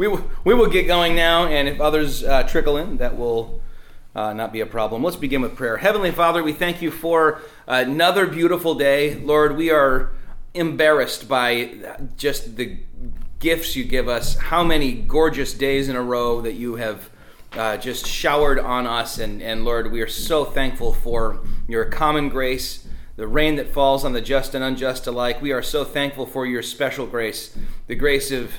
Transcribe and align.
we, 0.00 0.08
will, 0.08 0.24
we 0.44 0.54
will 0.54 0.70
get 0.70 0.86
going 0.86 1.14
now, 1.14 1.44
and 1.46 1.68
if 1.68 1.78
others 1.78 2.24
uh, 2.24 2.42
trickle 2.44 2.78
in, 2.78 2.96
that 2.96 3.18
will 3.18 3.60
uh, 4.14 4.32
not 4.32 4.50
be 4.50 4.62
a 4.62 4.66
problem. 4.66 5.04
Let's 5.04 5.18
begin 5.18 5.42
with 5.42 5.54
prayer. 5.54 5.76
Heavenly 5.76 6.10
Father, 6.10 6.42
we 6.42 6.54
thank 6.54 6.80
you 6.80 6.90
for 6.90 7.42
another 7.66 8.26
beautiful 8.26 8.74
day. 8.74 9.16
Lord, 9.16 9.58
we 9.58 9.70
are 9.70 10.12
embarrassed 10.54 11.28
by 11.28 11.98
just 12.16 12.56
the 12.56 12.78
gifts 13.40 13.76
you 13.76 13.84
give 13.84 14.08
us, 14.08 14.38
how 14.38 14.64
many 14.64 14.94
gorgeous 14.94 15.52
days 15.52 15.90
in 15.90 15.96
a 15.96 16.02
row 16.02 16.40
that 16.40 16.54
you 16.54 16.76
have 16.76 17.10
uh, 17.52 17.76
just 17.76 18.06
showered 18.06 18.58
on 18.58 18.86
us. 18.86 19.18
And, 19.18 19.42
and 19.42 19.66
Lord, 19.66 19.92
we 19.92 20.00
are 20.00 20.08
so 20.08 20.46
thankful 20.46 20.94
for 20.94 21.40
your 21.68 21.84
common 21.84 22.30
grace, 22.30 22.88
the 23.16 23.28
rain 23.28 23.56
that 23.56 23.68
falls 23.68 24.02
on 24.02 24.14
the 24.14 24.22
just 24.22 24.54
and 24.54 24.64
unjust 24.64 25.06
alike. 25.06 25.42
We 25.42 25.52
are 25.52 25.62
so 25.62 25.84
thankful 25.84 26.24
for 26.24 26.46
your 26.46 26.62
special 26.62 27.06
grace, 27.06 27.54
the 27.86 27.96
grace 27.96 28.30
of 28.30 28.50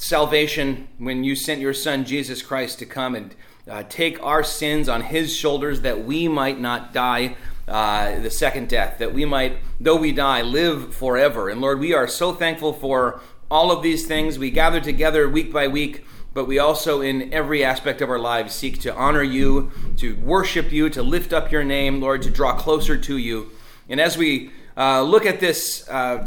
salvation 0.00 0.88
when 0.96 1.22
you 1.22 1.36
sent 1.36 1.60
your 1.60 1.74
Son, 1.74 2.06
Jesus 2.06 2.40
Christ, 2.40 2.78
to 2.78 2.86
come 2.86 3.14
and 3.14 3.34
uh, 3.68 3.82
take 3.88 4.20
our 4.22 4.42
sins 4.42 4.88
on 4.88 5.02
his 5.02 5.34
shoulders 5.34 5.82
that 5.82 6.04
we 6.04 6.26
might 6.26 6.58
not 6.58 6.94
die 6.94 7.36
uh, 7.68 8.18
the 8.18 8.30
second 8.30 8.68
death, 8.68 8.96
that 8.98 9.12
we 9.12 9.26
might, 9.26 9.58
though 9.78 9.96
we 9.96 10.10
die, 10.10 10.40
live 10.40 10.94
forever. 10.94 11.50
And 11.50 11.60
Lord, 11.60 11.78
we 11.78 11.92
are 11.92 12.08
so 12.08 12.32
thankful 12.32 12.72
for 12.72 13.20
all 13.50 13.70
of 13.70 13.82
these 13.82 14.06
things. 14.06 14.38
We 14.38 14.50
gather 14.50 14.80
together 14.80 15.28
week 15.28 15.52
by 15.52 15.68
week, 15.68 16.04
but 16.32 16.46
we 16.46 16.58
also, 16.58 17.02
in 17.02 17.32
every 17.32 17.62
aspect 17.62 18.00
of 18.00 18.08
our 18.08 18.18
lives, 18.18 18.54
seek 18.54 18.80
to 18.80 18.94
honor 18.94 19.22
you, 19.22 19.70
to 19.98 20.16
worship 20.16 20.72
you, 20.72 20.88
to 20.90 21.02
lift 21.02 21.34
up 21.34 21.52
your 21.52 21.62
name, 21.62 22.00
Lord, 22.00 22.22
to 22.22 22.30
draw 22.30 22.56
closer 22.56 22.96
to 22.96 23.18
you. 23.18 23.50
And 23.88 24.00
as 24.00 24.16
we 24.16 24.50
uh, 24.78 25.02
look 25.02 25.26
at 25.26 25.40
this 25.40 25.86
uh, 25.90 26.26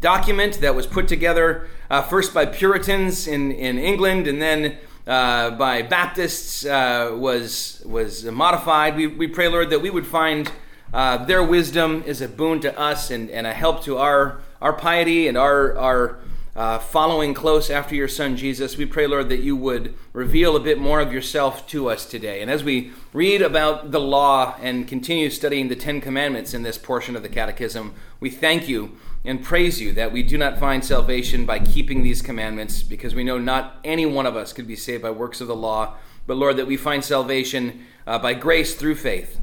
document 0.00 0.60
that 0.60 0.74
was 0.74 0.86
put 0.86 1.06
together 1.06 1.68
uh, 1.90 2.02
first 2.02 2.32
by 2.32 2.46
Puritans 2.46 3.26
in, 3.26 3.52
in 3.52 3.78
England 3.78 4.26
and 4.26 4.40
then 4.40 4.78
uh, 5.06 5.50
by 5.50 5.82
Baptists 5.82 6.64
uh, 6.64 7.14
was, 7.14 7.82
was 7.84 8.24
modified, 8.24 8.96
we, 8.96 9.06
we 9.06 9.26
pray, 9.26 9.48
Lord, 9.48 9.70
that 9.70 9.82
we 9.82 9.90
would 9.90 10.06
find 10.06 10.50
uh, 10.94 11.24
their 11.24 11.42
wisdom 11.42 12.02
is 12.06 12.20
a 12.20 12.28
boon 12.28 12.60
to 12.60 12.78
us 12.78 13.10
and, 13.10 13.28
and 13.30 13.46
a 13.46 13.52
help 13.52 13.82
to 13.84 13.98
our, 13.98 14.40
our 14.62 14.72
piety 14.72 15.28
and 15.28 15.36
our, 15.36 15.76
our 15.76 16.18
uh, 16.56 16.78
following 16.78 17.34
close 17.34 17.68
after 17.68 17.94
your 17.94 18.08
son 18.08 18.36
Jesus. 18.36 18.76
We 18.76 18.86
pray, 18.86 19.06
Lord, 19.06 19.28
that 19.28 19.40
you 19.40 19.56
would 19.56 19.94
reveal 20.12 20.54
a 20.54 20.60
bit 20.60 20.78
more 20.78 21.00
of 21.00 21.12
yourself 21.12 21.66
to 21.68 21.90
us 21.90 22.06
today. 22.06 22.40
And 22.40 22.50
as 22.50 22.62
we 22.62 22.92
read 23.12 23.42
about 23.42 23.90
the 23.90 24.00
law 24.00 24.56
and 24.62 24.86
continue 24.86 25.30
studying 25.30 25.68
the 25.68 25.76
Ten 25.76 26.00
Commandments 26.00 26.54
in 26.54 26.62
this 26.62 26.78
portion 26.78 27.16
of 27.16 27.22
the 27.22 27.28
Catechism, 27.28 27.92
we 28.20 28.30
thank 28.30 28.68
you 28.68 28.96
and 29.24 29.42
praise 29.42 29.80
you 29.80 29.92
that 29.92 30.12
we 30.12 30.22
do 30.22 30.36
not 30.36 30.58
find 30.58 30.84
salvation 30.84 31.46
by 31.46 31.58
keeping 31.58 32.02
these 32.02 32.20
commandments, 32.20 32.82
because 32.82 33.14
we 33.14 33.24
know 33.24 33.38
not 33.38 33.80
any 33.82 34.04
one 34.04 34.26
of 34.26 34.36
us 34.36 34.52
could 34.52 34.66
be 34.66 34.76
saved 34.76 35.02
by 35.02 35.10
works 35.10 35.40
of 35.40 35.48
the 35.48 35.56
law, 35.56 35.94
but 36.26 36.36
Lord, 36.36 36.56
that 36.56 36.66
we 36.66 36.76
find 36.76 37.04
salvation 37.04 37.84
uh, 38.06 38.18
by 38.18 38.34
grace 38.34 38.74
through 38.74 38.96
faith 38.96 39.40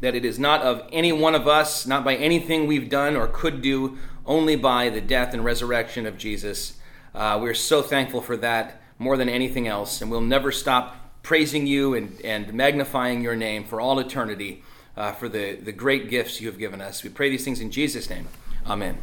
that 0.00 0.14
it 0.14 0.24
is 0.24 0.38
not 0.38 0.62
of 0.62 0.82
any 0.92 1.12
one 1.12 1.34
of 1.34 1.46
us, 1.46 1.86
not 1.86 2.04
by 2.04 2.16
anything 2.16 2.66
we've 2.66 2.88
done 2.88 3.16
or 3.16 3.26
could 3.26 3.60
do, 3.60 3.98
only 4.24 4.56
by 4.56 4.88
the 4.88 5.00
death 5.00 5.34
and 5.34 5.44
resurrection 5.44 6.06
of 6.06 6.16
Jesus. 6.16 6.78
Uh, 7.14 7.38
we're 7.40 7.54
so 7.54 7.82
thankful 7.82 8.20
for 8.20 8.36
that 8.36 8.80
more 8.98 9.16
than 9.16 9.28
anything 9.28 9.66
else, 9.66 10.00
and 10.00 10.10
we'll 10.10 10.20
never 10.20 10.50
stop 10.52 10.96
praising 11.22 11.66
you 11.66 11.94
and, 11.94 12.18
and 12.24 12.52
magnifying 12.54 13.22
your 13.22 13.36
name 13.36 13.64
for 13.64 13.80
all 13.80 13.98
eternity 13.98 14.62
uh, 14.96 15.12
for 15.12 15.28
the, 15.28 15.54
the 15.56 15.72
great 15.72 16.08
gifts 16.08 16.40
you 16.40 16.46
have 16.46 16.58
given 16.58 16.80
us. 16.80 17.02
We 17.02 17.10
pray 17.10 17.28
these 17.28 17.44
things 17.44 17.60
in 17.60 17.70
Jesus' 17.70 18.08
name. 18.08 18.28
Amen. 18.66 18.98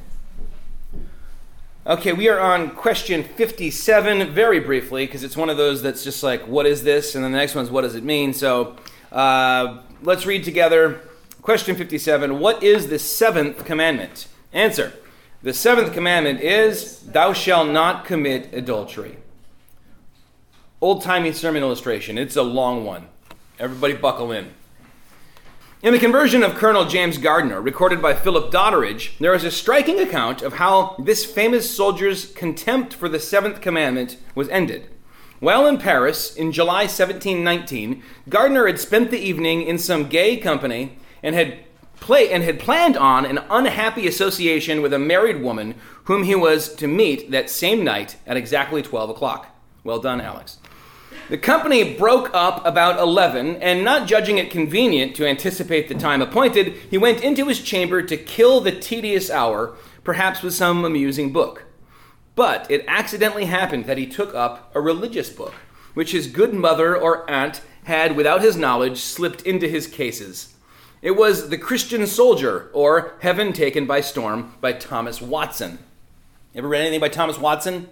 Okay, 1.85 2.11
we 2.11 2.27
are 2.27 2.39
on 2.39 2.71
question 2.71 3.23
57 3.23 4.33
very 4.33 4.59
briefly 4.59 5.05
because 5.05 5.23
it's 5.23 5.37
one 5.37 5.49
of 5.49 5.55
those 5.55 5.81
that's 5.81 6.03
just 6.03 6.21
like, 6.21 6.45
what 6.45 6.65
is 6.65 6.83
this? 6.83 7.15
And 7.15 7.23
then 7.23 7.31
the 7.31 7.37
next 7.37 7.55
one's, 7.55 7.69
what 7.71 7.81
does 7.81 7.95
it 7.95 8.03
mean? 8.03 8.33
So, 8.33 8.75
uh, 9.11 9.79
let's 10.03 10.25
read 10.25 10.43
together. 10.43 11.01
Question 11.41 11.77
57 11.77 12.39
What 12.39 12.61
is 12.61 12.89
the 12.89 12.99
seventh 12.99 13.63
commandment? 13.63 14.27
Answer 14.51 14.91
The 15.43 15.53
seventh 15.53 15.93
commandment 15.93 16.41
is, 16.41 16.99
Thou 16.99 17.31
shalt 17.31 17.69
not 17.69 18.03
commit 18.03 18.53
adultery. 18.53 19.17
Old 20.81 21.03
timey 21.03 21.31
sermon 21.31 21.63
illustration. 21.63 22.17
It's 22.17 22.35
a 22.35 22.43
long 22.43 22.83
one. 22.83 23.07
Everybody 23.59 23.93
buckle 23.93 24.33
in. 24.33 24.53
In 25.83 25.93
the 25.93 25.99
conversion 25.99 26.41
of 26.41 26.55
Colonel 26.55 26.85
James 26.85 27.19
Gardiner, 27.19 27.61
recorded 27.61 28.01
by 28.01 28.15
Philip 28.15 28.51
Doddridge, 28.51 29.15
there 29.19 29.35
is 29.35 29.43
a 29.43 29.51
striking 29.51 29.99
account 29.99 30.41
of 30.41 30.53
how 30.53 30.95
this 30.97 31.23
famous 31.23 31.69
soldier's 31.69 32.31
contempt 32.31 32.95
for 32.95 33.07
the 33.07 33.19
seventh 33.19 33.61
commandment 33.61 34.17
was 34.33 34.49
ended. 34.49 34.89
While 35.39 35.67
in 35.67 35.77
Paris 35.77 36.35
in 36.35 36.51
July 36.51 36.85
1719, 36.85 38.01
Gardiner 38.27 38.65
had 38.65 38.79
spent 38.79 39.11
the 39.11 39.19
evening 39.19 39.61
in 39.61 39.77
some 39.77 40.09
gay 40.09 40.37
company 40.37 40.97
and 41.21 41.35
had 41.35 41.59
play 41.99 42.31
and 42.31 42.41
had 42.41 42.59
planned 42.59 42.97
on 42.97 43.23
an 43.23 43.37
unhappy 43.51 44.07
association 44.07 44.81
with 44.81 44.93
a 44.93 44.99
married 44.99 45.43
woman 45.43 45.75
whom 46.05 46.23
he 46.23 46.33
was 46.33 46.73
to 46.73 46.87
meet 46.87 47.29
that 47.29 47.51
same 47.51 47.83
night 47.83 48.15
at 48.25 48.35
exactly 48.35 48.81
12 48.81 49.11
o'clock. 49.11 49.55
Well 49.83 49.99
done, 49.99 50.21
Alex. 50.21 50.57
The 51.29 51.37
company 51.37 51.95
broke 51.95 52.33
up 52.33 52.65
about 52.65 52.99
11, 52.99 53.57
and 53.57 53.83
not 53.83 54.07
judging 54.07 54.37
it 54.37 54.49
convenient 54.49 55.13
to 55.17 55.27
anticipate 55.27 55.89
the 55.89 55.95
time 55.95 56.21
appointed, 56.21 56.73
he 56.89 56.97
went 56.97 57.21
into 57.21 57.47
his 57.47 57.61
chamber 57.61 58.01
to 58.01 58.15
kill 58.15 58.61
the 58.61 58.71
tedious 58.71 59.29
hour, 59.29 59.75
perhaps 60.05 60.41
with 60.41 60.53
some 60.53 60.85
amusing 60.85 61.33
book. 61.33 61.65
But 62.35 62.71
it 62.71 62.85
accidentally 62.87 63.43
happened 63.43 63.87
that 63.87 63.97
he 63.97 64.07
took 64.07 64.33
up 64.33 64.71
a 64.73 64.79
religious 64.79 65.29
book, 65.29 65.53
which 65.95 66.13
his 66.13 66.27
good 66.27 66.53
mother 66.53 66.95
or 66.95 67.29
aunt 67.29 67.61
had, 67.83 68.15
without 68.15 68.41
his 68.41 68.55
knowledge, 68.55 68.99
slipped 68.99 69.41
into 69.41 69.67
his 69.67 69.85
cases. 69.85 70.53
It 71.01 71.17
was 71.17 71.49
The 71.49 71.57
Christian 71.57 72.07
Soldier, 72.07 72.69
or 72.71 73.15
Heaven 73.19 73.51
Taken 73.51 73.85
by 73.85 73.99
Storm, 73.99 74.53
by 74.61 74.71
Thomas 74.71 75.21
Watson. 75.21 75.79
Ever 76.55 76.69
read 76.69 76.81
anything 76.81 77.01
by 77.01 77.09
Thomas 77.09 77.37
Watson? 77.37 77.89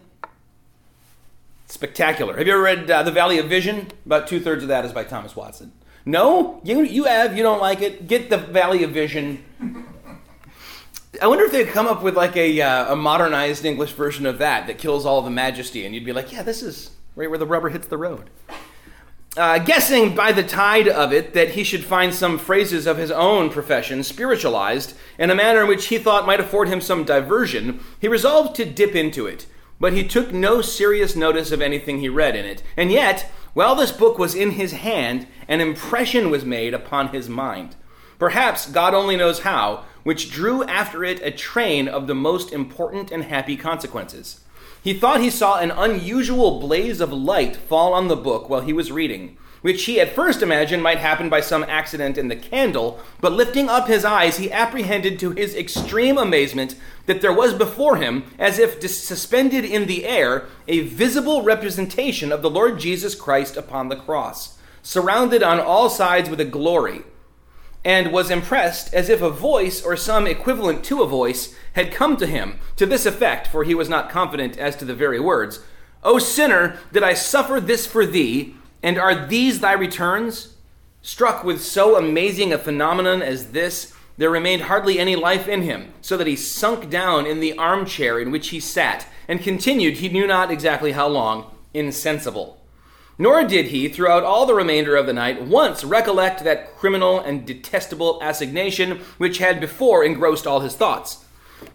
Spectacular. 1.68 2.38
Have 2.38 2.46
you 2.46 2.54
ever 2.54 2.62
read 2.62 2.92
uh, 2.92 3.04
The 3.04 3.12
Valley 3.12 3.40
of 3.40 3.48
Vision? 3.48 3.88
About 4.06 4.28
two 4.28 4.40
thirds 4.40 4.64
of 4.64 4.70
that 4.70 4.86
is 4.86 4.94
by 4.94 5.04
Thomas 5.04 5.36
Watson. 5.36 5.72
No? 6.06 6.62
You, 6.64 6.84
you 6.84 7.06
have, 7.06 7.36
you 7.36 7.42
don't 7.42 7.60
like 7.60 7.82
it. 7.82 8.08
Get 8.08 8.30
The 8.30 8.38
Valley 8.38 8.84
of 8.84 8.92
Vision. 8.92 9.44
I 11.22 11.28
wonder 11.28 11.46
if 11.46 11.52
they'd 11.52 11.68
come 11.68 11.88
up 11.88 12.04
with 12.04 12.16
like 12.16 12.36
a, 12.36 12.62
uh, 12.62 12.94
a 12.94 12.96
modernized 12.96 13.66
English 13.66 13.94
version 13.94 14.26
of 14.26 14.38
that 14.38 14.68
that 14.68 14.78
kills 14.78 15.06
all 15.06 15.22
the 15.22 15.32
majesty, 15.32 15.86
and 15.86 15.96
you'd 15.96 16.06
be 16.06 16.14
like, 16.14 16.32
yeah, 16.32 16.44
this 16.44 16.62
is 16.62 16.92
right 17.16 17.30
where 17.30 17.40
the 17.40 17.46
rubber 17.46 17.70
hits 17.70 17.88
the 17.88 17.98
road. 17.98 18.30
Uh, 19.38 19.60
guessing 19.60 20.16
by 20.16 20.32
the 20.32 20.44
tide 20.44 20.88
of 20.88 21.12
it 21.12 21.34
that 21.34 21.50
he 21.50 21.64
should 21.64 21.84
find 21.84 22.14
some 22.14 22.38
phrases 22.38 22.86
of 22.88 22.98
his 22.98 23.12
own 23.12 23.50
profession 23.50 24.02
spiritualized 24.02 24.96
in 25.20 25.30
a 25.30 25.36
manner 25.36 25.64
in 25.64 25.68
which 25.68 25.88
he 25.88 25.98
thought 25.98 26.26
might 26.26 26.40
afford 26.40 26.70
him 26.70 26.80
some 26.80 27.04
diversion, 27.04 27.82
he 28.00 28.08
resolved 28.08 28.56
to 28.56 28.64
dip 28.64 28.96
into 28.96 29.26
it. 29.26 29.46
But 29.80 29.94
he 29.94 30.08
took 30.08 30.32
no 30.32 30.62
serious 30.62 31.16
notice 31.16 31.52
of 31.52 31.62
anything 31.62 32.00
he 32.00 32.10
read 32.10 32.36
in 32.36 32.46
it. 32.46 32.64
And 32.78 32.92
yet, 32.92 33.30
while 33.54 33.76
this 33.76 33.92
book 33.92 34.18
was 34.18 34.36
in 34.36 34.52
his 34.52 34.74
hand, 34.74 35.28
an 35.48 35.62
impression 35.62 36.30
was 36.30 36.46
made 36.46 36.74
upon 36.74 37.10
his 37.10 37.30
mind. 37.30 37.76
Perhaps 38.18 38.72
God 38.72 38.94
only 38.94 39.18
knows 39.18 39.40
how, 39.40 39.84
which 40.04 40.32
drew 40.32 40.64
after 40.64 41.04
it 41.04 41.22
a 41.22 41.32
train 41.32 41.88
of 41.88 42.08
the 42.08 42.16
most 42.16 42.54
important 42.54 43.12
and 43.12 43.26
happy 43.26 43.58
consequences. 43.58 44.40
He 44.82 44.94
thought 44.94 45.20
he 45.20 45.30
saw 45.30 45.58
an 45.60 45.72
unusual 45.72 46.60
blaze 46.60 47.02
of 47.02 47.12
light 47.12 47.56
fall 47.56 47.94
on 47.94 48.08
the 48.08 48.16
book 48.16 48.50
while 48.50 48.62
he 48.62 48.72
was 48.72 48.92
reading, 48.92 49.36
which 49.66 49.86
he 49.86 50.00
at 50.00 50.14
first 50.14 50.44
imagined 50.44 50.84
might 50.84 51.00
happen 51.00 51.28
by 51.28 51.42
some 51.42 51.64
accident 51.64 52.20
in 52.20 52.28
the 52.28 52.36
candle, 52.36 53.00
but 53.20 53.32
lifting 53.32 53.68
up 53.68 53.88
his 53.88 54.06
eyes, 54.06 54.38
he 54.38 54.52
apprehended 54.52 55.18
to 55.18 55.32
his 55.32 55.56
extreme 55.56 56.20
amazement 56.20 56.76
that 57.08 57.20
there 57.20 57.34
was 57.34 57.52
before 57.52 57.96
him, 57.96 58.24
as 58.38 58.60
if 58.60 58.80
suspended 58.88 59.66
in 59.66 59.88
the 59.88 60.06
air, 60.06 60.46
a 60.68 60.82
visible 60.82 61.42
representation 61.42 62.32
of 62.32 62.44
the 62.44 62.50
Lord 62.50 62.78
Jesus 62.80 63.16
Christ 63.16 63.58
upon 63.58 63.90
the 63.90 63.96
cross, 63.96 64.60
surrounded 64.84 65.42
on 65.42 65.60
all 65.60 65.90
sides 65.90 66.30
with 66.30 66.40
a 66.40 66.46
glory 66.46 67.02
and 67.84 68.12
was 68.12 68.30
impressed 68.30 68.94
as 68.94 69.10
if 69.10 69.24
a 69.24 69.32
voice 69.32 69.84
or 69.84 69.98
some 69.98 70.28
equivalent 70.28 70.84
to 70.84 71.02
a 71.02 71.08
voice 71.08 71.56
had 71.74 71.92
come 71.92 72.18
to 72.18 72.28
him 72.28 72.60
to 72.76 72.86
this 72.86 73.08
effect, 73.08 73.48
for 73.48 73.64
he 73.64 73.74
was 73.74 73.90
not 73.90 74.12
confident 74.12 74.60
as 74.60 74.76
to 74.76 74.86
the 74.86 74.94
very 74.94 75.20
words 75.20 75.62
O 76.04 76.20
sinner, 76.20 76.78
did 76.94 77.02
I 77.02 77.16
suffer 77.16 77.60
this 77.60 77.88
for 77.88 78.06
thee, 78.06 78.54
and 78.86 79.00
are 79.00 79.26
these 79.26 79.62
thy 79.62 79.74
returns? 79.74 80.58
Struck 81.02 81.44
with 81.44 81.60
so 81.60 81.98
amazing 81.98 82.54
a 82.54 82.60
phenomenon 82.60 83.24
as 83.24 83.48
this, 83.48 83.96
there 84.16 84.30
remained 84.30 84.62
hardly 84.62 85.00
any 85.00 85.16
life 85.16 85.48
in 85.48 85.64
him, 85.64 85.92
so 86.02 86.16
that 86.18 86.28
he 86.28 86.36
sunk 86.36 86.92
down 86.92 87.26
in 87.26 87.40
the 87.40 87.58
armchair 87.58 88.20
in 88.20 88.30
which 88.30 88.50
he 88.50 88.60
sat, 88.60 89.08
and 89.28 89.42
continued, 89.42 89.98
he 89.98 90.10
knew 90.10 90.28
not 90.28 90.52
exactly 90.52 90.92
how 90.92 91.08
long, 91.08 91.50
insensible. 91.74 92.62
Nor 93.18 93.44
did 93.46 93.70
he, 93.70 93.90
throughout 93.90 94.24
all 94.24 94.46
the 94.46 94.54
remainder 94.54 94.96
of 94.96 95.08
the 95.08 95.14
night, 95.14 95.42
once 95.42 95.84
recollect 95.84 96.44
that 96.44 96.76
criminal 96.76 97.20
and 97.20 97.44
detestable 97.44 98.20
assignation 98.22 99.00
which 99.18 99.40
had 99.40 99.60
before 99.60 100.04
engrossed 100.04 100.46
all 100.46 100.60
his 100.60 100.76
thoughts. 100.76 101.25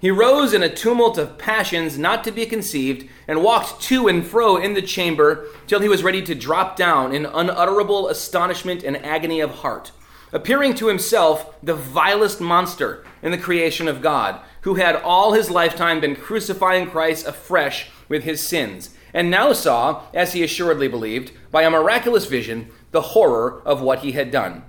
He 0.00 0.10
rose 0.10 0.54
in 0.54 0.62
a 0.62 0.74
tumult 0.74 1.18
of 1.18 1.36
passions 1.36 1.98
not 1.98 2.24
to 2.24 2.30
be 2.30 2.46
conceived, 2.46 3.08
and 3.28 3.42
walked 3.42 3.82
to 3.82 4.08
and 4.08 4.26
fro 4.26 4.56
in 4.56 4.74
the 4.74 4.82
chamber 4.82 5.46
till 5.66 5.80
he 5.80 5.88
was 5.88 6.02
ready 6.02 6.22
to 6.22 6.34
drop 6.34 6.74
down 6.74 7.14
in 7.14 7.26
unutterable 7.26 8.08
astonishment 8.08 8.82
and 8.82 8.96
agony 9.04 9.40
of 9.40 9.56
heart, 9.56 9.92
appearing 10.32 10.74
to 10.76 10.88
himself 10.88 11.54
the 11.62 11.74
vilest 11.74 12.40
monster 12.40 13.04
in 13.22 13.30
the 13.30 13.38
creation 13.38 13.88
of 13.88 14.00
God, 14.00 14.40
who 14.62 14.74
had 14.74 14.96
all 14.96 15.32
his 15.32 15.50
lifetime 15.50 16.00
been 16.00 16.16
crucifying 16.16 16.88
Christ 16.88 17.26
afresh 17.26 17.90
with 18.08 18.24
his 18.24 18.46
sins, 18.46 18.94
and 19.12 19.30
now 19.30 19.52
saw, 19.52 20.04
as 20.14 20.32
he 20.32 20.42
assuredly 20.42 20.88
believed, 20.88 21.32
by 21.50 21.62
a 21.62 21.70
miraculous 21.70 22.26
vision, 22.26 22.70
the 22.90 23.00
horror 23.00 23.60
of 23.66 23.82
what 23.82 23.98
he 24.00 24.12
had 24.12 24.30
done 24.30 24.62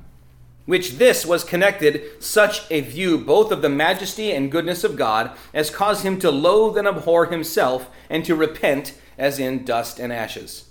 which 0.65 0.93
this 0.93 1.25
was 1.25 1.43
connected 1.43 2.21
such 2.23 2.69
a 2.69 2.81
view 2.81 3.17
both 3.17 3.51
of 3.51 3.61
the 3.61 3.69
majesty 3.69 4.31
and 4.31 4.51
goodness 4.51 4.83
of 4.83 4.95
God 4.95 5.31
as 5.53 5.69
caused 5.69 6.03
him 6.03 6.19
to 6.19 6.31
loathe 6.31 6.77
and 6.77 6.87
abhor 6.87 7.27
himself 7.27 7.89
and 8.09 8.23
to 8.25 8.35
repent 8.35 8.93
as 9.17 9.39
in 9.39 9.65
dust 9.65 9.99
and 9.99 10.13
ashes. 10.13 10.65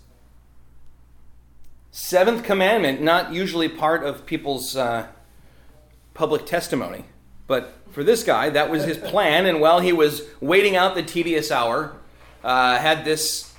Seventh 1.91 2.45
commandment, 2.45 3.01
not 3.01 3.33
usually 3.33 3.69
part 3.69 4.05
of 4.05 4.25
people's 4.27 4.77
uh, 4.77 5.09
public 6.15 6.47
testimony, 6.47 7.05
but 7.49 7.77
for 7.91 8.05
this 8.05 8.23
guy, 8.23 8.49
that 8.51 8.71
was 8.71 8.85
his 8.85 8.97
plan. 8.97 9.45
And 9.45 9.61
while 9.61 9.81
he 9.81 9.93
was 9.93 10.23
waiting 10.41 10.77
out 10.77 10.95
the 10.95 11.03
tedious 11.03 11.51
hour, 11.51 11.97
uh, 12.45 12.79
had 12.79 13.05
this 13.05 13.50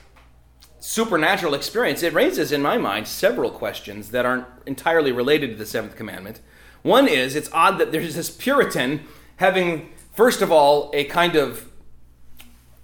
supernatural 0.82 1.54
experience, 1.54 2.02
it 2.02 2.12
raises 2.12 2.52
in 2.52 2.62
my 2.62 2.78
mind 2.78 3.08
several 3.08 3.52
questions 3.52 4.10
that 4.10 4.26
aren't 4.26 4.48
entirely 4.66 5.12
related 5.12 5.52
to 5.52 5.56
the 5.56 5.66
seventh 5.66 5.96
commandment. 5.96 6.42
One 6.82 7.08
is 7.08 7.36
it's 7.36 7.50
odd 7.54 7.78
that 7.78 7.92
there's 7.92 8.16
this 8.16 8.32
Puritan 8.32 9.02
having, 9.38 9.92
first 10.12 10.42
of 10.42 10.52
all, 10.52 10.90
a 10.94 11.04
kind 11.06 11.36
of 11.36 11.70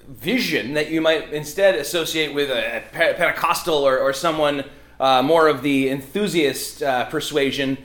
vision 0.08 0.76
that 0.76 0.90
you 0.92 1.02
might 1.02 1.34
instead 1.34 1.76
associate 1.76 2.34
with 2.34 2.52
a 2.52 2.84
Pentecostal 2.94 3.76
or, 3.76 3.98
or 3.98 4.14
someone 4.14 4.64
uh, 5.00 5.24
more 5.24 5.48
of 5.48 5.64
the 5.64 5.90
enthusiast 5.90 6.84
uh, 6.84 7.06
persuasion, 7.06 7.78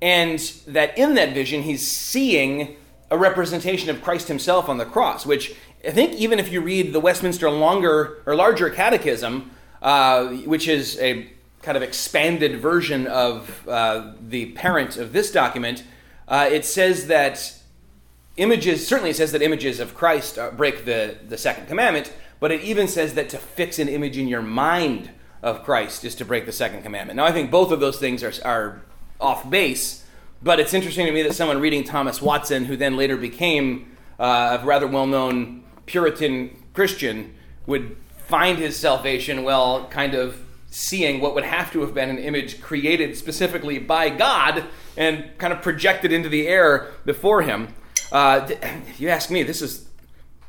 and 0.00 0.38
that 0.66 0.96
in 0.98 1.14
that 1.14 1.32
vision 1.32 1.62
he's 1.62 1.90
seeing 1.90 2.76
a 3.10 3.16
representation 3.16 3.88
of 3.88 4.02
Christ 4.02 4.28
himself 4.28 4.68
on 4.68 4.76
the 4.76 4.84
cross, 4.84 5.24
which 5.24 5.54
I 5.86 5.90
think 5.90 6.12
even 6.14 6.38
if 6.38 6.52
you 6.52 6.60
read 6.60 6.92
the 6.92 7.00
Westminster 7.00 7.50
longer 7.50 8.22
or 8.26 8.34
larger 8.34 8.70
catechism, 8.70 9.50
uh, 9.84 10.28
which 10.28 10.66
is 10.66 10.98
a 10.98 11.30
kind 11.62 11.76
of 11.76 11.82
expanded 11.82 12.58
version 12.58 13.06
of 13.06 13.68
uh, 13.68 14.12
the 14.20 14.46
parent 14.52 14.96
of 14.96 15.12
this 15.12 15.30
document, 15.30 15.84
uh, 16.26 16.48
it 16.50 16.64
says 16.64 17.06
that 17.06 17.54
images, 18.36 18.86
certainly 18.86 19.10
it 19.10 19.16
says 19.16 19.30
that 19.32 19.42
images 19.42 19.78
of 19.80 19.94
Christ 19.94 20.38
uh, 20.38 20.50
break 20.50 20.86
the, 20.86 21.18
the 21.28 21.38
second 21.38 21.68
commandment, 21.68 22.12
but 22.40 22.50
it 22.50 22.62
even 22.62 22.88
says 22.88 23.14
that 23.14 23.28
to 23.28 23.38
fix 23.38 23.78
an 23.78 23.88
image 23.88 24.18
in 24.18 24.26
your 24.26 24.42
mind 24.42 25.10
of 25.42 25.62
Christ 25.62 26.04
is 26.04 26.14
to 26.16 26.24
break 26.24 26.46
the 26.46 26.52
second 26.52 26.82
commandment. 26.82 27.18
Now, 27.18 27.26
I 27.26 27.32
think 27.32 27.50
both 27.50 27.70
of 27.70 27.78
those 27.80 27.98
things 27.98 28.24
are, 28.24 28.32
are 28.44 28.82
off 29.20 29.48
base, 29.48 30.04
but 30.42 30.58
it's 30.58 30.74
interesting 30.74 31.06
to 31.06 31.12
me 31.12 31.22
that 31.22 31.34
someone 31.34 31.60
reading 31.60 31.84
Thomas 31.84 32.20
Watson, 32.20 32.64
who 32.64 32.76
then 32.76 32.96
later 32.96 33.16
became 33.16 33.96
uh, 34.18 34.58
a 34.60 34.64
rather 34.64 34.86
well 34.86 35.06
known 35.06 35.64
Puritan 35.86 36.56
Christian, 36.72 37.34
would 37.66 37.96
find 38.26 38.58
his 38.58 38.76
salvation 38.76 39.44
while 39.44 39.86
kind 39.88 40.14
of 40.14 40.40
seeing 40.74 41.20
what 41.20 41.34
would 41.34 41.44
have 41.44 41.72
to 41.72 41.80
have 41.82 41.94
been 41.94 42.10
an 42.10 42.18
image 42.18 42.60
created 42.60 43.16
specifically 43.16 43.78
by 43.78 44.10
God 44.10 44.64
and 44.96 45.30
kind 45.38 45.52
of 45.52 45.62
projected 45.62 46.10
into 46.10 46.28
the 46.28 46.48
air 46.48 46.90
before 47.04 47.42
him. 47.42 47.68
Uh, 48.10 48.46
if 48.88 49.00
you 49.00 49.08
ask 49.08 49.30
me, 49.30 49.44
this 49.44 49.62
is, 49.62 49.88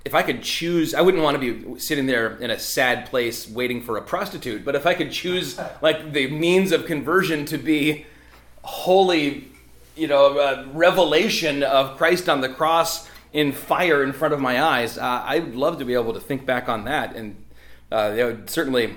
if 0.04 0.16
I 0.16 0.24
could 0.24 0.42
choose, 0.42 0.95
I 0.95 1.01
wouldn't 1.01 1.22
want 1.22 1.39
to 1.39 1.54
be 1.54 1.80
sitting 1.80 2.07
there 2.07 2.38
in 2.38 2.50
a 2.50 2.57
sad 2.57 3.07
place 3.07 3.48
waiting 3.48 3.81
for 3.81 3.98
a 3.98 4.01
prostitute, 4.01 4.66
but 4.66 4.74
if 4.74 4.88
I 4.88 4.94
could 4.94 5.12
choose 5.12 5.60
like 5.81 6.13
the 6.13 6.27
means 6.31 6.72
of 6.72 6.86
conversion 6.86 7.45
to 7.45 7.57
be 7.57 8.06
holy, 8.63 9.48
you 9.95 10.07
know, 10.07 10.68
revelation 10.74 11.62
of 11.62 11.98
Christ 11.98 12.30
on 12.30 12.42
the 12.42 12.50
cross 12.50 13.07
in 13.31 13.51
fire 13.51 14.04
in 14.04 14.12
front 14.12 14.33
of 14.33 14.39
my 14.39 14.63
eyes, 14.63 14.98
uh, 14.98 15.24
I'd 15.25 15.54
love 15.54 15.77
to 15.80 15.86
be 15.86 15.94
able 15.94 16.13
to 16.13 16.19
think 16.19 16.48
back 16.48 16.68
on 16.68 16.86
that 16.86 17.16
and 17.16 17.44
uh, 17.95 18.36
certainly 18.45 18.95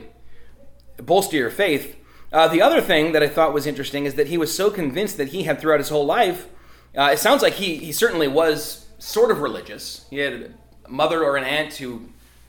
bolster 0.97 1.37
your 1.37 1.51
faith. 1.51 1.97
Uh, 2.33 2.49
the 2.49 2.61
other 2.61 2.81
thing 2.81 3.13
that 3.13 3.23
I 3.23 3.29
thought 3.29 3.55
was 3.55 3.67
interesting 3.67 4.05
is 4.05 4.15
that 4.15 4.27
he 4.27 4.37
was 4.37 4.55
so 4.55 4.71
convinced 4.71 5.17
that 5.17 5.29
he 5.29 5.45
had 5.45 5.61
throughout 5.61 5.79
his 5.79 5.89
whole 5.89 6.05
life. 6.05 6.49
Uh, 6.97 7.11
it 7.13 7.19
sounds 7.19 7.43
like 7.43 7.55
he, 7.55 7.77
he 7.77 7.93
certainly 7.93 8.29
was 8.29 8.87
sort 8.99 9.31
of 9.31 9.41
religious. 9.41 10.07
He 10.11 10.19
had 10.19 10.33
a 10.33 10.91
mother 10.91 11.23
or 11.23 11.37
an 11.37 11.45
aunt 11.45 11.75
who, 11.75 12.09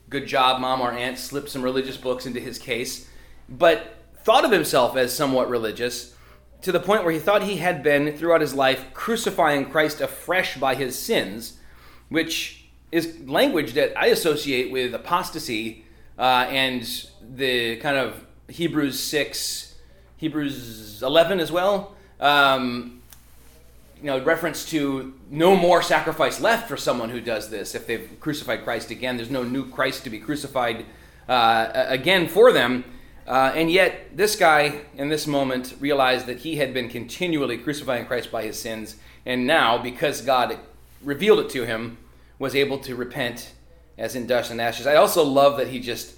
good 0.09 0.27
job, 0.27 0.59
mom 0.59 0.81
or 0.81 0.91
aunt, 0.91 1.19
slipped 1.19 1.49
some 1.49 1.61
religious 1.61 1.97
books 1.97 2.25
into 2.25 2.39
his 2.39 2.57
case, 2.57 3.07
but 3.47 3.95
thought 4.23 4.43
of 4.43 4.51
himself 4.51 4.97
as 4.97 5.15
somewhat 5.15 5.49
religious 5.49 6.15
to 6.61 6.71
the 6.71 6.79
point 6.79 7.03
where 7.03 7.13
he 7.13 7.19
thought 7.19 7.43
he 7.43 7.57
had 7.57 7.83
been, 7.83 8.17
throughout 8.17 8.41
his 8.41 8.53
life, 8.53 8.93
crucifying 8.93 9.69
Christ 9.69 10.01
afresh 10.01 10.57
by 10.57 10.75
his 10.75 10.97
sins, 10.97 11.57
which 12.09 12.65
is 12.91 13.17
language 13.25 13.73
that 13.73 13.97
I 13.97 14.07
associate 14.07 14.71
with 14.71 14.93
apostasy 14.93 15.85
uh, 16.19 16.45
and 16.49 17.07
the 17.21 17.77
kind 17.77 17.97
of 17.97 18.25
Hebrews 18.49 18.99
6, 18.99 19.75
Hebrews 20.17 21.01
11 21.01 21.39
as 21.39 21.51
well. 21.51 21.95
Um, 22.19 23.01
you 24.01 24.07
know, 24.07 24.21
reference 24.21 24.65
to 24.69 25.13
no 25.29 25.55
more 25.55 25.81
sacrifice 25.81 26.39
left 26.41 26.67
for 26.67 26.77
someone 26.77 27.09
who 27.09 27.21
does 27.21 27.49
this. 27.49 27.73
If 27.73 27.87
they've 27.87 28.09
crucified 28.19 28.63
Christ 28.63 28.91
again, 28.91 29.17
there's 29.17 29.29
no 29.29 29.43
new 29.43 29.69
Christ 29.69 30.03
to 30.03 30.09
be 30.09 30.19
crucified 30.19 30.85
uh, 31.27 31.85
again 31.87 32.27
for 32.27 32.51
them. 32.51 32.83
Uh, 33.25 33.51
and 33.55 33.71
yet, 33.71 34.17
this 34.17 34.35
guy 34.35 34.81
in 34.95 35.09
this 35.09 35.27
moment 35.27 35.75
realized 35.79 36.25
that 36.25 36.39
he 36.39 36.55
had 36.55 36.73
been 36.73 36.89
continually 36.89 37.57
crucifying 37.57 38.05
Christ 38.05 38.31
by 38.31 38.43
his 38.43 38.59
sins, 38.59 38.95
and 39.25 39.45
now, 39.45 39.77
because 39.77 40.21
God 40.21 40.57
revealed 41.03 41.39
it 41.39 41.49
to 41.51 41.65
him, 41.65 41.97
was 42.39 42.55
able 42.55 42.79
to 42.79 42.95
repent 42.95 43.51
as 43.99 44.15
in 44.15 44.25
dust 44.25 44.49
and 44.49 44.59
ashes. 44.59 44.87
I 44.87 44.95
also 44.95 45.23
love 45.23 45.57
that 45.57 45.67
he 45.67 45.79
just 45.79 46.15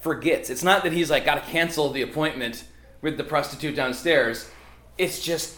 forgets. 0.00 0.50
It's 0.50 0.64
not 0.64 0.82
that 0.82 0.92
he's 0.92 1.10
like 1.10 1.24
got 1.24 1.34
to 1.34 1.50
cancel 1.52 1.90
the 1.90 2.02
appointment 2.02 2.64
with 3.02 3.16
the 3.18 3.24
prostitute 3.24 3.76
downstairs. 3.76 4.50
It's 4.96 5.22
just 5.22 5.56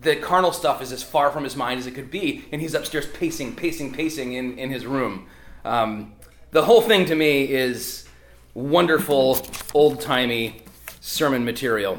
the 0.00 0.16
carnal 0.16 0.52
stuff 0.52 0.80
is 0.80 0.92
as 0.92 1.02
far 1.02 1.30
from 1.30 1.44
his 1.44 1.56
mind 1.56 1.80
as 1.80 1.86
it 1.86 1.94
could 1.94 2.10
be, 2.10 2.44
and 2.52 2.62
he's 2.62 2.72
upstairs 2.72 3.06
pacing, 3.06 3.56
pacing, 3.56 3.92
pacing 3.92 4.34
in, 4.34 4.56
in 4.58 4.70
his 4.70 4.86
room. 4.86 5.26
Um, 5.64 6.14
the 6.52 6.64
whole 6.64 6.80
thing 6.80 7.04
to 7.06 7.16
me 7.16 7.42
is 7.50 8.08
wonderful, 8.54 9.44
old 9.74 10.00
timey 10.00 10.62
sermon 11.00 11.44
material. 11.44 11.98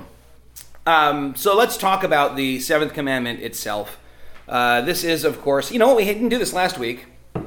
Um, 0.88 1.36
so 1.36 1.55
let's 1.55 1.77
talk 1.77 2.03
about 2.03 2.36
the 2.36 2.60
seventh 2.62 2.93
commandment 2.93 3.41
itself. 3.41 4.00
Uh, 4.48 4.82
this 4.82 5.03
is, 5.03 5.25
of 5.25 5.41
course, 5.41 5.72
you 5.72 5.77
know, 5.77 5.88
what 5.88 5.98
we 5.98 6.05
didn't 6.05 6.29
do 6.29 6.39
this 6.39 6.53
last 6.53 6.79
week. 6.79 7.05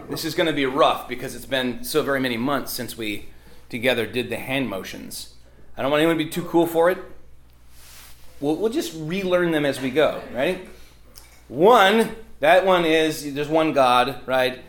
This 0.08 0.24
is 0.24 0.34
going 0.34 0.46
to 0.46 0.52
be 0.52 0.66
rough 0.66 1.08
because 1.08 1.34
it's 1.34 1.46
been 1.46 1.84
so 1.84 2.02
very 2.02 2.20
many 2.20 2.36
months 2.36 2.72
since 2.72 2.96
we 2.96 3.28
together 3.68 4.06
did 4.06 4.30
the 4.30 4.36
hand 4.36 4.68
motions. 4.68 5.34
I 5.76 5.82
don't 5.82 5.90
want 5.90 6.00
anyone 6.00 6.18
to 6.18 6.24
be 6.24 6.30
too 6.30 6.44
cool 6.44 6.66
for 6.66 6.90
it. 6.90 6.98
We'll, 8.40 8.56
we'll 8.56 8.72
just 8.72 8.92
relearn 8.96 9.50
them 9.50 9.64
as 9.64 9.80
we 9.80 9.90
go, 9.90 10.22
right? 10.34 10.68
One, 11.48 12.14
that 12.40 12.66
one 12.66 12.84
is 12.84 13.34
there's 13.34 13.48
one 13.48 13.72
God, 13.72 14.20
right? 14.26 14.62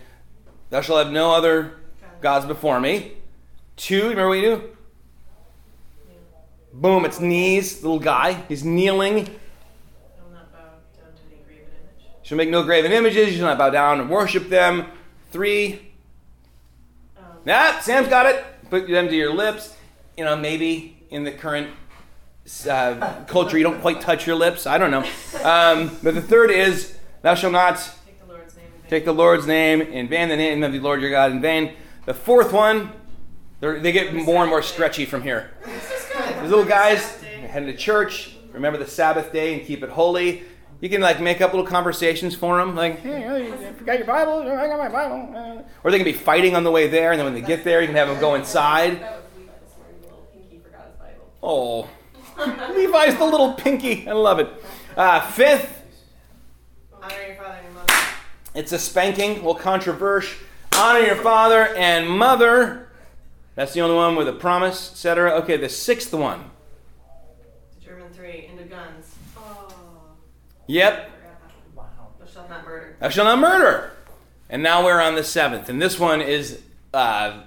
Thou 0.70 0.82
shalt 0.82 1.06
have 1.06 1.13
no 1.13 1.34
other 1.34 1.80
gods 2.22 2.46
before 2.46 2.80
me. 2.80 3.13
Two, 3.75 4.03
remember 4.03 4.30
what 4.30 4.34
you 4.36 4.42
do? 4.42 4.70
Boom, 6.74 7.06
it's 7.06 7.20
knees, 7.20 7.84
little 7.84 8.00
guy. 8.00 8.34
He's 8.48 8.63
kneeling. 8.63 9.30
Shall 12.24 12.38
make 12.38 12.50
no 12.50 12.63
graven 12.63 12.92
images. 12.92 13.32
You 13.32 13.38
shall 13.38 13.48
not 13.48 13.58
bow 13.58 13.70
down 13.70 14.00
and 14.00 14.10
worship 14.10 14.50
them. 14.50 14.86
Three. 15.34 15.82
Um, 17.18 17.24
ah, 17.48 17.80
Sam's 17.82 18.08
got 18.08 18.28
it. 18.28 18.46
Put 18.70 18.88
them 18.88 19.08
to 19.08 19.16
your 19.16 19.34
lips. 19.34 19.75
You 20.16 20.25
know, 20.25 20.36
maybe 20.36 21.04
in 21.10 21.24
the 21.24 21.32
current 21.32 21.72
uh, 22.70 23.24
culture, 23.25 23.58
you 23.58 23.63
don't 23.63 23.82
quite 23.82 24.00
touch 24.00 24.28
your 24.28 24.36
lips. 24.36 24.68
I 24.68 24.78
don't 24.78 24.92
know. 24.92 25.04
Um, 25.44 25.98
but 26.04 26.13
the 26.13 26.22
third 26.22 26.52
is, 26.52 26.96
thou 27.24 27.34
shalt 27.34 27.52
not 27.52 27.78
take 28.06 28.20
the 28.20 28.32
Lord's 28.32 28.56
name 28.56 28.66
in 28.66 28.82
vain. 28.82 28.90
Take 28.92 29.06
the 29.06 29.12
Lord's 29.12 29.48
name 29.48 29.82
in 29.82 30.08
vain, 30.08 30.30
the 30.30 30.38
name 30.38 30.62
of 30.62 30.72
the 30.72 30.80
Lord 30.80 31.02
your 31.02 31.10
God 31.10 31.32
in 31.32 31.42
vain. 31.42 31.74
The 32.06 32.13
fourth 32.13 32.54
one, 32.54 32.92
they 33.60 33.92
get 33.92 34.13
more 34.13 34.44
and 34.44 34.52
more 34.52 34.62
stretchy 34.62 35.06
from 35.06 35.24
here. 35.24 35.50
These 36.42 36.52
little 36.52 36.63
guys 36.63 37.20
heading 37.24 37.72
to 37.72 37.75
church, 37.75 38.36
remember 38.52 38.78
the 38.78 38.86
Sabbath 38.86 39.34
day 39.34 39.56
and 39.56 39.66
keep 39.66 39.82
it 39.82 39.90
holy. 39.90 40.44
You 40.84 40.90
can 40.90 41.00
like 41.00 41.22
make 41.22 41.40
up 41.40 41.54
little 41.54 41.66
conversations 41.66 42.36
for 42.36 42.58
them, 42.58 42.75
like, 42.75 43.00
"Hey, 43.00 43.25
oh, 43.25 43.38
you 43.38 43.54
forgot 43.78 44.00
your 44.00 44.06
Bible? 44.06 44.42
I 44.42 44.68
got 44.68 44.78
my 44.78 44.90
Bible." 44.90 45.66
Or 45.82 45.92
they 45.92 45.98
can 45.98 46.04
be 46.04 46.12
fighting 46.12 46.58
on 46.58 46.66
the 46.66 46.72
way 46.72 46.90
there, 46.90 47.12
and 47.12 47.20
then 47.20 47.24
when 47.24 47.34
they 47.34 47.40
get 47.40 47.63
there, 47.63 47.80
you 47.80 47.88
can 47.88 47.96
have 47.96 48.10
them 48.10 48.20
go 48.20 48.36
inside. 48.36 49.02
Oh, 51.42 51.88
Levi's 52.75 53.16
the 53.18 53.24
little 53.24 53.54
pinky. 53.54 54.10
I 54.10 54.12
love 54.12 54.40
it. 54.40 54.50
Uh, 54.98 55.22
fifth, 55.22 55.84
Honor 57.02 57.16
your 57.28 57.36
father 57.38 57.60
and 57.63 57.74
mother. 57.74 57.94
it's 58.54 58.74
a 58.74 58.80
spanking, 58.80 59.32
a 59.32 59.36
little 59.36 59.56
controversial. 59.56 60.38
Honor 60.75 61.00
your 61.00 61.16
father 61.16 61.74
and 61.78 62.10
mother. 62.10 62.90
That's 63.56 63.72
the 63.72 63.80
only 63.80 63.96
one 63.96 64.18
with 64.18 64.28
a 64.28 64.34
promise, 64.34 64.92
etc. 64.92 65.32
Okay, 65.44 65.56
the 65.56 65.70
sixth 65.70 66.13
one. 66.13 66.52
The 67.80 67.86
German 67.86 68.12
three, 68.12 68.48
into 68.52 68.66
guns. 68.66 69.16
Oh. 69.38 69.70
Yep. 70.67 70.96
Forgot 70.96 71.22
that 71.22 71.75
one. 71.75 71.88
Thou 72.20 72.25
shalt 72.25 72.50
not 72.50 72.65
murder. 72.65 72.96
Thou 73.00 73.10
shalt 73.10 73.25
not 73.25 73.39
murder. 73.39 73.91
And 74.50 74.63
now 74.63 74.84
we're 74.84 75.01
on 75.01 75.15
the 75.15 75.24
seventh. 75.24 75.70
And 75.70 75.82
this 75.82 76.00
one 76.00 76.22
is 76.22 76.62
uh, 76.93 77.41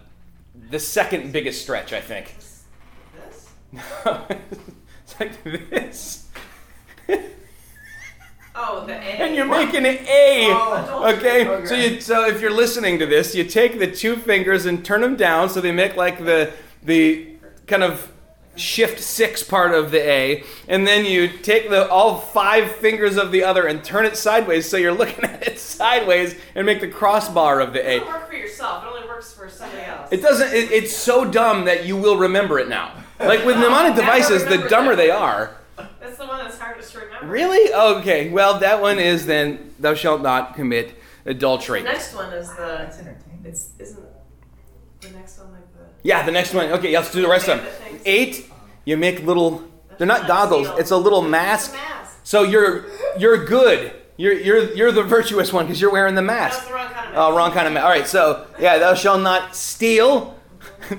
the 0.71 0.79
second 0.79 1.33
biggest 1.33 1.63
stretch, 1.63 1.93
I 1.93 2.01
think. 2.01 2.35
This? 2.37 3.51
No. 3.73 4.27
it's 5.03 5.21
like 5.21 5.43
this. 5.45 6.29
Oh, 8.59 8.87
the 8.87 8.95
A. 8.95 8.97
and 8.97 9.37
you're 9.37 9.45
making 9.45 9.85
an 9.85 9.99
A. 10.09 10.47
Oh. 10.51 11.15
okay? 11.15 11.47
Okay. 11.47 11.67
So 11.67 11.75
you 11.75 12.01
so 12.01 12.27
if 12.27 12.41
you're 12.41 12.51
listening 12.51 12.99
to 13.01 13.05
this, 13.05 13.35
you 13.35 13.45
take 13.45 13.79
the 13.79 13.87
two 13.87 14.17
fingers 14.17 14.65
and 14.65 14.83
turn 14.83 15.03
them 15.03 15.15
down 15.15 15.51
so 15.51 15.61
they 15.61 15.73
make 15.73 15.95
like 15.95 16.25
the 16.25 16.55
the 16.83 17.37
kind 17.67 17.83
of 17.83 18.11
shift 18.57 19.01
six 19.01 19.43
part 19.43 19.73
of 19.73 19.91
the 19.91 20.01
A, 20.01 20.45
and 20.69 20.87
then 20.87 21.05
you 21.05 21.29
take 21.29 21.71
the 21.71 21.89
all 21.89 22.19
five 22.19 22.73
fingers 22.73 23.17
of 23.17 23.33
the 23.33 23.45
other 23.45 23.67
and 23.67 23.83
turn 23.85 24.05
it 24.05 24.17
sideways 24.17 24.69
so 24.69 24.77
you're 24.77 24.93
looking 24.93 25.25
at 25.25 25.47
it 25.47 25.59
sideways 25.59 26.35
and 26.55 26.67
make 26.67 26.81
the 26.81 26.89
crossbar 26.89 27.61
of 27.61 27.73
the 27.73 27.81
A. 27.87 27.97
It 27.97 27.97
A. 27.97 28.01
doesn't 28.01 28.15
work 28.15 28.29
for 28.29 28.37
yourself. 28.37 28.85
It 28.85 28.87
only 28.89 29.09
works 29.09 29.33
for 29.33 29.49
somebody 29.49 29.83
else. 29.83 30.09
It 30.13 30.23
doesn't. 30.23 30.49
It, 30.53 30.71
it's 30.73 30.95
so 30.97 31.25
dumb 31.25 31.65
that 31.67 31.85
you 31.87 31.97
will 31.97 32.17
remember 32.17 32.59
it 32.59 32.69
now. 32.69 32.93
Like 33.19 33.45
with 33.45 33.57
mnemonic 33.59 33.95
devices, 34.03 34.45
the 34.45 34.67
dumber 34.69 34.91
that. 34.91 34.97
they 34.97 35.11
are. 35.11 35.57
That's 36.01 36.19
the 36.19 36.27
one 36.27 36.39
that's 36.45 36.59
hardest 36.59 36.93
to 36.93 37.01
remember. 37.01 37.27
Really? 37.27 37.73
Okay. 37.73 38.31
Well, 38.31 38.59
that 38.61 38.81
one 38.81 38.99
is 38.99 39.27
then 39.27 39.75
thou 39.79 39.95
shalt 39.95 40.23
not 40.23 40.55
commit 40.55 40.95
adultery. 41.25 41.81
The 41.83 41.89
next 41.89 42.15
one 42.15 42.33
is 42.33 42.49
the. 42.51 42.57
That's 42.57 42.99
entertaining. 42.99 43.43
It's 43.45 43.71
isn't 43.79 44.05
the 45.01 45.11
next 45.11 45.39
one 45.39 45.53
like 45.53 45.73
the. 45.75 45.87
Yeah, 46.07 46.23
the 46.23 46.31
next 46.31 46.55
one. 46.55 46.71
Okay, 46.71 46.97
let's 46.97 47.11
do 47.11 47.21
the 47.21 47.29
rest 47.29 47.49
of 47.49 47.59
them. 47.59 48.01
Eight, 48.05 48.49
you 48.85 48.97
make 48.97 49.25
little. 49.25 49.65
They're 49.99 50.07
not 50.07 50.29
goggles. 50.29 50.69
It's 50.79 50.93
a 50.93 50.97
little 50.97 51.21
mask. 51.21 51.73
It's 51.73 51.75
a 51.75 51.79
mask. 51.79 52.19
So 52.23 52.43
you're 52.45 52.87
you're 53.19 53.45
good. 53.45 53.93
You're 54.17 54.35
you're 54.35 54.73
you're 54.73 54.93
the 54.93 55.03
virtuous 55.03 55.53
one 55.53 55.67
because 55.67 55.81
you're 55.81 55.91
wearing 55.91 56.15
the 56.15 56.23
That's 56.23 56.55
mask. 56.59 56.69
the 56.69 56.75
wrong 56.75 56.89
kind 56.93 57.09
of 57.09 57.11
oh, 57.11 57.11
mask. 57.11 57.33
Oh, 57.33 57.37
wrong 57.37 57.51
kind 57.51 57.67
of 57.67 57.73
mask. 57.73 57.85
All 57.85 57.91
right. 57.91 58.07
So 58.07 58.47
yeah, 58.61 58.79
thou 58.79 58.95
shalt 58.95 59.21
not 59.21 59.57
steal. 59.57 60.39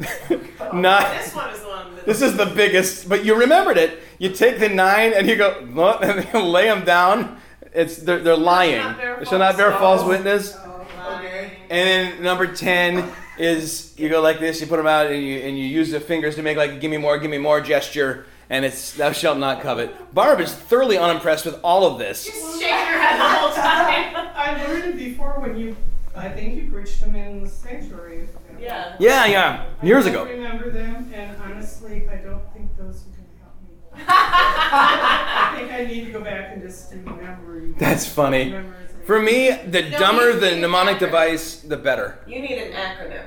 not. 0.74 1.06
Oh, 1.08 1.18
this 1.18 1.34
one 1.34 1.50
is 1.52 1.62
the 1.62 1.68
one. 1.70 1.88
This 2.06 2.22
is 2.22 2.36
the 2.36 2.46
biggest, 2.46 3.08
but 3.08 3.24
you 3.24 3.36
remembered 3.36 3.78
it. 3.78 4.00
You 4.20 4.32
take 4.32 4.60
the 4.60 4.68
nine 4.68 5.14
and 5.14 5.26
you 5.30 5.38
go, 5.38 5.52
and 6.02 6.28
you 6.34 6.42
lay 6.42 6.66
them 6.66 6.84
down. 6.84 7.40
It's 7.72 7.96
they're, 7.96 8.20
they're 8.20 8.36
lying. 8.36 8.98
They 9.20 9.24
shall 9.24 9.40
not 9.40 9.56
bear 9.56 9.72
false- 9.72 10.04
witness. 10.04 10.54
Okay. 10.54 10.66
Oh, 11.00 11.66
and 11.70 11.88
then 11.88 12.22
number 12.22 12.54
ten 12.54 13.10
is 13.38 13.94
you 13.98 14.10
go 14.10 14.22
like 14.22 14.40
this. 14.40 14.60
You 14.62 14.68
put 14.68 14.78
them 14.78 14.88
out 14.88 15.08
and 15.08 15.22
you 15.24 15.38
and 15.40 15.58
you 15.58 15.66
use 15.66 15.92
the 15.92 16.00
fingers 16.00 16.36
to 16.36 16.42
make 16.44 16.58
like 16.58 16.80
"give 16.82 16.92
me 16.92 16.98
more, 16.98 17.18
give 17.18 17.32
me 17.32 17.38
more" 17.38 17.62
gesture. 17.62 18.26
And 18.50 18.64
it's 18.64 18.94
thou 18.94 19.12
shalt 19.12 19.38
not 19.38 19.62
covet. 19.62 20.14
Barb 20.14 20.40
is 20.40 20.54
thoroughly 20.54 20.98
unimpressed 20.98 21.46
with 21.46 21.60
all 21.64 21.86
of 21.86 22.00
this. 22.00 22.26
Just 22.26 22.60
shake 22.62 22.70
your 22.70 22.78
head 22.78 23.20
the 23.20 23.28
whole 23.28 23.54
time. 23.54 24.32
I 24.36 24.66
learned 24.68 24.86
it 24.86 24.98
before 24.98 25.40
when 25.42 25.58
you, 25.58 25.76
I 26.16 26.30
think 26.30 26.56
you 26.56 26.72
preached 26.72 27.02
them 27.02 27.14
in 27.16 27.44
the 27.44 27.50
sanctuary. 27.50 28.30
yeah. 28.58 28.96
Yeah, 29.00 29.26
yeah, 29.26 29.66
years 29.84 30.06
I 30.06 30.12
ago. 30.12 30.24
don't 30.26 30.34
remember 30.38 30.72
them, 30.72 31.12
and 31.14 31.36
honestly, 31.42 32.08
I 32.10 32.16
don't 32.18 32.42
think 32.54 32.76
those 32.78 33.04
are 33.04 33.10
going 33.10 33.28
to 33.28 33.38
help 33.44 33.62
me. 33.62 33.72
I 34.08 35.54
think 35.58 35.72
I 35.74 35.84
need 35.86 36.06
to 36.06 36.12
go 36.14 36.22
back 36.22 36.54
and 36.54 36.62
just 36.62 36.90
do 36.92 36.98
memory. 37.00 37.74
That's 37.78 38.08
funny. 38.08 38.52
memorization. 38.52 38.87
For 39.08 39.20
me, 39.22 39.52
the 39.66 39.84
No, 39.90 39.98
dumber 39.98 40.34
the 40.34 40.54
you- 40.54 40.62
mnemonic 40.62 41.00
device, 41.00 41.56
the 41.62 41.78
better. 41.78 42.20
You 42.28 42.42
need 42.42 42.58
an 42.58 42.74
acronym. 42.74 43.24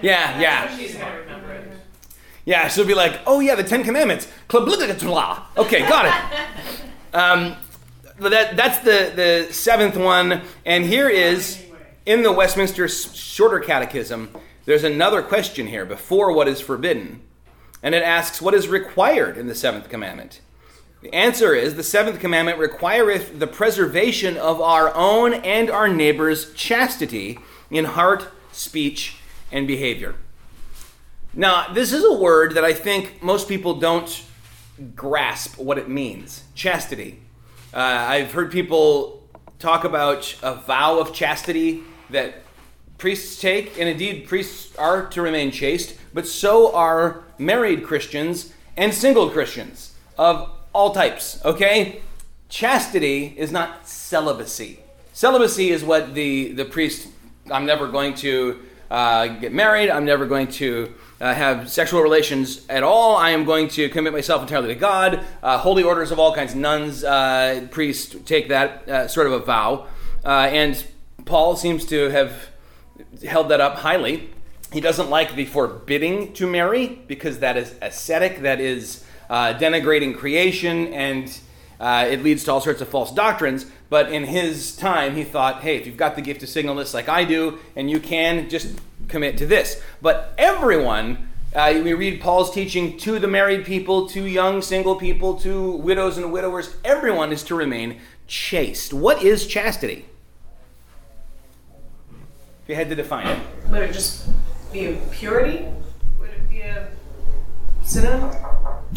Yeah, 0.00 0.40
yeah. 0.40 0.76
She's 0.76 0.94
gonna 0.94 1.18
remember 1.20 1.52
it. 1.52 1.70
Yeah, 2.46 2.66
she'll 2.68 2.86
be 2.86 2.94
like, 2.94 3.20
oh 3.26 3.40
yeah, 3.40 3.54
the 3.54 3.62
Ten 3.62 3.84
Commandments. 3.84 4.26
Klabligatola. 4.48 5.42
Okay, 5.58 5.80
got 5.88 6.06
it. 6.06 6.14
Um, 7.14 7.56
that, 8.20 8.54
that's 8.56 8.78
the, 8.80 9.12
the 9.48 9.52
seventh 9.52 9.96
one. 9.96 10.42
And 10.66 10.84
here 10.84 11.08
is, 11.08 11.64
in 12.04 12.22
the 12.22 12.30
Westminster 12.30 12.86
Shorter 12.86 13.60
Catechism, 13.60 14.28
there's 14.66 14.84
another 14.84 15.22
question 15.22 15.68
here 15.68 15.86
before 15.86 16.32
what 16.32 16.48
is 16.48 16.60
forbidden. 16.60 17.22
And 17.82 17.94
it 17.94 18.02
asks, 18.02 18.42
what 18.42 18.52
is 18.52 18.68
required 18.68 19.38
in 19.38 19.46
the 19.46 19.54
seventh 19.54 19.88
commandment? 19.88 20.42
The 21.00 21.14
answer 21.14 21.54
is, 21.54 21.76
the 21.76 21.84
seventh 21.84 22.18
commandment 22.18 22.58
requireth 22.58 23.38
the 23.38 23.46
preservation 23.46 24.36
of 24.36 24.60
our 24.60 24.92
own 24.94 25.32
and 25.32 25.70
our 25.70 25.86
neighbor's 25.86 26.52
chastity 26.54 27.38
in 27.70 27.84
heart, 27.84 28.28
speech, 28.50 29.16
and 29.52 29.66
behavior. 29.66 30.16
Now, 31.34 31.72
this 31.72 31.92
is 31.92 32.04
a 32.04 32.12
word 32.12 32.54
that 32.54 32.64
I 32.64 32.72
think 32.72 33.22
most 33.22 33.48
people 33.48 33.74
don't 33.74 34.24
grasp 34.96 35.56
what 35.58 35.78
it 35.78 35.88
means 35.88 36.42
chastity. 36.54 37.20
Uh, 37.72 37.78
I've 37.78 38.32
heard 38.32 38.50
people 38.50 39.28
talk 39.60 39.84
about 39.84 40.36
a 40.42 40.54
vow 40.54 40.98
of 40.98 41.12
chastity 41.12 41.82
that 42.10 42.42
priests 42.96 43.40
take, 43.40 43.78
and 43.78 43.88
indeed, 43.88 44.26
priests 44.26 44.74
are 44.76 45.06
to 45.08 45.22
remain 45.22 45.52
chaste, 45.52 45.96
but 46.12 46.26
so 46.26 46.74
are 46.74 47.22
married 47.38 47.84
Christians 47.84 48.52
and 48.76 48.92
single 48.92 49.30
Christians 49.30 49.94
of 50.16 50.57
all 50.78 50.92
types, 50.92 51.44
okay? 51.44 52.00
Chastity 52.48 53.34
is 53.36 53.50
not 53.50 53.88
celibacy. 53.88 54.78
Celibacy 55.12 55.70
is 55.70 55.82
what 55.82 56.14
the, 56.14 56.52
the 56.52 56.64
priest, 56.64 57.08
I'm 57.50 57.66
never 57.66 57.88
going 57.88 58.14
to 58.26 58.60
uh, 58.88 59.26
get 59.26 59.52
married, 59.52 59.90
I'm 59.90 60.04
never 60.04 60.24
going 60.24 60.46
to 60.62 60.94
uh, 61.20 61.34
have 61.34 61.68
sexual 61.68 62.00
relations 62.00 62.64
at 62.68 62.84
all. 62.84 63.16
I 63.16 63.30
am 63.30 63.44
going 63.44 63.66
to 63.70 63.88
commit 63.88 64.12
myself 64.12 64.40
entirely 64.40 64.68
to 64.68 64.76
God. 64.76 65.24
Uh, 65.42 65.58
holy 65.58 65.82
orders 65.82 66.12
of 66.12 66.20
all 66.20 66.32
kinds, 66.32 66.54
nuns, 66.54 67.02
uh, 67.02 67.66
priests 67.72 68.14
take 68.24 68.46
that 68.50 68.88
uh, 68.88 69.08
sort 69.08 69.26
of 69.26 69.32
a 69.32 69.40
vow. 69.40 69.88
Uh, 70.24 70.28
and 70.28 70.86
Paul 71.24 71.56
seems 71.56 71.86
to 71.86 72.08
have 72.10 72.50
held 73.26 73.48
that 73.48 73.60
up 73.60 73.78
highly. 73.78 74.30
He 74.72 74.80
doesn't 74.80 75.10
like 75.10 75.34
the 75.34 75.44
forbidding 75.44 76.34
to 76.34 76.46
marry 76.46 76.86
because 77.08 77.40
that 77.40 77.56
is 77.56 77.74
ascetic, 77.82 78.42
that 78.42 78.60
is 78.60 79.02
uh, 79.28 79.54
denigrating 79.54 80.16
creation, 80.16 80.92
and 80.92 81.38
uh, 81.80 82.06
it 82.08 82.22
leads 82.22 82.44
to 82.44 82.52
all 82.52 82.60
sorts 82.60 82.80
of 82.80 82.88
false 82.88 83.12
doctrines. 83.12 83.66
But 83.90 84.12
in 84.12 84.24
his 84.24 84.76
time, 84.76 85.14
he 85.14 85.24
thought, 85.24 85.62
hey, 85.62 85.76
if 85.76 85.86
you've 85.86 85.96
got 85.96 86.16
the 86.16 86.22
gift 86.22 86.42
of 86.42 86.48
singleness 86.48 86.92
like 86.92 87.08
I 87.08 87.24
do, 87.24 87.58
and 87.76 87.90
you 87.90 88.00
can, 88.00 88.48
just 88.48 88.78
commit 89.08 89.38
to 89.38 89.46
this. 89.46 89.82
But 90.02 90.34
everyone, 90.36 91.28
uh, 91.54 91.72
we 91.82 91.94
read 91.94 92.20
Paul's 92.20 92.52
teaching 92.52 92.98
to 92.98 93.18
the 93.18 93.28
married 93.28 93.64
people, 93.64 94.08
to 94.10 94.22
young 94.26 94.60
single 94.60 94.96
people, 94.96 95.34
to 95.40 95.72
widows 95.72 96.18
and 96.18 96.32
widowers, 96.32 96.76
everyone 96.84 97.32
is 97.32 97.42
to 97.44 97.54
remain 97.54 98.00
chaste. 98.26 98.92
What 98.92 99.22
is 99.22 99.46
chastity? 99.46 100.04
If 102.62 102.68
you 102.68 102.74
had 102.74 102.90
to 102.90 102.94
define 102.94 103.26
it. 103.26 103.38
Would 103.70 103.82
it 103.82 103.92
just 103.94 104.28
be 104.72 104.98
purity? 105.10 105.66
Would 106.20 106.28
it 106.28 106.48
be 106.50 106.60
a 106.60 106.88
synonym? 107.88 108.30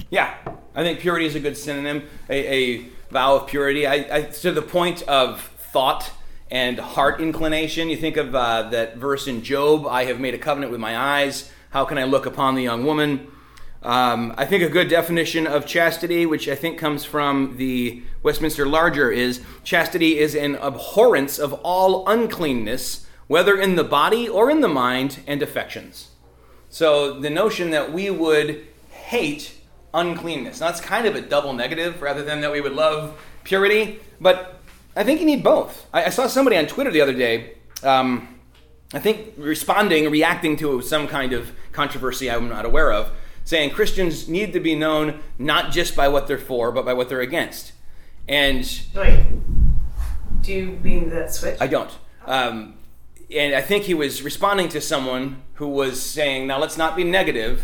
Yeah, 0.10 0.36
I 0.76 0.84
think 0.84 1.00
purity 1.00 1.26
is 1.26 1.36
a 1.36 1.40
good 1.40 1.58
synonym, 1.58 2.08
a, 2.30 2.54
a 2.54 2.86
vow 3.10 3.38
of 3.38 3.48
purity. 3.48 3.88
I, 3.88 4.18
I, 4.18 4.22
to 4.24 4.52
the 4.52 4.62
point 4.62 5.02
of 5.04 5.42
thought 5.42 6.12
and 6.50 6.78
heart 6.78 7.22
inclination. 7.22 7.90
You 7.90 7.96
think 7.96 8.18
of 8.18 8.36
uh, 8.36 8.64
that 8.70 8.98
verse 8.98 9.28
in 9.28 9.42
Job 9.42 9.88
I 9.88 10.06
have 10.06 10.20
made 10.20 10.34
a 10.34 10.38
covenant 10.38 10.72
with 10.72 10.82
my 10.82 10.98
eyes. 10.98 11.50
How 11.70 11.86
can 11.86 11.98
I 11.98 12.04
look 12.04 12.26
upon 12.26 12.56
the 12.56 12.62
young 12.62 12.86
woman? 12.86 13.32
Um, 13.84 14.36
I 14.38 14.46
think 14.46 14.62
a 14.62 14.70
good 14.70 14.90
definition 14.90 15.48
of 15.48 15.66
chastity, 15.66 16.26
which 16.26 16.48
I 16.48 16.56
think 16.56 16.78
comes 16.78 17.06
from 17.06 17.56
the 17.58 18.04
Westminster 18.22 18.68
Larger, 18.68 19.10
is 19.10 19.42
chastity 19.64 20.20
is 20.20 20.36
an 20.36 20.56
abhorrence 20.58 21.40
of 21.40 21.54
all 21.64 22.08
uncleanness, 22.08 23.08
whether 23.28 23.58
in 23.58 23.76
the 23.76 23.84
body 23.84 24.28
or 24.28 24.52
in 24.52 24.60
the 24.60 24.68
mind 24.68 25.22
and 25.26 25.42
affections. 25.42 26.10
So 26.70 27.20
the 27.20 27.30
notion 27.30 27.72
that 27.72 27.92
we 27.92 28.10
would 28.10 28.68
hate 29.12 29.54
uncleanness. 29.94 30.62
Now, 30.62 30.68
that's 30.68 30.80
kind 30.80 31.06
of 31.06 31.16
a 31.16 31.22
double 31.22 31.52
negative 31.52 32.02
rather 32.02 32.24
than 32.24 32.40
that 32.42 32.52
we 32.52 32.62
would 32.62 32.72
love 32.72 33.22
purity, 33.44 34.00
but 34.22 34.62
I 34.96 35.04
think 35.04 35.20
you 35.20 35.26
need 35.26 35.44
both. 35.44 35.86
I, 35.94 36.06
I 36.06 36.10
saw 36.10 36.28
somebody 36.28 36.56
on 36.56 36.66
Twitter 36.66 36.92
the 36.92 37.02
other 37.02 37.14
day, 37.14 37.56
um, 37.84 38.40
I 38.94 39.00
think 39.00 39.34
responding, 39.36 40.10
reacting 40.10 40.56
to 40.58 40.82
some 40.82 41.10
kind 41.10 41.34
of 41.34 41.52
controversy 41.74 42.32
I'm 42.32 42.48
not 42.48 42.64
aware 42.64 42.94
of, 42.94 43.12
saying 43.44 43.72
Christians 43.72 44.30
need 44.30 44.54
to 44.54 44.62
be 44.62 44.76
known 44.76 45.20
not 45.38 45.74
just 45.74 45.94
by 45.94 46.08
what 46.08 46.28
they're 46.28 46.38
for, 46.38 46.72
but 46.72 46.86
by 46.86 46.94
what 46.94 47.10
they're 47.10 47.20
against. 47.20 47.74
And 48.30 48.64
Wait. 48.96 49.26
Do 50.42 50.54
you 50.54 50.80
mean 50.82 51.10
that 51.10 51.34
switch? 51.34 51.58
I 51.60 51.68
don't. 51.68 51.92
Um, 52.26 52.76
and 53.30 53.54
I 53.56 53.62
think 53.62 53.84
he 53.84 53.94
was 53.94 54.22
responding 54.24 54.70
to 54.70 54.80
someone 54.80 55.42
who 55.56 55.68
was 55.68 56.02
saying, 56.02 56.48
now 56.48 56.60
let's 56.60 56.78
not 56.78 56.96
be 56.96 57.04
negative. 57.04 57.62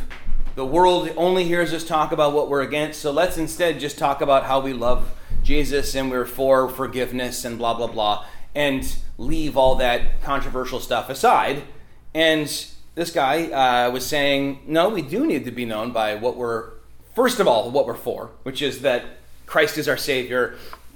The 0.58 0.66
world 0.66 1.12
only 1.18 1.44
hears 1.44 1.72
us 1.72 1.84
talk 1.84 2.12
about 2.12 2.34
what 2.34 2.50
we're 2.50 2.64
against, 2.64 3.00
so 3.00 3.12
let's 3.12 3.38
instead 3.38 3.80
just 3.80 4.00
talk 4.00 4.22
about 4.22 4.46
how 4.46 4.60
we 4.60 4.74
love 4.74 5.12
Jesus 5.44 5.94
and 5.94 6.10
we're 6.10 6.26
for 6.26 6.68
forgiveness 6.68 7.46
and 7.46 7.60
blah, 7.60 7.76
blah, 7.76 7.86
blah, 7.86 8.26
and 8.56 8.98
leave 9.20 9.56
all 9.56 9.76
that 9.76 10.20
controversial 10.24 10.80
stuff 10.80 11.12
aside 11.12 11.62
And 12.16 12.48
this 12.96 13.12
guy 13.12 13.52
uh, 13.52 13.92
was 13.92 14.04
saying, 14.04 14.62
no, 14.66 14.90
we 14.90 15.04
do 15.04 15.28
need 15.28 15.46
to 15.46 15.52
be 15.52 15.64
known 15.64 15.92
by 15.92 16.16
what 16.16 16.36
we're, 16.36 16.72
first 17.14 17.40
of 17.40 17.48
all, 17.48 17.70
what 17.70 17.86
we're 17.86 17.94
for, 17.94 18.32
which 18.42 18.64
is 18.64 18.82
that 18.82 19.06
Christ 19.46 19.78
is 19.78 19.88
our 19.88 19.96
Savior, 19.96 20.56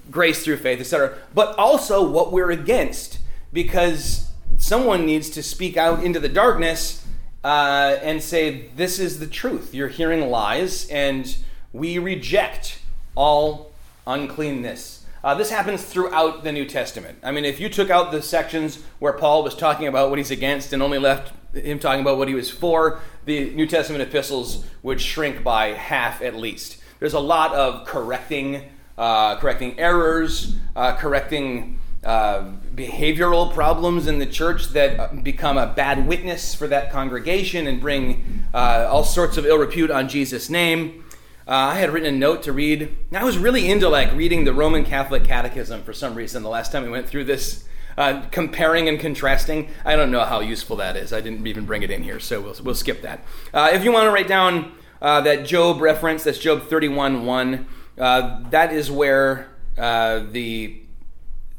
grace 0.09 0.43
through 0.43 0.57
faith, 0.57 0.79
etc., 0.79 1.19
but 1.35 1.55
also 1.59 2.03
what 2.03 2.31
we're 2.31 2.49
against, 2.49 3.19
because 3.53 4.31
someone 4.57 5.05
needs 5.05 5.29
to 5.29 5.43
speak 5.43 5.77
out 5.77 6.03
into 6.03 6.19
the 6.19 6.29
darkness 6.29 7.00
uh, 7.43 7.97
and 8.01 8.21
say, 8.21 8.69
This 8.75 8.99
is 8.99 9.19
the 9.19 9.27
truth. 9.27 9.73
You're 9.73 9.87
hearing 9.87 10.29
lies, 10.29 10.87
and 10.89 11.35
we 11.73 11.97
reject 11.97 12.79
all 13.15 13.71
uncleanness. 14.05 15.05
Uh, 15.23 15.35
this 15.35 15.51
happens 15.51 15.83
throughout 15.83 16.43
the 16.43 16.51
New 16.51 16.65
Testament. 16.65 17.19
I 17.23 17.31
mean, 17.31 17.45
if 17.45 17.59
you 17.59 17.69
took 17.69 17.91
out 17.91 18.11
the 18.11 18.21
sections 18.21 18.79
where 18.97 19.13
Paul 19.13 19.43
was 19.43 19.55
talking 19.55 19.87
about 19.87 20.09
what 20.09 20.17
he's 20.17 20.31
against 20.31 20.73
and 20.73 20.81
only 20.81 20.97
left 20.97 21.31
him 21.53 21.77
talking 21.77 22.01
about 22.01 22.17
what 22.17 22.27
he 22.27 22.33
was 22.33 22.49
for, 22.49 22.99
the 23.25 23.51
New 23.51 23.67
Testament 23.67 24.01
epistles 24.01 24.65
would 24.81 24.99
shrink 24.99 25.43
by 25.43 25.69
half 25.69 26.21
at 26.21 26.35
least. 26.35 26.77
There's 26.99 27.13
a 27.13 27.19
lot 27.19 27.53
of 27.53 27.85
correcting, 27.85 28.63
uh, 28.97 29.35
correcting 29.37 29.79
errors, 29.79 30.55
uh, 30.75 30.95
correcting 30.95 31.79
uh, 32.03 32.51
behavioral 32.73 33.53
problems 33.53 34.07
in 34.07 34.17
the 34.17 34.25
church 34.25 34.69
that 34.69 35.23
become 35.23 35.57
a 35.57 35.67
bad 35.67 36.07
witness 36.07 36.55
for 36.55 36.67
that 36.67 36.91
congregation 36.91 37.67
and 37.67 37.79
bring 37.79 38.43
uh, 38.53 38.87
all 38.89 39.03
sorts 39.03 39.37
of 39.37 39.45
ill 39.45 39.57
repute 39.57 39.91
on 39.91 40.09
Jesus' 40.09 40.49
name. 40.49 41.03
Uh, 41.47 41.51
I 41.51 41.75
had 41.75 41.91
written 41.91 42.13
a 42.13 42.17
note 42.17 42.43
to 42.43 42.53
read. 42.53 42.95
I 43.11 43.23
was 43.23 43.37
really 43.37 43.69
into 43.69 43.89
like 43.89 44.13
reading 44.13 44.45
the 44.45 44.53
Roman 44.53 44.83
Catholic 44.83 45.23
Catechism 45.23 45.83
for 45.83 45.93
some 45.93 46.15
reason. 46.15 46.43
The 46.43 46.49
last 46.49 46.71
time 46.71 46.83
we 46.83 46.89
went 46.89 47.07
through 47.07 47.25
this, 47.25 47.65
uh, 47.97 48.21
comparing 48.31 48.87
and 48.87 48.99
contrasting. 48.99 49.69
I 49.85 49.95
don't 49.95 50.11
know 50.11 50.23
how 50.23 50.39
useful 50.39 50.77
that 50.77 50.95
is. 50.95 51.11
I 51.13 51.21
didn't 51.21 51.45
even 51.45 51.65
bring 51.65 51.83
it 51.83 51.91
in 51.91 52.03
here, 52.03 52.19
so 52.19 52.41
we'll, 52.41 52.55
we'll 52.63 52.75
skip 52.75 53.01
that. 53.01 53.23
Uh, 53.53 53.69
if 53.73 53.83
you 53.83 53.91
want 53.91 54.05
to 54.05 54.11
write 54.11 54.27
down 54.27 54.71
uh, 55.01 55.21
that 55.21 55.45
Job 55.45 55.81
reference, 55.81 56.23
that's 56.23 56.39
Job 56.39 56.67
31 56.67 57.25
1. 57.25 57.67
Uh, 57.99 58.49
that 58.49 58.71
is 58.71 58.89
where 58.89 59.49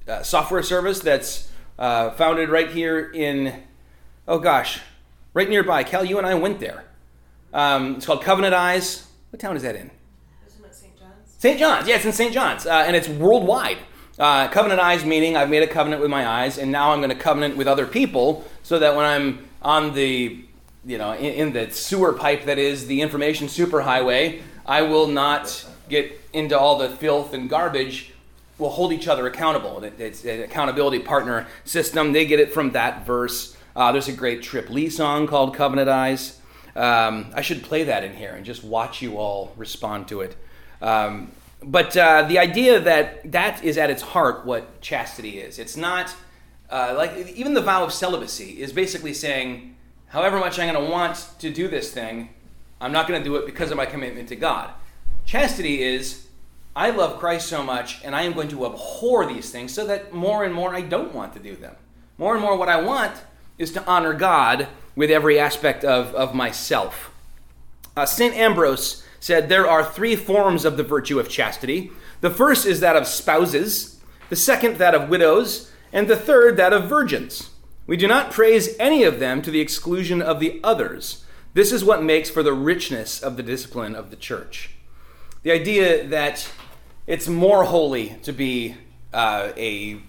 uh, 0.09 0.23
software 0.23 0.63
service 0.63 1.01
that's 1.01 1.51
founded 1.79 2.49
right 2.49 2.71
here 2.71 3.11
in, 3.13 3.63
oh 4.29 4.39
gosh, 4.39 4.81
right 5.35 5.49
nearby. 5.49 5.85
Cal, 5.85 6.05
you 6.05 6.19
and 6.19 6.27
I 6.27 6.35
went 6.35 6.61
there. 6.61 6.85
Um, 7.53 7.97
it's 7.97 8.07
called 8.07 8.23
Covenant 8.23 8.55
Eyes. 8.55 9.07
What 9.31 9.41
town 9.41 9.57
is 9.57 9.63
that 9.63 9.77
in? 9.77 9.91
Isn't 10.47 10.65
it 10.65 10.75
St. 10.75 10.99
John's? 10.99 11.31
St. 11.39 11.59
John's, 11.59 11.89
yeah, 11.89 11.97
it's 11.97 12.05
in 12.05 12.13
St. 12.13 12.33
John's, 12.33 12.67
uh, 12.67 12.85
and 12.87 12.97
it's 12.97 13.09
worldwide. 13.09 13.79
Uh, 14.19 14.47
covenant 14.49 14.79
eyes 14.79 15.05
meaning 15.05 15.37
I've 15.37 15.49
made 15.49 15.63
a 15.63 15.67
covenant 15.67 16.03
with 16.03 16.11
my 16.11 16.27
eyes, 16.27 16.59
and 16.59 16.71
now 16.71 16.93
I'm 16.93 17.01
going 17.01 17.11
to 17.11 17.17
covenant 17.17 17.57
with 17.57 17.67
other 17.67 17.87
people, 17.87 18.45
so 18.63 18.79
that 18.79 18.95
when 18.95 19.07
I'm 19.07 19.49
on 19.63 19.95
the, 19.95 20.45
you 20.85 20.99
know, 20.99 21.13
in, 21.13 21.49
in 21.49 21.53
the 21.53 21.71
sewer 21.71 22.13
pipe 22.13 22.45
that 22.45 22.59
is 22.59 22.87
the 22.87 23.01
information 23.01 23.49
superhighway, 23.49 24.43
I 24.67 24.83
will 24.83 25.07
not 25.07 25.67
get 25.89 26.21
into 26.33 26.59
all 26.59 26.79
the 26.79 26.91
filth 26.91 27.33
and 27.33 27.49
garbage. 27.49 28.13
We'll 28.59 28.71
hold 28.71 28.93
each 28.93 29.09
other 29.09 29.27
accountable. 29.27 29.83
It's 29.99 30.25
an 30.25 30.43
accountability 30.43 31.01
partner 31.01 31.47
system. 31.65 32.13
They 32.13 32.27
get 32.27 32.39
it 32.39 32.53
from 32.53 32.73
that 32.73 33.07
verse. 33.07 33.57
Uh, 33.75 33.93
there's 33.93 34.09
a 34.09 34.13
great 34.13 34.43
Trip 34.43 34.69
Lee 34.71 34.91
song 34.91 35.27
called 35.27 35.55
Covenant 35.55 35.89
Eyes. 35.89 36.39
Um, 36.77 37.33
I 37.35 37.43
should 37.43 37.63
play 37.63 37.85
that 37.85 38.05
in 38.05 38.15
here 38.15 38.33
and 38.35 38.45
just 38.45 38.63
watch 38.65 39.03
you 39.03 39.19
all 39.19 39.53
respond 39.57 40.09
to 40.09 40.21
it. 40.21 40.37
Um, 40.81 41.33
but 41.63 41.97
uh, 41.97 42.23
the 42.23 42.39
idea 42.39 42.81
that 42.81 43.33
that 43.33 43.63
is 43.63 43.79
at 43.79 43.91
its 43.91 44.03
heart 44.03 44.45
what 44.45 44.81
chastity 44.81 45.39
is. 45.39 45.59
It's 45.59 45.77
not 45.77 46.15
uh, 46.71 46.95
like 46.97 47.29
even 47.35 47.55
the 47.55 47.61
vow 47.61 47.85
of 47.85 47.93
celibacy 47.93 48.61
is 48.61 48.73
basically 48.73 49.15
saying, 49.15 49.77
however 50.09 50.39
much 50.39 50.59
I'm 50.59 50.73
going 50.73 50.85
to 50.85 50.91
want 50.91 51.29
to 51.39 51.51
do 51.51 51.69
this 51.69 51.93
thing, 51.93 52.31
I'm 52.81 52.93
not 52.93 53.07
going 53.07 53.21
to 53.21 53.25
do 53.25 53.37
it 53.37 53.47
because 53.47 53.71
of 53.71 53.77
my 53.77 53.87
commitment 53.87 54.29
to 54.31 54.37
God. 54.37 54.71
Chastity 55.25 55.83
is, 55.83 56.27
I 56.75 56.91
love 56.91 57.19
Christ 57.19 57.49
so 57.49 57.63
much 57.63 58.03
and 58.03 58.17
I 58.17 58.23
am 58.23 58.33
going 58.33 58.49
to 58.49 58.67
abhor 58.67 59.27
these 59.27 59.51
things 59.51 59.75
so 59.75 59.87
that 59.87 60.13
more 60.13 60.45
and 60.45 60.55
more 60.55 60.75
I 60.75 60.81
don't 60.81 61.15
want 61.15 61.35
to 61.35 61.39
do 61.39 61.55
them. 61.55 61.77
More 62.19 62.35
and 62.35 62.43
more, 62.43 62.57
what 62.57 62.69
I 62.69 62.81
want 62.81 63.13
is 63.59 63.73
to 63.73 63.85
honor 63.87 64.15
God 64.15 64.69
with 64.95 65.11
every 65.11 65.39
aspect 65.39 65.85
of, 65.85 66.15
of 66.15 66.35
myself. 66.35 67.11
Uh, 67.97 68.07
St. 68.07 68.35
Ambrose 68.35 69.05
said 69.21 69.49
there 69.49 69.69
are 69.69 69.85
three 69.85 70.17
forms 70.17 70.65
of 70.65 70.77
the 70.77 70.83
virtue 70.83 71.19
of 71.19 71.29
chastity. 71.29 71.91
The 72.21 72.31
first 72.31 72.67
is 72.67 72.81
that 72.81 72.97
of 72.97 73.07
spouses, 73.07 74.01
the 74.31 74.37
second, 74.37 74.77
that 74.77 74.95
of 74.95 75.09
widows, 75.09 75.71
and 75.93 76.09
the 76.09 76.17
third, 76.17 76.57
that 76.57 76.73
of 76.73 76.89
virgins. 76.89 77.51
We 77.87 77.97
do 77.97 78.09
not 78.09 78.31
praise 78.31 78.77
any 78.79 79.05
of 79.05 79.19
them 79.19 79.43
to 79.43 79.51
the 79.51 79.61
exclusion 79.61 80.23
of 80.23 80.41
the 80.41 80.61
others. 80.65 81.25
This 81.55 81.73
is 81.73 81.85
what 81.85 82.03
makes 82.03 82.31
for 82.31 82.43
the 82.43 82.53
richness 82.53 83.23
of 83.23 83.37
the 83.37 83.43
discipline 83.43 83.95
of 83.95 84.11
the 84.11 84.17
church. 84.17 84.71
The 85.43 85.53
idea 85.53 86.07
that 86.07 86.51
it's 87.07 87.29
more 87.29 87.65
holy 87.65 88.17
to 88.23 88.33
be 88.33 88.77
uh, 89.13 89.51
a 89.57 90.01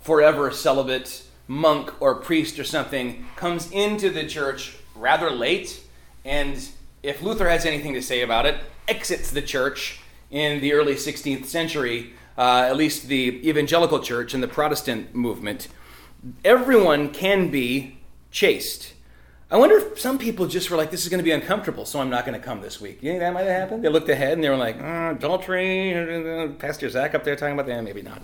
forever 0.00 0.50
celibate 0.50 1.24
monk 1.48 2.00
or 2.00 2.16
priest 2.16 2.58
or 2.58 2.64
something 2.64 3.26
comes 3.36 3.70
into 3.70 4.10
the 4.10 4.26
church 4.26 4.76
rather 4.94 5.30
late, 5.30 5.82
and 6.24 6.68
if 7.02 7.22
Luther 7.22 7.48
has 7.48 7.64
anything 7.64 7.94
to 7.94 8.02
say 8.02 8.22
about 8.22 8.46
it, 8.46 8.56
exits 8.88 9.30
the 9.30 9.42
church 9.42 10.00
in 10.30 10.60
the 10.60 10.72
early 10.72 10.94
16th 10.94 11.46
century, 11.46 12.12
uh, 12.36 12.66
at 12.68 12.76
least 12.76 13.08
the 13.08 13.48
evangelical 13.48 14.00
church 14.00 14.34
and 14.34 14.42
the 14.42 14.48
Protestant 14.48 15.14
movement. 15.14 15.68
Everyone 16.44 17.10
can 17.10 17.50
be 17.50 17.98
chaste. 18.30 18.92
I 19.48 19.58
wonder 19.58 19.76
if 19.76 20.00
some 20.00 20.18
people 20.18 20.48
just 20.48 20.70
were 20.70 20.76
like, 20.76 20.90
this 20.90 21.04
is 21.04 21.08
going 21.08 21.18
to 21.18 21.24
be 21.24 21.30
uncomfortable, 21.30 21.84
so 21.84 22.00
I'm 22.00 22.10
not 22.10 22.26
going 22.26 22.38
to 22.38 22.44
come 22.44 22.60
this 22.60 22.80
week. 22.80 23.00
You 23.00 23.10
think 23.10 23.20
that 23.20 23.32
might 23.32 23.46
have 23.46 23.60
happened? 23.60 23.84
They 23.84 23.88
looked 23.88 24.08
ahead 24.08 24.32
and 24.32 24.42
they 24.42 24.48
were 24.48 24.56
like, 24.56 24.76
oh, 24.80 25.10
adultery, 25.12 26.52
Pastor 26.58 26.88
Zach 26.88 27.14
up 27.14 27.22
there 27.22 27.36
talking 27.36 27.54
about 27.54 27.66
that? 27.66 27.84
Maybe 27.84 28.02
not. 28.02 28.22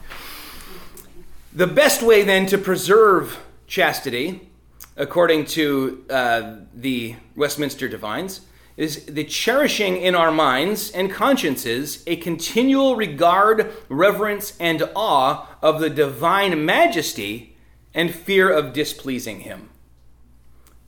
The 1.52 1.68
best 1.68 2.02
way 2.02 2.24
then 2.24 2.46
to 2.46 2.58
preserve 2.58 3.38
chastity, 3.68 4.48
according 4.96 5.44
to 5.44 6.04
uh, 6.10 6.56
the 6.74 7.14
Westminster 7.36 7.88
Divines, 7.88 8.40
is 8.76 9.04
the 9.06 9.22
cherishing 9.22 9.98
in 9.98 10.16
our 10.16 10.32
minds 10.32 10.90
and 10.90 11.08
consciences 11.08 12.02
a 12.06 12.16
continual 12.16 12.96
regard, 12.96 13.72
reverence, 13.88 14.56
and 14.58 14.88
awe 14.96 15.46
of 15.62 15.78
the 15.78 15.90
divine 15.90 16.64
majesty 16.64 17.56
and 17.94 18.12
fear 18.12 18.50
of 18.50 18.72
displeasing 18.72 19.40
him. 19.40 19.68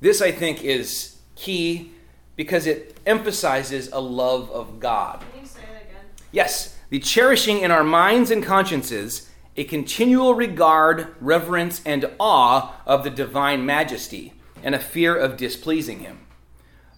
This, 0.04 0.20
I 0.20 0.32
think, 0.32 0.62
is 0.62 1.16
key 1.34 1.92
because 2.36 2.66
it 2.66 3.00
emphasizes 3.06 3.88
a 3.90 4.00
love 4.00 4.50
of 4.50 4.78
God. 4.78 5.24
Can 5.32 5.40
you 5.40 5.46
say 5.46 5.62
it 5.62 5.88
again? 5.88 6.04
Yes, 6.30 6.76
the 6.90 6.98
cherishing 6.98 7.60
in 7.60 7.70
our 7.70 7.82
minds 7.82 8.30
and 8.30 8.44
consciences 8.44 9.30
a 9.56 9.64
continual 9.64 10.34
regard, 10.34 11.14
reverence, 11.22 11.80
and 11.86 12.04
awe 12.20 12.74
of 12.84 13.02
the 13.02 13.08
divine 13.08 13.64
majesty, 13.64 14.34
and 14.62 14.74
a 14.74 14.78
fear 14.78 15.16
of 15.16 15.38
displeasing 15.38 16.00
him. 16.00 16.18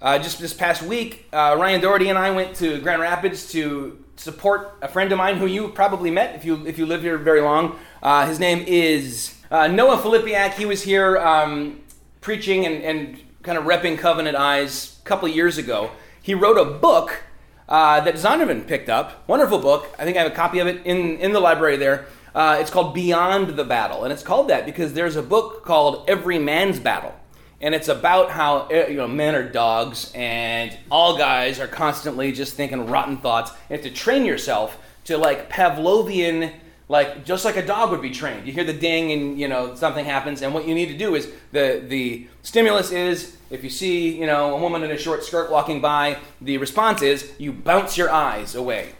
Uh, 0.02 0.18
just 0.18 0.40
this 0.40 0.52
past 0.52 0.82
week, 0.82 1.28
uh, 1.32 1.54
Ryan 1.56 1.80
Doherty 1.80 2.08
and 2.08 2.18
I 2.18 2.32
went 2.32 2.56
to 2.56 2.80
Grand 2.80 3.02
Rapids 3.02 3.48
to 3.52 4.04
support 4.16 4.78
a 4.82 4.88
friend 4.88 5.12
of 5.12 5.18
mine 5.18 5.36
who 5.36 5.46
you 5.46 5.68
probably 5.68 6.10
met 6.10 6.34
if 6.34 6.44
you 6.44 6.66
if 6.66 6.76
you 6.76 6.86
live 6.86 7.02
here 7.02 7.18
very 7.18 7.40
long. 7.40 7.78
Uh, 8.02 8.26
his 8.26 8.40
name 8.40 8.64
is 8.66 9.32
uh, 9.52 9.68
Noah 9.68 9.98
Filipiak. 9.98 10.54
He 10.54 10.66
was 10.66 10.82
here 10.82 11.18
um, 11.18 11.82
preaching 12.26 12.66
and, 12.66 12.82
and 12.82 13.22
kind 13.44 13.56
of 13.56 13.62
repping 13.62 13.96
Covenant 13.96 14.36
Eyes 14.36 14.98
a 15.00 15.04
couple 15.04 15.28
years 15.28 15.58
ago. 15.58 15.92
He 16.20 16.34
wrote 16.34 16.58
a 16.58 16.64
book 16.64 17.22
uh, 17.68 18.00
that 18.00 18.16
Zondervan 18.16 18.66
picked 18.66 18.88
up. 18.88 19.22
Wonderful 19.28 19.60
book. 19.60 19.86
I 19.96 20.04
think 20.04 20.16
I 20.16 20.24
have 20.24 20.32
a 20.32 20.34
copy 20.34 20.58
of 20.58 20.66
it 20.66 20.84
in, 20.84 21.18
in 21.18 21.32
the 21.32 21.38
library 21.38 21.76
there. 21.76 22.06
Uh, 22.34 22.58
it's 22.60 22.68
called 22.68 22.94
Beyond 22.94 23.50
the 23.50 23.62
Battle, 23.62 24.02
and 24.02 24.12
it's 24.12 24.24
called 24.24 24.48
that 24.48 24.66
because 24.66 24.92
there's 24.92 25.14
a 25.14 25.22
book 25.22 25.64
called 25.64 26.04
Every 26.10 26.36
Man's 26.40 26.80
Battle, 26.80 27.14
and 27.60 27.76
it's 27.76 27.86
about 27.86 28.32
how 28.32 28.66
eh, 28.72 28.88
you 28.88 28.96
know 28.96 29.06
men 29.06 29.36
are 29.36 29.48
dogs, 29.48 30.10
and 30.12 30.76
all 30.90 31.16
guys 31.16 31.60
are 31.60 31.68
constantly 31.68 32.32
just 32.32 32.54
thinking 32.54 32.86
rotten 32.88 33.18
thoughts. 33.18 33.52
You 33.70 33.76
have 33.76 33.84
to 33.84 33.90
train 33.92 34.24
yourself 34.24 34.76
to 35.04 35.16
like 35.16 35.48
Pavlovian, 35.48 36.52
like 36.88 37.24
just 37.24 37.44
like 37.44 37.56
a 37.56 37.66
dog 37.66 37.90
would 37.90 38.02
be 38.02 38.10
trained. 38.10 38.46
You 38.46 38.52
hear 38.52 38.64
the 38.64 38.72
ding, 38.72 39.12
and 39.12 39.38
you 39.38 39.48
know 39.48 39.74
something 39.74 40.04
happens, 40.04 40.42
and 40.42 40.54
what 40.54 40.68
you 40.68 40.74
need 40.74 40.86
to 40.86 40.96
do 40.96 41.14
is 41.14 41.30
the 41.52 41.82
the 41.86 42.26
stimulus 42.42 42.92
is 42.92 43.36
if 43.50 43.64
you 43.64 43.70
see 43.70 44.16
you 44.18 44.26
know 44.26 44.56
a 44.56 44.60
woman 44.60 44.82
in 44.82 44.90
a 44.90 44.98
short 44.98 45.24
skirt 45.24 45.50
walking 45.50 45.80
by, 45.80 46.18
the 46.40 46.58
response 46.58 47.02
is 47.02 47.32
you 47.38 47.52
bounce 47.52 47.96
your 47.98 48.10
eyes 48.10 48.54
away. 48.54 48.92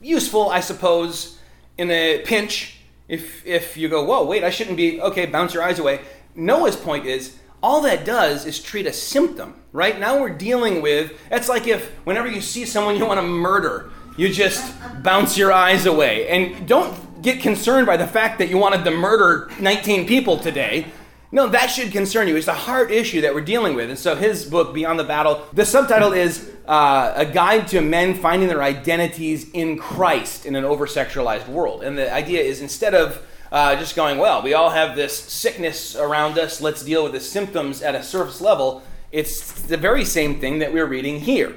Useful, 0.00 0.50
I 0.50 0.60
suppose 0.60 1.38
in 1.78 1.90
a 1.90 2.22
pinch, 2.24 2.78
if 3.08 3.46
if 3.46 3.76
you 3.76 3.88
go, 3.88 4.04
whoa, 4.04 4.24
wait, 4.24 4.42
I 4.42 4.50
shouldn't 4.50 4.76
be 4.76 5.00
okay, 5.00 5.26
bounce 5.26 5.54
your 5.54 5.62
eyes 5.62 5.78
away. 5.78 6.00
Noah's 6.34 6.76
point 6.76 7.06
is 7.06 7.38
all 7.62 7.82
that 7.82 8.04
does 8.04 8.44
is 8.44 8.60
treat 8.60 8.86
a 8.86 8.92
symptom, 8.92 9.54
right? 9.72 9.98
Now 10.00 10.20
we're 10.20 10.30
dealing 10.30 10.82
with 10.82 11.12
that's 11.28 11.48
like 11.48 11.68
if 11.68 11.90
whenever 12.04 12.26
you 12.26 12.40
see 12.40 12.64
someone 12.64 12.96
you 12.96 13.06
want 13.06 13.20
to 13.20 13.26
murder, 13.26 13.92
you 14.16 14.28
just 14.28 14.74
bounce 15.02 15.36
your 15.36 15.52
eyes 15.52 15.86
away. 15.86 16.28
And 16.28 16.66
don't 16.68 17.22
get 17.22 17.40
concerned 17.40 17.86
by 17.86 17.96
the 17.96 18.06
fact 18.06 18.38
that 18.38 18.48
you 18.48 18.58
wanted 18.58 18.84
to 18.84 18.90
murder 18.90 19.50
19 19.60 20.06
people 20.06 20.38
today. 20.38 20.86
No, 21.34 21.48
that 21.48 21.68
should 21.68 21.92
concern 21.92 22.28
you. 22.28 22.36
It's 22.36 22.48
a 22.48 22.52
heart 22.52 22.90
issue 22.90 23.22
that 23.22 23.34
we're 23.34 23.40
dealing 23.40 23.74
with. 23.74 23.88
And 23.88 23.98
so 23.98 24.14
his 24.14 24.44
book, 24.44 24.74
Beyond 24.74 24.98
the 24.98 25.04
Battle, 25.04 25.46
the 25.54 25.64
subtitle 25.64 26.12
is 26.12 26.50
uh, 26.66 27.14
A 27.16 27.24
Guide 27.24 27.68
to 27.68 27.80
Men 27.80 28.14
Finding 28.14 28.48
Their 28.48 28.62
Identities 28.62 29.50
in 29.52 29.78
Christ 29.78 30.44
in 30.44 30.54
an 30.56 30.64
Over 30.64 30.86
Sexualized 30.86 31.48
World. 31.48 31.82
And 31.84 31.96
the 31.96 32.12
idea 32.12 32.42
is 32.42 32.60
instead 32.60 32.94
of 32.94 33.26
uh, 33.50 33.76
just 33.76 33.96
going, 33.96 34.18
well, 34.18 34.42
we 34.42 34.52
all 34.52 34.70
have 34.70 34.94
this 34.94 35.16
sickness 35.16 35.96
around 35.96 36.38
us, 36.38 36.60
let's 36.60 36.84
deal 36.84 37.02
with 37.02 37.12
the 37.12 37.20
symptoms 37.20 37.80
at 37.82 37.94
a 37.94 38.02
surface 38.02 38.42
level, 38.42 38.82
it's 39.10 39.62
the 39.62 39.76
very 39.76 40.04
same 40.04 40.40
thing 40.40 40.58
that 40.58 40.72
we're 40.72 40.86
reading 40.86 41.20
here. 41.20 41.56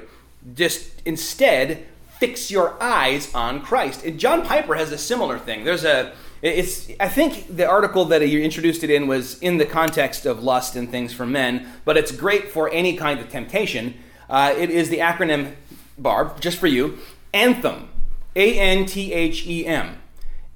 Just 0.54 1.02
instead, 1.04 1.86
fix 2.18 2.50
your 2.50 2.80
eyes 2.82 3.32
on 3.34 3.60
Christ. 3.60 4.04
And 4.04 4.18
John 4.18 4.44
Piper 4.44 4.74
has 4.74 4.92
a 4.92 4.98
similar 4.98 5.38
thing. 5.38 5.64
There's 5.64 5.84
a 5.84 6.12
it's 6.42 6.90
I 7.00 7.08
think 7.08 7.56
the 7.56 7.68
article 7.68 8.04
that 8.06 8.26
you 8.28 8.40
introduced 8.40 8.84
it 8.84 8.90
in 8.90 9.06
was 9.06 9.38
in 9.40 9.58
the 9.58 9.66
context 9.66 10.26
of 10.26 10.42
lust 10.42 10.76
and 10.76 10.90
things 10.90 11.12
for 11.12 11.26
men, 11.26 11.66
but 11.84 11.96
it's 11.96 12.12
great 12.12 12.50
for 12.50 12.70
any 12.70 12.96
kind 12.96 13.20
of 13.20 13.28
temptation. 13.28 13.94
Uh, 14.28 14.54
it 14.56 14.70
is 14.70 14.90
the 14.90 14.98
acronym 14.98 15.54
Barb, 15.98 16.40
just 16.40 16.58
for 16.58 16.66
you, 16.66 16.98
Anthem, 17.32 17.88
A 18.34 18.58
N 18.58 18.84
T 18.84 19.12
H 19.12 19.46
E 19.46 19.66
M, 19.66 19.96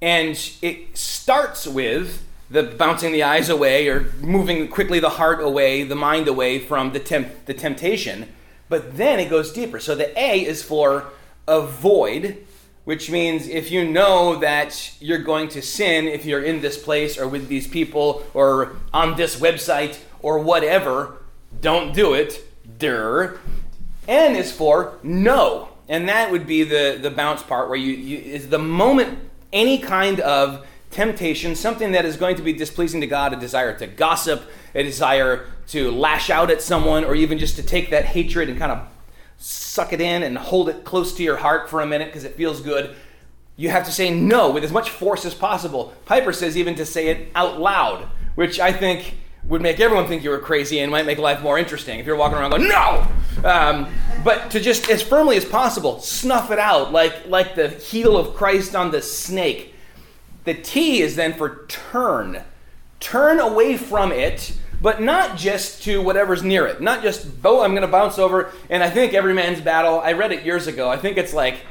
and 0.01 0.37
it 0.61 0.95
starts 0.95 1.65
with 1.65 2.27
the 2.49 2.63
bouncing 2.63 3.11
the 3.11 3.23
eyes 3.23 3.49
away 3.49 3.87
or 3.87 4.13
moving 4.19 4.67
quickly 4.67 4.99
the 4.99 5.09
heart 5.09 5.41
away, 5.41 5.83
the 5.83 5.95
mind 5.95 6.27
away 6.27 6.59
from 6.59 6.91
the 6.91 6.99
temp- 6.99 7.45
the 7.45 7.53
temptation. 7.53 8.27
But 8.69 8.97
then 8.97 9.19
it 9.19 9.29
goes 9.29 9.51
deeper. 9.51 9.79
So 9.79 9.95
the 9.95 10.17
A 10.19 10.45
is 10.45 10.61
for 10.61 11.07
avoid 11.47 12.45
which 12.83 13.11
means 13.11 13.47
if 13.47 13.71
you 13.71 13.87
know 13.87 14.37
that 14.37 14.93
you're 14.99 15.19
going 15.19 15.47
to 15.49 15.61
sin 15.61 16.07
if 16.07 16.25
you're 16.25 16.43
in 16.43 16.61
this 16.61 16.81
place 16.81 17.17
or 17.17 17.27
with 17.27 17.47
these 17.47 17.67
people 17.67 18.25
or 18.33 18.75
on 18.93 19.15
this 19.15 19.39
website 19.39 19.97
or 20.21 20.39
whatever, 20.39 21.17
don't 21.61 21.93
do 21.93 22.13
it. 22.13 22.43
Der. 22.79 23.39
N 24.07 24.35
is 24.35 24.51
for 24.51 24.97
no. 25.03 25.69
And 25.87 26.09
that 26.09 26.31
would 26.31 26.47
be 26.47 26.63
the, 26.63 26.97
the 27.01 27.11
bounce 27.11 27.43
part 27.43 27.69
where 27.69 27.77
you, 27.77 27.91
you 27.91 28.17
is 28.17 28.49
the 28.49 28.59
moment 28.59 29.19
any 29.53 29.77
kind 29.77 30.19
of 30.21 30.65
temptation, 30.89 31.55
something 31.55 31.91
that 31.91 32.05
is 32.05 32.17
going 32.17 32.35
to 32.35 32.41
be 32.41 32.53
displeasing 32.53 33.01
to 33.01 33.07
God, 33.07 33.33
a 33.33 33.35
desire 33.35 33.77
to 33.77 33.87
gossip, 33.87 34.43
a 34.73 34.83
desire 34.83 35.45
to 35.67 35.91
lash 35.91 36.29
out 36.29 36.49
at 36.49 36.61
someone, 36.61 37.03
or 37.03 37.15
even 37.15 37.37
just 37.37 37.55
to 37.57 37.63
take 37.63 37.91
that 37.91 38.05
hatred 38.05 38.49
and 38.49 38.57
kind 38.57 38.71
of 38.71 38.87
suck 39.41 39.91
it 39.91 39.99
in 39.99 40.21
and 40.21 40.37
hold 40.37 40.69
it 40.69 40.83
close 40.83 41.13
to 41.15 41.23
your 41.23 41.37
heart 41.37 41.67
for 41.67 41.81
a 41.81 41.85
minute 41.85 42.07
because 42.07 42.23
it 42.23 42.35
feels 42.35 42.61
good. 42.61 42.95
You 43.57 43.69
have 43.69 43.85
to 43.85 43.91
say 43.91 44.13
no 44.13 44.51
with 44.51 44.63
as 44.63 44.71
much 44.71 44.91
force 44.91 45.25
as 45.25 45.33
possible. 45.33 45.93
Piper 46.05 46.31
says 46.31 46.55
even 46.55 46.75
to 46.75 46.85
say 46.85 47.07
it 47.07 47.31
out 47.33 47.59
loud, 47.59 48.07
which 48.35 48.59
I 48.59 48.71
think 48.71 49.15
would 49.45 49.61
make 49.61 49.79
everyone 49.79 50.07
think 50.07 50.23
you 50.23 50.29
were 50.29 50.39
crazy 50.39 50.79
and 50.79 50.91
might 50.91 51.07
make 51.07 51.17
life 51.17 51.41
more 51.41 51.57
interesting 51.57 51.99
if 51.99 52.05
you're 52.05 52.15
walking 52.15 52.37
around 52.37 52.51
going 52.51 52.67
no. 52.67 53.07
Um, 53.43 53.91
but 54.23 54.51
to 54.51 54.59
just 54.59 54.89
as 54.89 55.01
firmly 55.01 55.37
as 55.37 55.45
possible 55.45 55.99
snuff 55.99 56.51
it 56.51 56.59
out 56.59 56.91
like 56.91 57.27
like 57.27 57.55
the 57.55 57.69
heel 57.69 58.17
of 58.17 58.35
Christ 58.35 58.75
on 58.75 58.91
the 58.91 59.01
snake. 59.01 59.73
The 60.43 60.53
T 60.53 61.01
is 61.01 61.15
then 61.15 61.33
for 61.33 61.65
turn. 61.67 62.43
Turn 62.99 63.39
away 63.39 63.77
from 63.77 64.11
it 64.11 64.53
but 64.81 65.01
not 65.01 65.37
just 65.37 65.83
to 65.83 66.01
whatever's 66.01 66.41
near 66.41 66.65
it. 66.65 66.81
Not 66.81 67.03
just, 67.03 67.27
oh, 67.45 67.61
I'm 67.61 67.71
going 67.71 67.83
to 67.83 67.87
bounce 67.87 68.17
over. 68.17 68.51
And 68.69 68.83
I 68.83 68.89
think 68.89 69.13
every 69.13 69.33
man's 69.33 69.61
battle, 69.61 69.99
I 69.99 70.13
read 70.13 70.31
it 70.31 70.43
years 70.43 70.67
ago. 70.67 70.89
I 70.89 70.97
think 70.97 71.17
it's 71.17 71.33
like, 71.33 71.61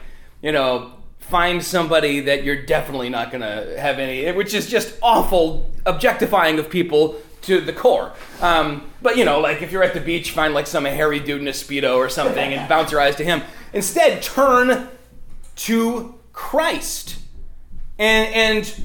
you 0.41 0.53
know, 0.53 0.93
find 1.19 1.63
somebody 1.63 2.21
that 2.21 2.45
you're 2.45 2.63
definitely 2.63 3.09
not 3.09 3.31
going 3.31 3.43
to 3.43 3.79
have 3.81 3.99
any, 3.99 4.31
which 4.33 4.55
is 4.55 4.69
just 4.69 4.97
awful 5.03 5.71
objectifying 5.87 6.59
of 6.59 6.71
people 6.71 7.17
to 7.43 7.61
the 7.61 7.73
core. 7.73 8.13
Um, 8.41 8.91
but, 9.03 9.17
you 9.17 9.25
know, 9.25 9.41
like 9.41 9.63
if 9.63 9.73
you're 9.73 9.83
at 9.83 9.95
the 9.95 10.01
beach, 10.01 10.31
find 10.31 10.55
like 10.55 10.67
some 10.67 10.85
hairy 10.85 11.21
dude 11.21 11.41
in 11.41 11.49
a 11.49 11.53
Speedo 11.53 11.97
or 11.97 12.09
something 12.09 12.53
and 12.53 12.69
bounce 12.69 12.93
your 12.93 13.01
eyes 13.01 13.17
to 13.17 13.25
him. 13.25 13.43
Instead, 13.73 14.23
turn 14.23 14.89
to 15.57 16.15
Christ. 16.33 17.19
And, 17.99 18.35
and 18.35 18.85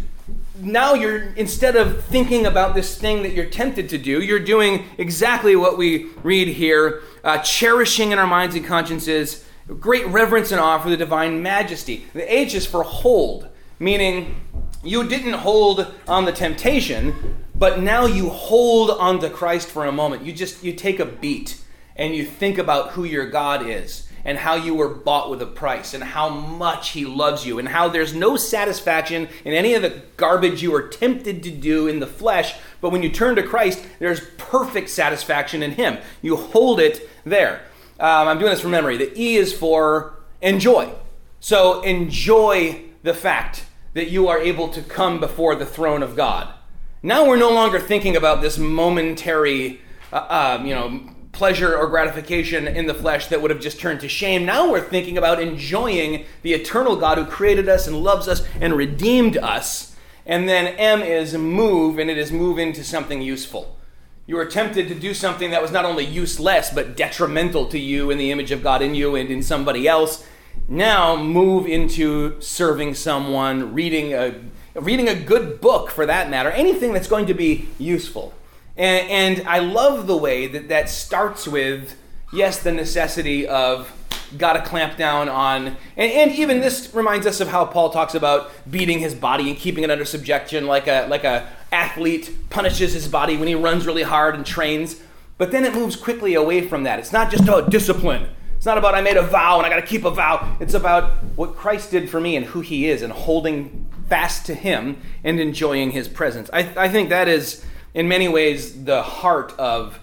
now 0.58 0.94
you're 0.94 1.34
instead 1.34 1.76
of 1.76 2.04
thinking 2.06 2.46
about 2.46 2.76
this 2.76 2.98
thing 2.98 3.24
that 3.24 3.34
you're 3.34 3.46
tempted 3.46 3.90
to 3.90 3.98
do 3.98 4.22
you're 4.22 4.40
doing 4.40 4.86
exactly 4.98 5.56
what 5.56 5.78
we 5.78 6.06
read 6.24 6.48
here 6.48 7.02
uh, 7.24 7.38
cherishing 7.40 8.12
in 8.12 8.20
our 8.20 8.28
minds 8.28 8.56
and 8.56 8.66
consciences 8.66 9.46
great 9.80 10.06
reverence 10.08 10.52
and 10.52 10.62
awe 10.62 10.78
for 10.78 10.90
the 10.90 10.98
divine 10.98 11.42
majesty. 11.42 12.06
The 12.14 12.32
h 12.32 12.54
is 12.54 12.66
for 12.66 12.84
hold 12.84 13.50
meaning 13.80 14.36
you 14.84 15.08
didn't 15.08 15.34
hold 15.34 15.92
on 16.08 16.26
the 16.26 16.32
temptation 16.32 17.44
but 17.56 17.80
now 17.80 18.06
you 18.06 18.30
hold 18.30 18.92
on 18.92 19.20
to 19.20 19.30
christ 19.30 19.70
for 19.70 19.86
a 19.86 19.92
moment. 19.92 20.24
You 20.24 20.34
just 20.34 20.64
you 20.64 20.74
take 20.74 21.00
a 21.00 21.06
beat 21.06 21.62
and 21.96 22.16
you 22.16 22.26
think 22.26 22.58
about 22.58 22.92
who 22.92 23.04
your 23.04 23.30
god 23.30 23.68
is 23.68 24.05
and 24.26 24.40
how 24.40 24.56
you 24.56 24.74
were 24.74 24.90
bought 24.90 25.30
with 25.30 25.42
a 25.42 25.46
price 25.46 25.94
and 25.94 26.04
how 26.04 26.28
much 26.28 26.90
He 26.90 27.06
loves 27.06 27.46
you 27.46 27.60
and 27.60 27.70
how 27.70 27.88
there's 27.88 28.14
no 28.14 28.36
satisfaction 28.36 29.30
in 29.46 29.54
any 29.54 29.76
of 29.76 29.84
the 29.84 30.02
garbage 30.18 30.64
you 30.64 30.74
are 30.74 30.88
tempted 30.88 31.44
to 31.44 31.52
do 31.52 31.88
in 31.88 32.00
the 32.00 32.08
flesh, 32.08 32.56
but 32.82 32.90
when 32.90 33.04
you 33.04 33.10
turn 33.10 33.36
to 33.36 33.44
Christ, 33.44 33.86
there's 34.00 34.22
perfect 34.38 34.90
satisfaction 34.90 35.62
in 35.62 35.72
Him. 35.72 36.00
You 36.22 36.36
hold 36.36 36.80
it 36.80 37.08
there. 37.24 37.62
Um, 38.00 38.28
I'm 38.28 38.40
doing 38.40 38.52
this 38.52 38.62
from 38.62 38.72
memory. 38.72 38.98
The 38.98 39.18
E 39.18 39.36
is 39.36 39.54
for 39.54 40.16
enjoy. 40.42 40.92
So 41.40 41.82
enjoy 41.84 42.82
the 43.04 43.14
fact 43.14 43.66
that 43.94 44.10
you 44.10 44.28
are 44.28 44.40
able 44.40 44.68
to 44.70 44.82
come 44.82 45.20
before 45.20 45.56
the 45.56 45.66
throne 45.66 46.04
of 46.04 46.16
God. 46.16 46.54
Now 47.02 47.28
we're 47.28 47.38
no 47.38 47.52
longer 47.52 47.80
thinking 47.80 48.16
about 48.16 48.42
this 48.42 48.58
momentary, 48.58 49.80
uh, 50.12 50.58
um, 50.60 50.66
you 50.66 50.74
know, 50.74 51.15
pleasure 51.36 51.78
or 51.78 51.88
gratification 51.88 52.68
in 52.68 52.88
the 52.88 52.94
flesh 52.94 53.28
that 53.28 53.42
would 53.42 53.52
have 53.52 53.60
just 53.60 53.80
turned 53.80 54.00
to 54.00 54.10
shame. 54.10 54.46
Now 54.46 54.72
we're 54.72 54.82
thinking 54.82 55.18
about 55.18 55.42
enjoying 55.42 56.26
the 56.42 56.54
eternal 56.54 56.96
God 56.96 57.18
who 57.18 57.26
created 57.26 57.70
us 57.70 57.86
and 57.86 58.04
loves 58.04 58.28
us 58.28 58.42
and 58.60 58.74
redeemed 58.74 59.38
us. 59.38 59.96
And 60.26 60.50
then 60.50 60.68
M 60.78 61.02
is 61.02 61.38
move, 61.38 62.00
and 62.00 62.10
it 62.10 62.18
is 62.18 62.32
move 62.32 62.58
into 62.58 62.84
something 62.84 63.22
useful. 63.22 63.78
You 64.26 64.40
are 64.40 64.46
tempted 64.46 64.88
to 64.88 64.96
do 64.96 65.14
something 65.14 65.52
that 65.52 65.62
was 65.62 65.72
not 65.72 65.86
only 65.86 66.04
useless, 66.04 66.72
but 66.74 66.98
detrimental 66.98 67.68
to 67.68 67.78
you 67.78 68.10
in 68.10 68.18
the 68.18 68.32
image 68.32 68.52
of 68.52 68.64
God 68.64 68.82
in 68.82 68.96
you 68.96 69.16
and 69.16 69.30
in 69.30 69.44
somebody 69.44 69.88
else. 69.88 70.26
Now 70.68 71.16
move 71.16 71.68
into 71.68 72.42
serving 72.42 72.96
someone, 72.96 73.74
reading 73.74 74.14
a, 74.14 74.34
reading 74.74 75.08
a 75.10 75.14
good 75.14 75.62
book 75.62 75.92
for 75.92 76.08
that 76.08 76.30
matter, 76.30 76.50
anything 76.50 76.92
that's 76.94 77.08
going 77.08 77.28
to 77.28 77.36
be 77.36 77.68
useful. 77.78 78.34
And, 78.78 79.38
and 79.40 79.48
I 79.48 79.60
love 79.60 80.08
the 80.08 80.18
way 80.18 80.48
that 80.48 80.70
that 80.70 80.90
starts 80.90 81.48
with, 81.48 81.98
yes, 82.34 82.60
the 82.60 82.72
necessity 82.72 83.48
of 83.48 83.92
got 84.38 84.54
to 84.54 84.62
clamp 84.62 84.98
down 84.98 85.30
on 85.30 85.68
and, 85.96 86.12
and 86.12 86.32
even 86.32 86.60
this 86.60 86.94
reminds 86.96 87.28
us 87.28 87.40
of 87.40 87.48
how 87.48 87.64
paul 87.64 87.92
talks 87.92 88.16
about 88.16 88.52
beating 88.70 88.98
his 88.98 89.14
body 89.14 89.50
and 89.50 89.58
keeping 89.58 89.84
it 89.84 89.92
under 89.92 90.04
subjection 90.04 90.66
like 90.66 90.88
a 90.88 91.08
like 91.08 91.24
a 91.24 91.48
athlete 91.76 92.50
punishes 92.50 92.94
his 92.94 93.08
body 93.08 93.36
when 93.36 93.48
he 93.48 93.56
runs 93.56 93.86
really 93.86 94.04
hard 94.04 94.34
and 94.36 94.46
trains. 94.46 95.02
But 95.38 95.52
then 95.52 95.66
it 95.66 95.74
moves 95.74 95.98
quickly 95.98 96.34
away 96.34 96.66
from 96.66 96.84
that. 96.84 97.00
It's 97.00 97.12
not 97.12 97.30
just 97.30 97.44
about 97.44 97.70
discipline. 97.70 98.30
It's 98.56 98.66
not 98.66 98.78
about 98.78 98.96
i 98.96 99.02
made 99.02 99.18
a 99.18 99.22
vow 99.22 99.58
and 99.58 99.66
i 99.66 99.70
got 99.70 99.82
to 99.82 99.86
keep 99.86 100.06
a 100.06 100.12
vow. 100.12 100.58
It's 100.60 100.74
about 100.74 101.12
what 101.36 101.56
christ 101.56 101.92
did 101.92 102.10
for 102.10 102.20
me 102.22 102.36
and 102.36 102.46
who 102.46 102.62
he 102.62 102.88
is 102.90 103.02
and 103.02 103.12
holding 103.12 103.86
fast 104.10 104.46
to 104.46 104.56
him 104.56 105.02
and 105.24 105.40
enjoying 105.40 105.92
his 105.92 106.08
presence. 106.08 106.50
I, 106.54 106.62
I 106.78 106.90
think 106.90 107.10
that 107.10 107.28
is 107.28 107.66
in 107.96 108.10
many 108.10 108.28
ways 108.28 108.84
the 108.84 109.02
heart 109.02 109.56
of 109.58 110.00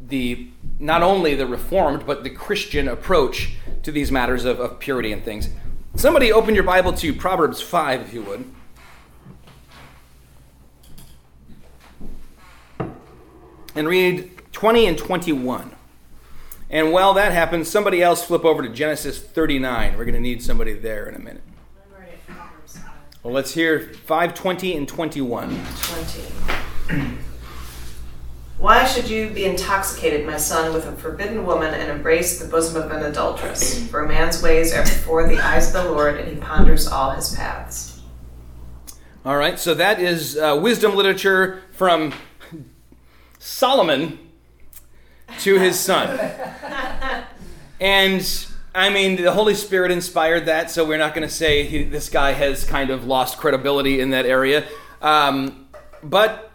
the 0.00 0.48
not 0.80 1.02
only 1.02 1.36
the 1.36 1.46
reformed 1.46 2.04
but 2.06 2.24
the 2.24 2.30
christian 2.30 2.88
approach 2.88 3.52
to 3.82 3.92
these 3.92 4.10
matters 4.10 4.44
of, 4.44 4.58
of 4.58 4.80
purity 4.80 5.12
and 5.12 5.22
things. 5.22 5.50
Somebody 5.94 6.32
open 6.32 6.54
your 6.54 6.64
bible 6.64 6.92
to 6.94 7.14
proverbs 7.14 7.60
5 7.60 8.00
if 8.00 8.14
you 8.14 8.22
would. 8.22 8.44
And 13.74 13.86
read 13.86 14.30
20 14.52 14.86
and 14.86 14.98
21 14.98 15.76
and 16.70 16.92
while 16.92 17.14
that 17.14 17.32
happens 17.32 17.68
somebody 17.68 18.02
else 18.02 18.24
flip 18.24 18.44
over 18.44 18.62
to 18.62 18.68
genesis 18.68 19.18
39 19.20 19.96
we're 19.96 20.04
going 20.04 20.14
to 20.14 20.20
need 20.20 20.42
somebody 20.42 20.72
there 20.72 21.06
in 21.08 21.14
a 21.14 21.18
minute. 21.18 21.42
Well 23.22 23.34
let's 23.34 23.52
hear 23.52 23.92
520 24.06 24.76
and 24.76 24.88
21 24.88 25.48
20 25.82 26.59
why 28.58 28.84
should 28.84 29.08
you 29.08 29.30
be 29.30 29.44
intoxicated, 29.44 30.26
my 30.26 30.36
son, 30.36 30.72
with 30.72 30.86
a 30.86 30.92
forbidden 30.92 31.46
woman 31.46 31.72
and 31.74 31.90
embrace 31.90 32.38
the 32.38 32.48
bosom 32.48 32.82
of 32.82 32.90
an 32.90 33.04
adulteress? 33.04 33.88
For 33.88 34.04
a 34.04 34.08
man's 34.08 34.42
ways 34.42 34.72
are 34.72 34.82
before 34.82 35.28
the 35.28 35.38
eyes 35.38 35.74
of 35.74 35.84
the 35.84 35.90
Lord, 35.90 36.18
and 36.18 36.28
he 36.28 36.36
ponders 36.36 36.86
all 36.86 37.10
his 37.10 37.34
paths. 37.34 38.00
All 39.24 39.36
right, 39.36 39.58
so 39.58 39.74
that 39.74 40.00
is 40.00 40.36
uh, 40.36 40.58
wisdom 40.60 40.94
literature 40.94 41.62
from 41.72 42.14
Solomon 43.38 44.18
to 45.40 45.58
his 45.58 45.78
son. 45.78 46.18
and 47.80 48.46
I 48.74 48.88
mean, 48.88 49.22
the 49.22 49.32
Holy 49.32 49.54
Spirit 49.54 49.90
inspired 49.90 50.46
that, 50.46 50.70
so 50.70 50.84
we're 50.84 50.98
not 50.98 51.14
going 51.14 51.26
to 51.26 51.34
say 51.34 51.64
he, 51.64 51.84
this 51.84 52.08
guy 52.08 52.32
has 52.32 52.64
kind 52.64 52.90
of 52.90 53.04
lost 53.04 53.38
credibility 53.38 54.00
in 54.00 54.10
that 54.10 54.26
area. 54.26 54.66
Um, 55.02 55.68
but 56.02 56.49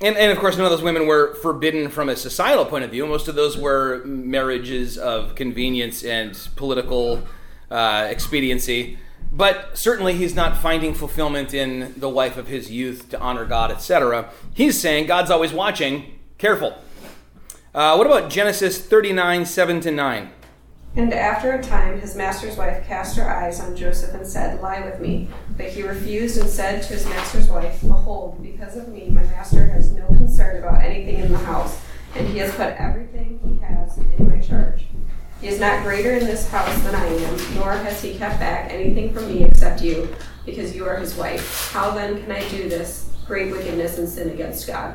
and, 0.00 0.16
and 0.16 0.30
of 0.30 0.38
course, 0.38 0.56
none 0.56 0.66
of 0.66 0.70
those 0.70 0.82
women 0.82 1.06
were 1.06 1.34
forbidden 1.36 1.88
from 1.88 2.08
a 2.08 2.16
societal 2.16 2.66
point 2.66 2.84
of 2.84 2.90
view. 2.90 3.06
Most 3.06 3.28
of 3.28 3.34
those 3.34 3.56
were 3.56 4.04
marriages 4.04 4.98
of 4.98 5.34
convenience 5.34 6.04
and 6.04 6.36
political 6.54 7.26
uh, 7.70 8.06
expediency. 8.10 8.98
But 9.32 9.76
certainly, 9.76 10.14
he's 10.14 10.34
not 10.34 10.56
finding 10.56 10.94
fulfillment 10.94 11.54
in 11.54 11.94
the 11.96 12.08
wife 12.08 12.36
of 12.36 12.46
his 12.46 12.70
youth 12.70 13.08
to 13.10 13.20
honor 13.20 13.44
God, 13.44 13.70
etc. 13.70 14.30
He's 14.54 14.80
saying 14.80 15.06
God's 15.06 15.30
always 15.30 15.52
watching. 15.52 16.18
Careful. 16.38 16.76
Uh, 17.74 17.94
what 17.96 18.06
about 18.06 18.30
Genesis 18.30 18.78
39, 18.78 19.44
7 19.44 19.80
to 19.80 19.90
9? 19.90 20.30
And 20.96 21.12
after 21.12 21.52
a 21.52 21.62
time, 21.62 22.00
his 22.00 22.16
master's 22.16 22.56
wife 22.56 22.86
cast 22.86 23.18
her 23.18 23.28
eyes 23.28 23.60
on 23.60 23.76
Joseph 23.76 24.14
and 24.14 24.26
said, 24.26 24.62
Lie 24.62 24.80
with 24.80 24.98
me. 24.98 25.28
But 25.54 25.68
he 25.68 25.82
refused 25.82 26.38
and 26.38 26.48
said 26.48 26.82
to 26.84 26.94
his 26.94 27.04
master's 27.04 27.48
wife, 27.48 27.82
Behold, 27.82 28.42
because 28.42 28.78
of 28.78 28.88
me, 28.88 29.10
my 29.10 29.22
master 29.24 29.66
has 29.66 29.92
no 29.92 30.06
concern 30.06 30.56
about 30.56 30.82
anything 30.82 31.18
in 31.18 31.30
the 31.30 31.38
house, 31.38 31.78
and 32.14 32.26
he 32.26 32.38
has 32.38 32.50
put 32.54 32.72
everything 32.80 33.38
he 33.44 33.62
has 33.62 33.98
in 33.98 34.26
my 34.26 34.40
charge. 34.40 34.86
He 35.42 35.48
is 35.48 35.60
not 35.60 35.82
greater 35.82 36.12
in 36.12 36.24
this 36.24 36.48
house 36.48 36.82
than 36.82 36.94
I 36.94 37.04
am, 37.04 37.54
nor 37.54 37.72
has 37.72 38.00
he 38.00 38.16
kept 38.16 38.40
back 38.40 38.72
anything 38.72 39.12
from 39.12 39.28
me 39.28 39.44
except 39.44 39.82
you, 39.82 40.08
because 40.46 40.74
you 40.74 40.86
are 40.86 40.96
his 40.96 41.14
wife. 41.14 41.70
How 41.72 41.90
then 41.90 42.22
can 42.22 42.32
I 42.32 42.48
do 42.48 42.70
this 42.70 43.10
great 43.26 43.52
wickedness 43.52 43.98
and 43.98 44.08
sin 44.08 44.30
against 44.30 44.66
God? 44.66 44.94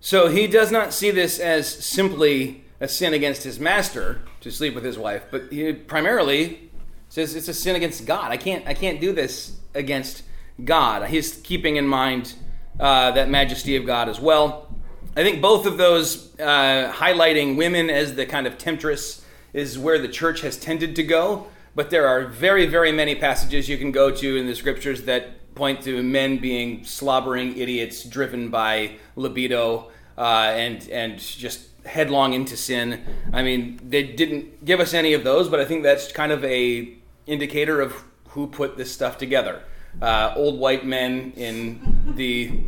So 0.00 0.26
he 0.26 0.48
does 0.48 0.72
not 0.72 0.92
see 0.92 1.12
this 1.12 1.38
as 1.38 1.68
simply 1.68 2.65
a 2.80 2.88
sin 2.88 3.14
against 3.14 3.42
his 3.42 3.58
master 3.58 4.22
to 4.40 4.50
sleep 4.50 4.74
with 4.74 4.84
his 4.84 4.98
wife, 4.98 5.24
but 5.30 5.50
he 5.50 5.72
primarily 5.72 6.70
says 7.08 7.34
it's 7.34 7.48
a 7.48 7.54
sin 7.54 7.76
against 7.76 8.06
God. 8.06 8.30
I 8.30 8.36
can't 8.36 8.66
I 8.66 8.74
can't 8.74 9.00
do 9.00 9.12
this 9.12 9.58
against 9.74 10.22
God. 10.62 11.08
He's 11.08 11.36
keeping 11.36 11.76
in 11.76 11.86
mind 11.86 12.34
uh, 12.78 13.12
that 13.12 13.28
majesty 13.28 13.76
of 13.76 13.86
God 13.86 14.08
as 14.08 14.20
well. 14.20 14.74
I 15.16 15.22
think 15.22 15.40
both 15.40 15.64
of 15.64 15.78
those 15.78 16.38
uh, 16.38 16.92
highlighting 16.94 17.56
women 17.56 17.88
as 17.88 18.16
the 18.16 18.26
kind 18.26 18.46
of 18.46 18.58
temptress 18.58 19.24
is 19.54 19.78
where 19.78 19.98
the 19.98 20.08
church 20.08 20.42
has 20.42 20.58
tended 20.58 20.96
to 20.96 21.02
go. 21.02 21.46
But 21.74 21.90
there 21.90 22.06
are 22.06 22.26
very, 22.26 22.66
very 22.66 22.92
many 22.92 23.14
passages 23.14 23.68
you 23.68 23.78
can 23.78 23.92
go 23.92 24.10
to 24.10 24.36
in 24.36 24.46
the 24.46 24.54
scriptures 24.54 25.02
that 25.04 25.54
point 25.54 25.82
to 25.82 26.02
men 26.02 26.38
being 26.38 26.84
slobbering 26.84 27.56
idiots 27.56 28.04
driven 28.04 28.50
by 28.50 28.92
libido 29.14 29.90
uh, 30.18 30.52
and 30.54 30.88
and 30.90 31.18
just 31.18 31.75
headlong 31.86 32.32
into 32.32 32.56
sin. 32.56 33.04
I 33.32 33.42
mean, 33.42 33.80
they 33.82 34.02
didn't 34.02 34.64
give 34.64 34.80
us 34.80 34.94
any 34.94 35.12
of 35.12 35.24
those, 35.24 35.48
but 35.48 35.60
I 35.60 35.64
think 35.64 35.82
that's 35.82 36.12
kind 36.12 36.32
of 36.32 36.44
a 36.44 36.92
indicator 37.26 37.80
of 37.80 37.94
who 38.28 38.46
put 38.46 38.76
this 38.76 38.92
stuff 38.92 39.18
together. 39.18 39.62
Uh, 40.00 40.32
old 40.36 40.58
white 40.58 40.84
men 40.84 41.32
in 41.36 42.14
the 42.16 42.60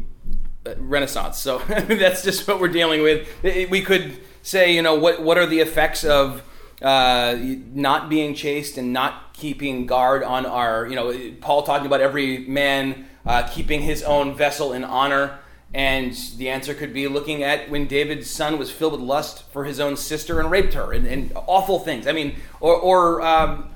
uh, 0.66 0.74
Renaissance. 0.78 1.38
So 1.38 1.58
that's 1.68 2.22
just 2.24 2.48
what 2.48 2.60
we're 2.60 2.68
dealing 2.68 3.02
with. 3.02 3.28
We 3.42 3.82
could 3.82 4.18
say, 4.42 4.74
you 4.74 4.82
know, 4.82 4.94
what 4.94 5.22
what 5.22 5.36
are 5.36 5.46
the 5.46 5.60
effects 5.60 6.04
of 6.04 6.42
uh, 6.80 7.36
not 7.38 8.08
being 8.08 8.34
chaste 8.34 8.78
and 8.78 8.92
not 8.92 9.34
keeping 9.34 9.86
guard 9.86 10.22
on 10.22 10.46
our, 10.46 10.86
you 10.86 10.94
know, 10.94 11.32
Paul 11.40 11.62
talking 11.62 11.86
about 11.86 12.00
every 12.00 12.38
man 12.38 13.06
uh, 13.26 13.48
keeping 13.48 13.82
his 13.82 14.02
own 14.02 14.34
vessel 14.36 14.72
in 14.72 14.84
honor. 14.84 15.38
And 15.74 16.14
the 16.36 16.48
answer 16.48 16.72
could 16.72 16.94
be 16.94 17.08
looking 17.08 17.42
at 17.42 17.70
when 17.70 17.86
David's 17.86 18.30
son 18.30 18.58
was 18.58 18.70
filled 18.70 18.92
with 18.92 19.02
lust 19.02 19.44
for 19.52 19.64
his 19.64 19.78
own 19.78 19.96
sister 19.96 20.40
and 20.40 20.50
raped 20.50 20.74
her, 20.74 20.92
and, 20.92 21.06
and 21.06 21.32
awful 21.34 21.78
things. 21.78 22.06
I 22.06 22.12
mean, 22.12 22.36
or, 22.60 22.74
or 22.74 23.22
um, 23.22 23.68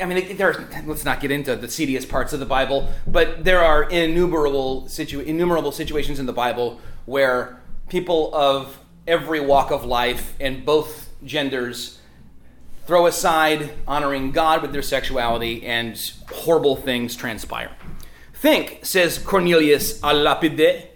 I 0.00 0.06
mean, 0.06 0.36
there. 0.36 0.68
Let's 0.86 1.04
not 1.04 1.20
get 1.20 1.30
into 1.30 1.54
the 1.56 1.68
seediest 1.68 2.08
parts 2.08 2.32
of 2.32 2.40
the 2.40 2.46
Bible, 2.46 2.88
but 3.06 3.44
there 3.44 3.62
are 3.62 3.84
innumerable 3.84 4.88
situ, 4.88 5.20
innumerable 5.20 5.72
situations 5.72 6.18
in 6.18 6.26
the 6.26 6.32
Bible 6.32 6.80
where 7.04 7.60
people 7.88 8.34
of 8.34 8.78
every 9.06 9.40
walk 9.40 9.70
of 9.70 9.84
life 9.84 10.34
and 10.40 10.64
both 10.64 11.10
genders 11.24 11.98
throw 12.86 13.06
aside 13.06 13.70
honoring 13.86 14.30
God 14.32 14.62
with 14.62 14.72
their 14.72 14.82
sexuality, 14.82 15.66
and 15.66 15.98
horrible 16.30 16.76
things 16.76 17.16
transpire. 17.16 17.70
Think, 18.32 18.84
says 18.84 19.18
Cornelius 19.18 20.00
a 20.02 20.14
Lapide 20.14 20.88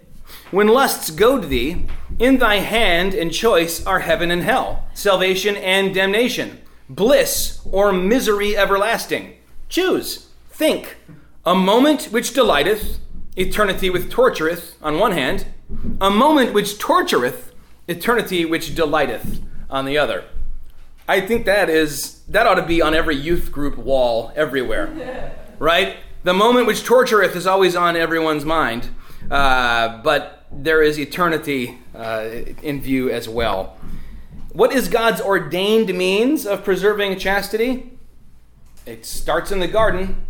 when 0.51 0.67
lusts 0.67 1.09
goad 1.09 1.49
thee, 1.49 1.85
in 2.19 2.37
thy 2.37 2.57
hand 2.57 3.13
and 3.13 3.31
choice 3.31 3.85
are 3.85 3.99
heaven 3.99 4.29
and 4.29 4.43
hell, 4.43 4.85
salvation 4.93 5.55
and 5.55 5.93
damnation, 5.93 6.59
bliss 6.89 7.61
or 7.65 7.91
misery 7.91 8.55
everlasting. 8.55 9.33
Choose, 9.69 10.27
think, 10.49 10.97
a 11.45 11.55
moment 11.55 12.05
which 12.05 12.33
delighteth, 12.33 12.99
eternity 13.35 13.89
which 13.89 14.03
tortureth, 14.03 14.73
on 14.81 14.99
one 14.99 15.13
hand, 15.13 15.47
a 15.99 16.09
moment 16.09 16.53
which 16.53 16.77
tortureth, 16.77 17.53
eternity 17.87 18.45
which 18.45 18.75
delighteth, 18.75 19.41
on 19.69 19.85
the 19.85 19.97
other. 19.97 20.25
I 21.07 21.21
think 21.21 21.45
that 21.45 21.69
is 21.69 22.21
that 22.27 22.45
ought 22.45 22.55
to 22.55 22.65
be 22.65 22.81
on 22.81 22.93
every 22.93 23.15
youth 23.15 23.51
group 23.51 23.77
wall 23.77 24.31
everywhere, 24.35 25.33
right? 25.59 25.97
The 26.23 26.33
moment 26.33 26.67
which 26.67 26.83
tortureth 26.83 27.35
is 27.35 27.47
always 27.47 27.75
on 27.75 27.95
everyone's 27.95 28.45
mind, 28.45 28.89
uh, 29.29 30.01
but 30.03 30.40
there 30.51 30.81
is 30.81 30.99
eternity 30.99 31.79
uh, 31.95 32.29
in 32.61 32.81
view 32.81 33.09
as 33.09 33.29
well. 33.29 33.77
What 34.51 34.73
is 34.73 34.89
God's 34.89 35.21
ordained 35.21 35.93
means 35.93 36.45
of 36.45 36.63
preserving 36.63 37.19
chastity? 37.19 37.91
It 38.85 39.05
starts 39.05 39.51
in 39.51 39.59
the 39.59 39.67
garden. 39.67 40.25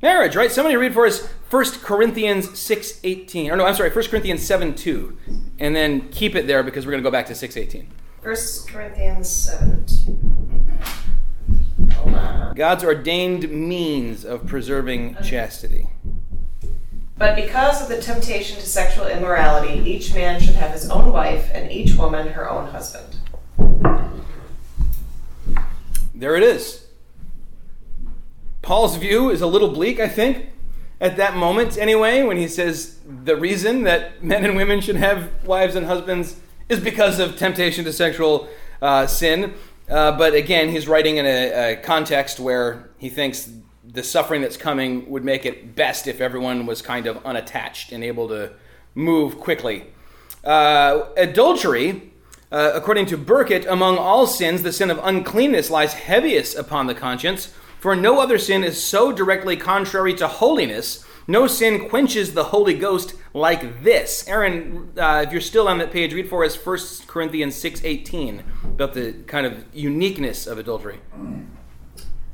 Marriage, 0.00 0.36
right? 0.36 0.50
Somebody 0.50 0.76
read 0.76 0.94
for 0.94 1.06
us 1.06 1.26
1 1.50 1.64
Corinthians 1.82 2.48
6.18. 2.48 3.50
Or 3.50 3.56
no, 3.56 3.66
I'm 3.66 3.74
sorry, 3.74 3.90
1 3.90 4.04
Corinthians 4.06 4.46
7 4.46 4.74
2. 4.74 5.18
And 5.58 5.74
then 5.74 6.08
keep 6.10 6.34
it 6.34 6.46
there 6.46 6.62
because 6.62 6.86
we're 6.86 6.92
going 6.92 7.02
to 7.02 7.06
go 7.06 7.10
back 7.10 7.26
to 7.26 7.32
6.18. 7.32 7.86
1 8.22 8.36
Corinthians 8.68 9.28
7 9.28 9.84
2. 10.06 12.54
God's 12.54 12.84
ordained 12.84 13.50
means 13.50 14.24
of 14.24 14.46
preserving 14.46 15.16
chastity. 15.22 15.88
But 17.18 17.34
because 17.34 17.82
of 17.82 17.88
the 17.88 18.00
temptation 18.00 18.58
to 18.58 18.66
sexual 18.66 19.08
immorality, 19.08 19.82
each 19.90 20.14
man 20.14 20.40
should 20.40 20.54
have 20.54 20.70
his 20.70 20.88
own 20.88 21.12
wife, 21.12 21.50
and 21.52 21.70
each 21.70 21.96
woman 21.96 22.28
her 22.28 22.48
own 22.48 22.68
husband. 22.68 23.16
There 26.14 26.36
it 26.36 26.44
is. 26.44 26.86
Paul's 28.62 28.96
view 28.96 29.30
is 29.30 29.40
a 29.40 29.46
little 29.48 29.72
bleak, 29.72 29.98
I 29.98 30.08
think, 30.08 30.50
at 31.00 31.16
that 31.16 31.36
moment 31.36 31.76
anyway, 31.76 32.22
when 32.22 32.36
he 32.36 32.46
says 32.46 32.98
the 33.24 33.36
reason 33.36 33.82
that 33.82 34.22
men 34.22 34.44
and 34.44 34.56
women 34.56 34.80
should 34.80 34.96
have 34.96 35.30
wives 35.44 35.74
and 35.74 35.86
husbands 35.86 36.38
is 36.68 36.78
because 36.78 37.18
of 37.18 37.36
temptation 37.36 37.84
to 37.84 37.92
sexual 37.92 38.48
uh, 38.80 39.06
sin. 39.06 39.54
Uh, 39.88 40.16
but 40.16 40.34
again, 40.34 40.68
he's 40.68 40.86
writing 40.86 41.16
in 41.16 41.26
a, 41.26 41.72
a 41.72 41.76
context 41.76 42.38
where 42.38 42.90
he 42.98 43.08
thinks 43.08 43.50
the 43.90 44.02
suffering 44.02 44.42
that's 44.42 44.56
coming 44.56 45.08
would 45.08 45.24
make 45.24 45.46
it 45.46 45.74
best 45.74 46.06
if 46.06 46.20
everyone 46.20 46.66
was 46.66 46.82
kind 46.82 47.06
of 47.06 47.24
unattached 47.24 47.90
and 47.92 48.04
able 48.04 48.28
to 48.28 48.52
move 48.94 49.38
quickly. 49.40 49.86
Uh, 50.44 51.06
adultery, 51.16 52.12
uh, 52.52 52.72
according 52.74 53.06
to 53.06 53.16
Burkitt, 53.16 53.66
among 53.66 53.96
all 53.96 54.26
sins, 54.26 54.62
the 54.62 54.72
sin 54.72 54.90
of 54.90 55.00
uncleanness 55.02 55.70
lies 55.70 55.94
heaviest 55.94 56.56
upon 56.56 56.86
the 56.86 56.94
conscience, 56.94 57.54
for 57.80 57.94
no 57.94 58.20
other 58.20 58.38
sin 58.38 58.64
is 58.64 58.82
so 58.82 59.12
directly 59.12 59.56
contrary 59.56 60.12
to 60.14 60.26
holiness. 60.26 61.04
No 61.26 61.46
sin 61.46 61.88
quenches 61.88 62.34
the 62.34 62.44
Holy 62.44 62.74
Ghost 62.74 63.14
like 63.32 63.84
this. 63.84 64.26
Aaron, 64.26 64.92
uh, 64.96 65.24
if 65.26 65.32
you're 65.32 65.40
still 65.40 65.68
on 65.68 65.78
that 65.78 65.92
page, 65.92 66.12
read 66.12 66.28
for 66.28 66.44
us 66.44 66.56
1 66.56 66.78
Corinthians 67.06 67.54
6.18 67.62 68.42
about 68.64 68.94
the 68.94 69.12
kind 69.26 69.46
of 69.46 69.64
uniqueness 69.72 70.46
of 70.46 70.58
adultery. 70.58 71.00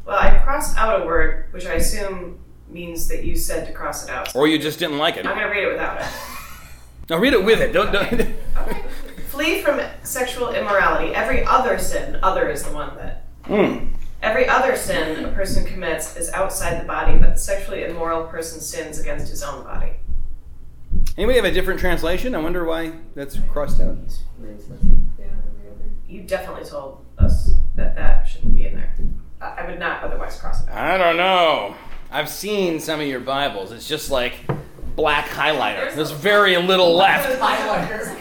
Well, 0.05 0.19
I 0.19 0.39
crossed 0.39 0.77
out 0.77 1.03
a 1.03 1.07
word, 1.07 1.47
which 1.51 1.67
I 1.67 1.75
assume 1.75 2.39
means 2.69 3.09
that 3.09 3.25
you 3.25 3.37
said 3.37 3.67
to 3.67 3.73
cross 3.73 4.05
it 4.05 4.11
out. 4.11 4.35
Or 4.35 4.47
you 4.47 4.59
just 4.59 4.79
didn't 4.79 4.99
like 4.99 5.17
it. 5.17 5.27
I'm 5.27 5.37
going 5.37 5.49
to 5.49 5.53
read 5.53 5.65
it 5.65 5.73
without 5.73 6.01
it. 6.01 6.07
No, 7.11 7.19
read 7.19 7.35
it 7.35 7.45
with 7.45 7.61
it. 7.61 7.75
Don't. 7.75 7.93
don't. 7.93 8.07
Okay. 8.07 8.83
Flee 9.29 9.61
from 9.61 9.79
sexual 10.05 10.55
immorality. 10.55 11.15
Every 11.15 11.45
other 11.45 11.79
sin, 11.79 12.19
other 12.23 12.49
is 12.49 12.63
the 12.63 12.73
one 12.73 12.97
that. 12.97 13.27
Mm. 13.45 13.91
Every 14.23 14.49
other 14.49 14.75
sin 14.75 15.23
a 15.23 15.33
person 15.33 15.67
commits 15.67 16.17
is 16.17 16.31
outside 16.33 16.81
the 16.81 16.87
body, 16.87 17.19
but 17.19 17.35
the 17.35 17.39
sexually 17.39 17.85
immoral 17.85 18.25
person 18.25 18.59
sins 18.59 18.99
against 18.99 19.29
his 19.29 19.43
own 19.43 19.65
body. 19.65 19.93
Anybody 21.19 21.37
have 21.37 21.45
a 21.45 21.53
different 21.53 21.79
translation? 21.79 22.35
I 22.35 22.39
wonder 22.39 22.65
why 22.65 22.93
that's 23.15 23.39
crossed 23.51 23.83
out. 23.83 23.99
You 26.09 26.23
definitely 26.23 26.65
told 26.65 27.05
us 27.19 27.55
that 27.75 27.95
that 27.97 28.27
shouldn't 28.27 28.55
be 28.55 28.67
in 28.67 28.77
there. 28.77 28.95
I 29.45 29.67
would 29.69 29.79
not 29.79 30.03
otherwise 30.03 30.39
cross 30.39 30.63
it 30.63 30.69
out. 30.69 30.77
I 30.77 30.99
don't 30.99 31.17
know. 31.17 31.75
I've 32.11 32.29
seen 32.29 32.81
some 32.81 33.01
of 33.01 33.07
your 33.07 33.21
Bibles. 33.21 33.73
It's 33.73 33.89
just 33.89 34.11
like 34.11 34.35
black 34.97 35.27
highlighter. 35.27 35.95
There's 35.95 36.13
very 36.13 36.57
little 36.57 36.95
left. 36.95 37.29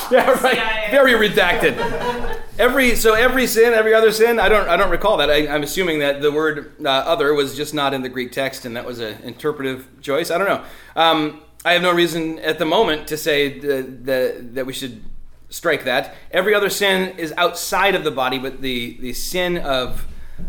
Yeah, 0.10 0.30
right. 0.42 0.90
Very 0.90 1.12
redacted. 1.12 1.76
Every 2.58 2.94
so 2.94 3.14
every 3.14 3.46
sin, 3.46 3.72
every 3.72 3.94
other 3.94 4.12
sin. 4.12 4.38
I 4.38 4.48
don't 4.50 4.68
I 4.68 4.76
don't 4.76 4.90
recall 4.90 5.16
that. 5.16 5.30
I, 5.30 5.46
am 5.46 5.62
assuming 5.62 6.00
that 6.00 6.20
the 6.20 6.30
word 6.30 6.74
uh, 6.84 6.88
other 6.88 7.32
was 7.32 7.56
just 7.56 7.72
not 7.72 7.94
in 7.94 8.02
the 8.02 8.10
Greek 8.10 8.32
text, 8.32 8.66
and 8.66 8.76
that 8.76 8.84
was 8.84 8.98
an 8.98 9.16
interpretive 9.22 9.88
choice. 10.02 10.30
I 10.30 10.36
don't 10.36 10.46
know. 10.46 10.64
Um, 10.94 11.40
I 11.64 11.72
have 11.72 11.82
no 11.82 11.92
reason 11.92 12.38
at 12.40 12.58
the 12.58 12.66
moment 12.66 13.06
to 13.08 13.16
say 13.16 13.58
that, 13.60 14.04
that, 14.04 14.54
that 14.54 14.66
we 14.66 14.74
should 14.74 15.02
strike 15.50 15.84
that. 15.84 16.14
Every 16.30 16.54
other 16.54 16.70
sin 16.70 17.18
is 17.18 17.34
outside 17.36 17.94
of 17.94 18.04
the 18.04 18.10
body, 18.10 18.38
but 18.38 18.62
the, 18.62 18.96
the 19.00 19.12
sin 19.12 19.58
of 19.58 20.06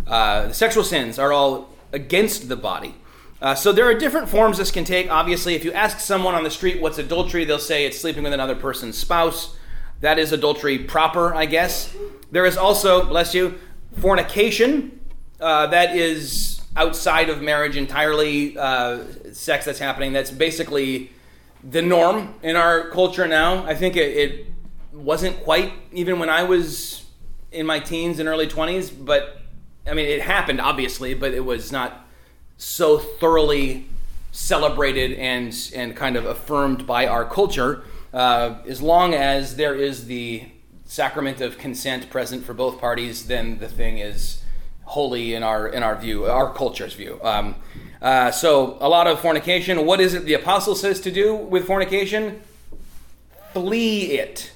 uh, 0.07 0.47
the 0.47 0.53
sexual 0.53 0.83
sins 0.83 1.19
are 1.19 1.33
all 1.33 1.69
against 1.91 2.47
the 2.47 2.55
body. 2.55 2.95
Uh, 3.41 3.55
so 3.55 3.71
there 3.71 3.85
are 3.85 3.95
different 3.95 4.29
forms 4.29 4.59
this 4.59 4.69
can 4.71 4.85
take. 4.85 5.09
Obviously, 5.09 5.55
if 5.55 5.65
you 5.65 5.73
ask 5.73 5.99
someone 5.99 6.35
on 6.35 6.43
the 6.43 6.51
street 6.51 6.79
what's 6.79 6.99
adultery, 6.99 7.43
they'll 7.43 7.57
say 7.57 7.85
it's 7.85 7.99
sleeping 7.99 8.23
with 8.23 8.33
another 8.33 8.55
person's 8.55 8.97
spouse. 8.97 9.55
That 10.01 10.19
is 10.19 10.31
adultery 10.31 10.77
proper, 10.77 11.33
I 11.33 11.45
guess. 11.47 11.95
There 12.29 12.45
is 12.45 12.55
also, 12.55 13.05
bless 13.05 13.33
you, 13.33 13.59
fornication. 13.97 14.99
Uh, 15.39 15.67
that 15.67 15.95
is 15.95 16.61
outside 16.75 17.29
of 17.29 17.41
marriage 17.41 17.75
entirely, 17.75 18.57
uh, 18.57 19.03
sex 19.33 19.65
that's 19.65 19.79
happening. 19.79 20.13
That's 20.13 20.31
basically 20.31 21.09
the 21.63 21.81
norm 21.81 22.35
in 22.43 22.55
our 22.55 22.89
culture 22.89 23.27
now. 23.27 23.65
I 23.65 23.73
think 23.75 23.95
it, 23.95 24.17
it 24.17 24.45
wasn't 24.93 25.43
quite 25.43 25.73
even 25.91 26.19
when 26.19 26.29
I 26.29 26.43
was 26.43 27.05
in 27.51 27.65
my 27.65 27.79
teens 27.79 28.19
and 28.19 28.27
early 28.27 28.47
20s, 28.47 28.91
but 28.97 29.41
I 29.87 29.93
mean, 29.93 30.07
it 30.07 30.21
happened 30.21 30.61
obviously, 30.61 31.13
but 31.13 31.33
it 31.33 31.43
was 31.45 31.71
not 31.71 32.05
so 32.57 32.97
thoroughly 32.97 33.87
celebrated 34.31 35.13
and 35.13 35.53
and 35.75 35.95
kind 35.95 36.15
of 36.15 36.25
affirmed 36.25 36.85
by 36.87 37.07
our 37.07 37.25
culture. 37.25 37.83
Uh, 38.13 38.55
as 38.67 38.81
long 38.81 39.13
as 39.13 39.55
there 39.55 39.75
is 39.75 40.05
the 40.05 40.43
sacrament 40.85 41.39
of 41.39 41.57
consent 41.57 42.09
present 42.09 42.43
for 42.43 42.53
both 42.53 42.79
parties, 42.79 43.27
then 43.27 43.59
the 43.59 43.67
thing 43.67 43.97
is 43.97 44.43
holy 44.83 45.33
in 45.33 45.43
our 45.43 45.67
in 45.67 45.83
our 45.83 45.95
view, 45.95 46.25
our 46.25 46.53
culture's 46.53 46.93
view. 46.93 47.19
Um, 47.23 47.55
uh, 48.01 48.31
so 48.31 48.77
a 48.81 48.89
lot 48.89 49.07
of 49.07 49.19
fornication. 49.19 49.85
What 49.85 50.01
is 50.01 50.13
it 50.13 50.25
the 50.25 50.33
apostle 50.33 50.75
says 50.75 50.99
to 51.01 51.11
do 51.11 51.35
with 51.35 51.65
fornication? 51.65 52.41
Flee 53.53 54.13
it. 54.13 54.51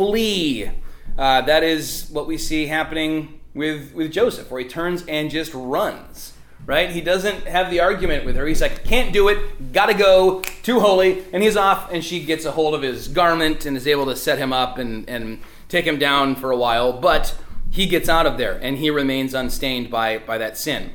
Flee. 0.00 0.70
Uh, 1.18 1.42
that 1.42 1.62
is 1.62 2.08
what 2.10 2.26
we 2.26 2.38
see 2.38 2.68
happening 2.68 3.38
with 3.52 3.92
with 3.92 4.10
Joseph, 4.10 4.50
where 4.50 4.62
he 4.62 4.66
turns 4.66 5.04
and 5.06 5.30
just 5.30 5.52
runs. 5.52 6.32
Right? 6.64 6.88
He 6.90 7.02
doesn't 7.02 7.46
have 7.46 7.70
the 7.70 7.80
argument 7.80 8.24
with 8.24 8.36
her. 8.36 8.46
He's 8.46 8.62
like, 8.62 8.82
can't 8.84 9.12
do 9.12 9.28
it, 9.28 9.72
gotta 9.74 9.92
go, 9.92 10.40
too 10.62 10.80
holy, 10.80 11.22
and 11.34 11.42
he's 11.42 11.56
off, 11.56 11.92
and 11.92 12.02
she 12.02 12.24
gets 12.24 12.46
a 12.46 12.52
hold 12.52 12.74
of 12.74 12.80
his 12.80 13.08
garment 13.08 13.66
and 13.66 13.76
is 13.76 13.86
able 13.86 14.06
to 14.06 14.16
set 14.16 14.38
him 14.38 14.54
up 14.54 14.78
and, 14.78 15.06
and 15.06 15.40
take 15.68 15.84
him 15.84 15.98
down 15.98 16.34
for 16.34 16.50
a 16.50 16.56
while, 16.56 16.94
but 16.94 17.36
he 17.70 17.86
gets 17.86 18.08
out 18.08 18.26
of 18.26 18.38
there 18.38 18.58
and 18.62 18.78
he 18.78 18.88
remains 18.88 19.34
unstained 19.34 19.90
by, 19.90 20.16
by 20.16 20.38
that 20.38 20.56
sin. 20.56 20.92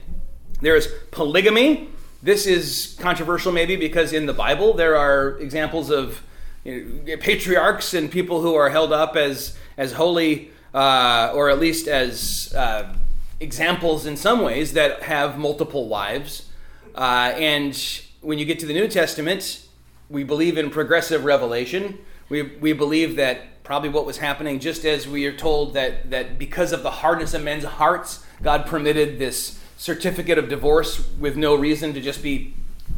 There's 0.62 0.88
polygamy. 1.12 1.90
This 2.24 2.48
is 2.48 2.98
controversial, 3.00 3.52
maybe, 3.52 3.76
because 3.76 4.14
in 4.14 4.26
the 4.26 4.34
Bible 4.34 4.74
there 4.74 4.96
are 4.96 5.38
examples 5.38 5.92
of 5.92 6.22
you 6.66 7.02
know, 7.06 7.18
patriarchs 7.18 7.94
and 7.94 8.12
people 8.12 8.42
who 8.42 8.56
are 8.56 8.70
held 8.70 8.92
up 8.92 9.16
as, 9.16 9.56
as 9.78 9.94
holy, 9.94 10.52
uh, 10.74 11.32
or 11.34 11.50
at 11.50 11.60
least 11.60 11.88
as 11.88 12.54
uh, 12.56 12.94
examples 13.40 14.06
in 14.06 14.18
some 14.18 14.42
ways 14.42 14.74
that 14.74 15.04
have 15.04 15.38
multiple 15.38 15.88
wives. 15.88 16.50
Uh, 16.96 17.32
and 17.36 18.02
when 18.22 18.40
you 18.40 18.46
get 18.46 18.60
to 18.60 18.66
the 18.66 18.74
New 18.74 18.88
Testament, 18.88 19.66
we 20.10 20.24
believe 20.24 20.58
in 20.58 20.70
progressive 20.70 21.24
revelation. 21.24 22.00
We, 22.30 22.42
we 22.42 22.74
believe 22.74 23.16
that 23.18 23.64
probably 23.64 23.90
what 23.90 24.06
was 24.06 24.18
happening, 24.18 24.60
just 24.60 24.86
as 24.86 25.08
we 25.08 25.26
are 25.26 25.36
told 25.36 25.74
that, 25.74 26.10
that 26.12 26.38
because 26.38 26.72
of 26.72 26.84
the 26.84 26.92
hardness 26.92 27.34
of 27.34 27.44
men's 27.44 27.64
hearts, 27.64 28.26
God 28.42 28.66
permitted 28.66 29.20
this 29.20 29.60
certificate 29.78 30.38
of 30.38 30.50
divorce 30.50 31.08
with 31.20 31.36
no 31.36 31.56
reason 31.56 31.94
to 31.94 32.02
just 32.02 32.24
be 32.24 32.54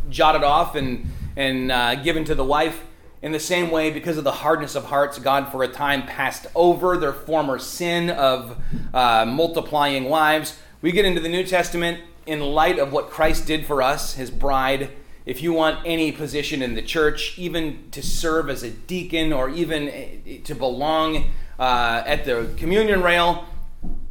jotted 0.10 0.44
off 0.44 0.76
and, 0.76 1.08
and 1.36 1.72
uh, 1.72 1.96
given 1.96 2.24
to 2.26 2.36
the 2.36 2.44
wife. 2.44 2.84
In 3.22 3.32
the 3.32 3.40
same 3.40 3.72
way, 3.72 3.90
because 3.90 4.18
of 4.18 4.24
the 4.24 4.32
hardness 4.32 4.76
of 4.76 4.86
hearts, 4.86 5.18
God 5.18 5.52
for 5.52 5.64
a 5.64 5.68
time 5.68 6.04
passed 6.04 6.46
over 6.54 6.98
their 6.98 7.14
former 7.14 7.58
sin 7.58 8.12
of 8.12 8.58
uh, 8.94 9.26
multiplying 9.26 10.06
wives. 10.06 10.60
We 10.82 10.92
get 10.92 11.04
into 11.04 11.20
the 11.20 11.30
New 11.30 11.44
Testament 11.44 12.02
in 12.28 12.42
light 12.42 12.78
of 12.78 12.92
what 12.92 13.10
Christ 13.10 13.48
did 13.48 13.66
for 13.66 13.82
us, 13.82 14.14
his 14.14 14.30
bride. 14.30 14.92
If 15.26 15.42
you 15.42 15.52
want 15.52 15.80
any 15.84 16.12
position 16.12 16.62
in 16.62 16.76
the 16.76 16.82
church, 16.84 17.40
even 17.40 17.90
to 17.92 18.04
serve 18.04 18.52
as 18.52 18.62
a 18.62 18.70
deacon 18.70 19.34
or 19.34 19.50
even 19.50 19.90
eh, 19.90 20.38
to 20.44 20.54
belong 20.54 21.32
uh, 21.58 22.04
at 22.06 22.24
the 22.24 22.54
communion 22.58 23.02
rail, 23.02 23.46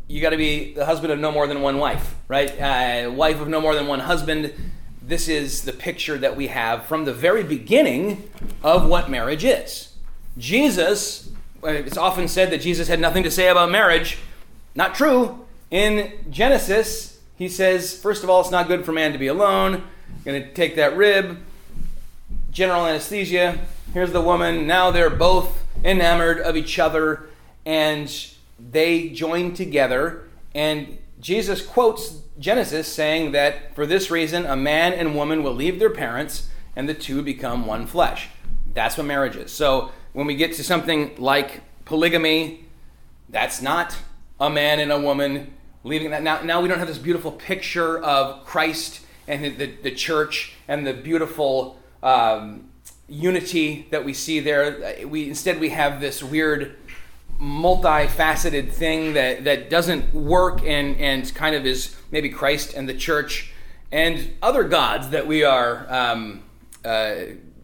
you 0.09 0.21
got 0.21 0.31
to 0.31 0.37
be 0.37 0.75
the 0.75 0.85
husband 0.85 1.13
of 1.13 1.21
no 1.21 1.31
more 1.31 1.47
than 1.47 1.63
one 1.63 1.79
wife, 1.79 2.17
right? 2.27 2.51
Uh, 2.61 3.11
wife 3.13 3.41
of 3.41 3.49
no 3.49 3.61
more 3.61 3.75
than 3.75 3.87
one 3.87 4.01
husband 4.01 4.53
this 5.07 5.29
is 5.29 5.63
the 5.63 5.73
picture 5.73 6.19
that 6.19 6.37
we 6.37 6.49
have 6.49 6.85
from 6.87 7.05
the 7.05 7.15
very 7.15 7.45
beginning 7.45 8.29
of 8.65 8.89
what 8.89 9.09
marriage 9.09 9.45
is. 9.45 9.95
Jesus, 10.37 11.31
uh, 11.63 11.69
it's 11.69 11.97
often 11.97 12.27
said 12.27 12.51
that 12.51 12.61
Jesus 12.61 12.89
had 12.89 12.99
nothing 12.99 13.23
to 13.23 13.31
say 13.31 13.49
about 13.49 13.71
marriage. 13.71 14.19
Not 14.75 14.97
true. 14.97 15.47
In 15.71 16.13
Genesis, 16.29 17.21
he 17.37 17.49
says, 17.49 17.97
first 17.97 18.25
of 18.25 18.31
all, 18.31 18.41
it's 18.41 18.51
not 18.51 18.67
good 18.67 18.85
for 18.85 18.91
man 18.91 19.13
to 19.13 19.19
be 19.19 19.29
alone. 19.29 19.75
I'm 19.75 19.83
Going 20.25 20.43
to 20.43 20.53
take 20.53 20.75
that 20.75 20.97
rib, 20.97 21.39
general 22.51 22.85
anesthesia. 22.85 23.59
Here's 23.95 24.13
the 24.13 24.21
woman. 24.21 24.67
Now 24.67 24.91
they're 24.91 25.09
both 25.09 25.65
enamored 25.85 26.41
of 26.41 26.57
each 26.57 26.81
other 26.81 27.29
and 27.65 28.13
they 28.59 29.11
join 29.11 29.55
together. 29.55 30.25
And 30.53 30.99
Jesus 31.21 31.65
quotes 31.65 32.21
Genesis 32.39 32.87
saying 32.87 33.33
that 33.33 33.75
for 33.75 33.87
this 33.87 34.11
reason, 34.11 34.45
a 34.45 34.57
man 34.57 34.93
and 34.93 35.15
woman 35.15 35.43
will 35.43 35.55
leave 35.55 35.79
their 35.79 35.91
parents 35.91 36.49
and 36.75 36.89
the 36.89 36.95
two 36.95 37.23
become 37.23 37.67
one 37.67 37.87
flesh. 37.87 38.29
That's 38.75 38.99
what 38.99 39.07
marriage 39.07 39.37
is. 39.37 39.51
So 39.51 39.93
when 40.13 40.27
we 40.27 40.37
get 40.37 40.53
to 40.55 40.65
something 40.65 41.15
like 41.17 41.63
polygamy, 41.85 42.67
that's 43.29 43.63
not 43.63 43.97
a 44.39 44.51
man 44.51 44.79
and 44.81 44.93
a 44.93 45.01
woman 45.01 45.55
leaving 45.85 46.11
that. 46.11 46.23
Now, 46.23 46.43
now 46.43 46.61
we 46.61 46.69
don't 46.69 46.79
have 46.79 46.89
this 46.89 46.99
beautiful 46.99 47.33
picture 47.33 47.99
of 48.03 48.45
Christ 48.45 49.01
and 49.27 49.57
the, 49.57 49.67
the 49.83 49.91
church 49.91 50.55
and 50.69 50.87
the 50.87 50.93
beautiful 50.93 51.81
um, 52.03 52.71
unity 53.09 53.87
that 53.91 54.05
we 54.05 54.13
see 54.13 54.41
there. 54.41 55.07
We 55.07 55.29
instead 55.29 55.61
we 55.61 55.71
have 55.71 56.01
this 56.01 56.23
weird 56.23 56.77
multifaceted 57.41 58.73
thing 58.73 59.15
that, 59.15 59.45
that 59.45 59.69
doesn't 59.69 60.15
work 60.15 60.63
and, 60.65 60.97
and 60.97 61.35
kind 61.35 61.55
of 61.55 61.67
is 61.67 61.95
maybe 62.11 62.29
Christ 62.29 62.75
and 62.75 62.89
the 62.89 62.95
church 62.95 63.53
and 63.93 64.33
other 64.43 64.65
gods 64.65 65.11
that 65.11 65.27
we 65.27 65.45
are 65.45 65.87
um, 65.93 66.43
uh, 66.85 67.15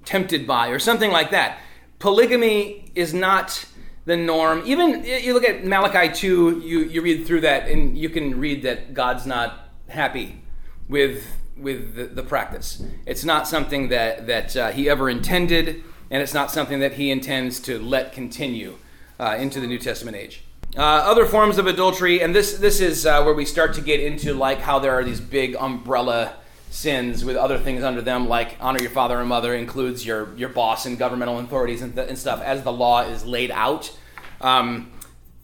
tempted 0.05 0.47
by 0.47 0.69
or 0.69 0.79
something 0.79 1.11
like 1.11 1.31
that. 1.31 1.59
Polygamy 1.99 2.91
is 2.95 3.15
not 3.15 3.65
the 4.05 4.17
norm. 4.17 4.63
Even 4.67 5.05
you 5.05 5.33
look 5.33 5.49
at 5.49 5.65
Malachi 5.65 6.13
2, 6.13 6.61
you, 6.61 6.81
you 6.81 7.03
read 7.03 7.27
through 7.27 7.43
that 7.43 7.69
and 7.69 7.97
you 7.97 8.09
can 8.09 8.39
read 8.39 8.63
that 8.63 8.95
God's 8.95 9.27
not 9.27 9.69
happy 9.89 10.43
with, 10.89 11.25
with 11.57 11.95
the, 11.95 12.07
the 12.07 12.23
practice. 12.23 12.83
It's 13.07 13.25
not 13.25 13.47
something 13.47 13.89
that, 13.89 14.27
that 14.27 14.57
uh, 14.57 14.73
he 14.73 14.89
ever 14.89 15.09
intended, 15.09 15.83
and 16.11 16.23
it's 16.23 16.35
not 16.35 16.51
something 16.51 16.81
that 16.81 16.95
he 16.95 17.11
intends 17.11 17.61
to 17.61 17.79
let 17.79 18.13
continue 18.13 18.77
uh, 19.23 19.37
into 19.37 19.61
the 19.61 19.67
New 19.67 19.79
Testament 19.79 20.17
age. 20.17 20.43
Uh, 20.77 20.81
other 20.81 21.27
forms 21.27 21.59
of 21.59 21.67
adultery, 21.67 22.23
and 22.23 22.35
this 22.35 22.59
this 22.59 22.81
is 22.81 23.07
uh, 23.07 23.23
where 23.23 23.35
we 23.35 23.45
start 23.45 23.75
to 23.75 23.81
get 23.81 24.01
into 24.01 24.35
like 24.35 24.59
how 24.59 24.79
there 24.79 24.93
are 24.93 25.05
these 25.05 25.21
big 25.21 25.55
umbrella 25.57 26.35
sins 26.71 27.25
with 27.25 27.37
other 27.37 27.59
things 27.59 27.85
under 27.85 28.01
them, 28.01 28.27
like 28.27 28.57
honor 28.59 28.81
your 28.81 28.91
father 28.91 29.21
and 29.21 29.29
mother 29.29 29.55
includes 29.55 30.05
your 30.05 30.35
your 30.35 30.49
boss 30.49 30.87
and 30.87 30.99
governmental 30.99 31.39
authorities 31.39 31.83
and, 31.83 31.95
th- 31.95 32.09
and 32.09 32.19
stuff 32.19 32.41
as 32.43 32.63
the 32.63 32.73
law 32.73 33.03
is 33.03 33.25
laid 33.25 33.51
out. 33.51 33.97
Um, 34.41 34.91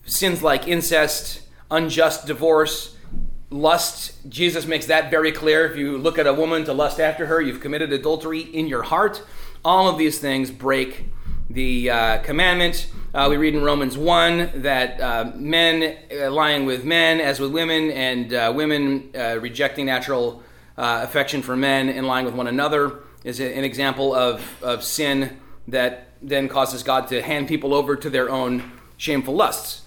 sins 0.05 0.41
like 0.41 0.67
incest, 0.67 1.41
unjust 1.69 2.25
divorce, 2.25 2.97
lust. 3.51 4.13
Jesus 4.27 4.65
makes 4.65 4.87
that 4.87 5.11
very 5.11 5.31
clear. 5.31 5.65
If 5.65 5.77
you 5.77 5.97
look 5.99 6.17
at 6.17 6.25
a 6.25 6.33
woman 6.33 6.65
to 6.65 6.73
lust 6.73 6.99
after 6.99 7.27
her, 7.27 7.39
you've 7.39 7.61
committed 7.61 7.93
adultery 7.93 8.41
in 8.41 8.67
your 8.67 8.81
heart. 8.81 9.23
All 9.63 9.87
of 9.87 9.99
these 9.99 10.17
things 10.17 10.49
break 10.49 11.05
the 11.49 11.89
uh, 11.89 12.17
commandment. 12.19 12.87
Uh, 13.13 13.27
we 13.29 13.37
read 13.37 13.55
in 13.55 13.63
Romans 13.63 13.97
1 13.97 14.61
that 14.61 15.01
uh, 15.01 15.31
men 15.35 15.97
uh, 16.11 16.29
lying 16.29 16.65
with 16.65 16.85
men 16.85 17.19
as 17.19 17.39
with 17.39 17.51
women, 17.51 17.89
and 17.91 18.33
uh, 18.33 18.53
women 18.55 19.09
uh, 19.15 19.37
rejecting 19.39 19.85
natural 19.85 20.43
affection 20.77 21.41
for 21.41 21.57
men 21.57 21.89
and 21.89 22.07
lying 22.07 22.25
with 22.25 22.33
one 22.33 22.47
another 22.47 22.99
is 23.25 23.41
an 23.41 23.65
example 23.65 24.15
of, 24.15 24.63
of 24.63 24.81
sin 24.81 25.37
that 25.67 26.07
then 26.21 26.47
causes 26.47 26.83
God 26.83 27.09
to 27.09 27.21
hand 27.21 27.49
people 27.49 27.73
over 27.73 27.97
to 27.97 28.09
their 28.09 28.29
own 28.29 28.71
shameful 28.95 29.35
lusts. 29.35 29.81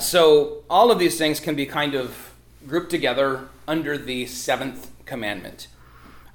so 0.00 0.64
all 0.68 0.90
of 0.90 0.98
these 0.98 1.16
things 1.16 1.38
can 1.38 1.54
be 1.54 1.64
kind 1.64 1.94
of 1.94 2.34
grouped 2.66 2.90
together 2.90 3.48
under 3.68 3.96
the 3.96 4.26
seventh 4.26 4.90
commandment. 5.04 5.68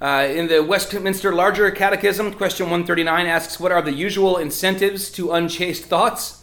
Uh, 0.02 0.26
in 0.28 0.48
the 0.48 0.60
Westminster 0.60 1.32
Larger 1.32 1.70
Catechism, 1.70 2.32
question 2.32 2.66
139 2.66 3.26
asks, 3.26 3.60
What 3.60 3.70
are 3.70 3.82
the 3.82 3.92
usual 3.92 4.36
incentives 4.36 5.08
to 5.12 5.30
unchaste 5.30 5.84
thoughts? 5.84 6.42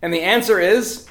And 0.00 0.14
the 0.14 0.22
answer 0.22 0.58
is 0.58 1.06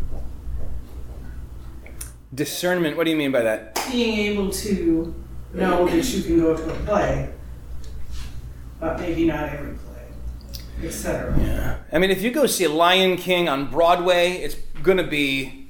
Discernment, 2.33 2.97
what 2.97 3.05
do 3.05 3.11
you 3.11 3.17
mean 3.17 3.31
by 3.31 3.41
that? 3.41 3.83
Being 3.91 4.19
able 4.31 4.51
to 4.51 5.13
know 5.53 5.85
that 5.87 6.05
you 6.13 6.23
can 6.23 6.39
go 6.39 6.55
to 6.55 6.73
a 6.73 6.75
play, 6.85 7.33
but 8.79 8.99
maybe 8.99 9.25
not 9.25 9.49
every 9.49 9.73
play 9.73 9.93
etc. 10.81 11.37
Yeah. 11.39 11.77
I 11.91 11.99
mean, 11.99 12.11
if 12.11 12.21
you 12.21 12.31
go 12.31 12.45
see 12.45 12.67
Lion 12.67 13.17
King 13.17 13.47
on 13.47 13.69
Broadway, 13.69 14.33
it's 14.33 14.55
going 14.81 14.97
to 14.97 15.07
be 15.07 15.69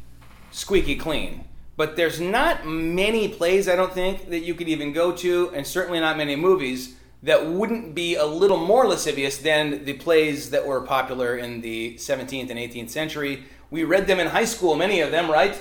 squeaky 0.51 0.95
clean. 0.95 1.45
But 1.75 1.95
there's 1.95 2.19
not 2.19 2.67
many 2.67 3.27
plays, 3.27 3.67
I 3.67 3.75
don't 3.75 3.93
think, 3.93 4.29
that 4.29 4.39
you 4.39 4.53
could 4.53 4.67
even 4.67 4.93
go 4.93 5.11
to, 5.11 5.51
and 5.53 5.65
certainly 5.65 5.99
not 5.99 6.17
many 6.17 6.35
movies 6.35 6.95
that 7.23 7.47
wouldn't 7.47 7.95
be 7.95 8.15
a 8.15 8.25
little 8.25 8.57
more 8.57 8.85
lascivious 8.85 9.37
than 9.37 9.85
the 9.85 9.93
plays 9.93 10.51
that 10.51 10.67
were 10.67 10.81
popular 10.81 11.37
in 11.37 11.61
the 11.61 11.95
17th 11.95 12.49
and 12.49 12.59
18th 12.59 12.89
century. 12.89 13.45
We 13.71 13.85
read 13.85 14.07
them 14.07 14.19
in 14.19 14.27
high 14.27 14.45
school, 14.45 14.75
many 14.75 14.99
of 14.99 15.11
them, 15.11 15.31
right? 15.31 15.59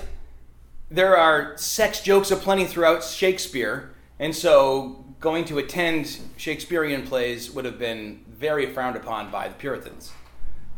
There 0.91 1.17
are 1.17 1.57
sex 1.57 2.01
jokes 2.01 2.29
aplenty 2.29 2.65
throughout 2.65 3.03
Shakespeare, 3.03 3.92
and 4.19 4.35
so 4.35 5.05
going 5.19 5.45
to 5.45 5.57
attend 5.57 6.19
Shakespearean 6.37 7.07
plays 7.07 7.49
would 7.51 7.65
have 7.65 7.79
been 7.79 8.25
very 8.27 8.65
frowned 8.65 8.95
upon 8.95 9.31
by 9.31 9.47
the 9.47 9.53
Puritans 9.53 10.11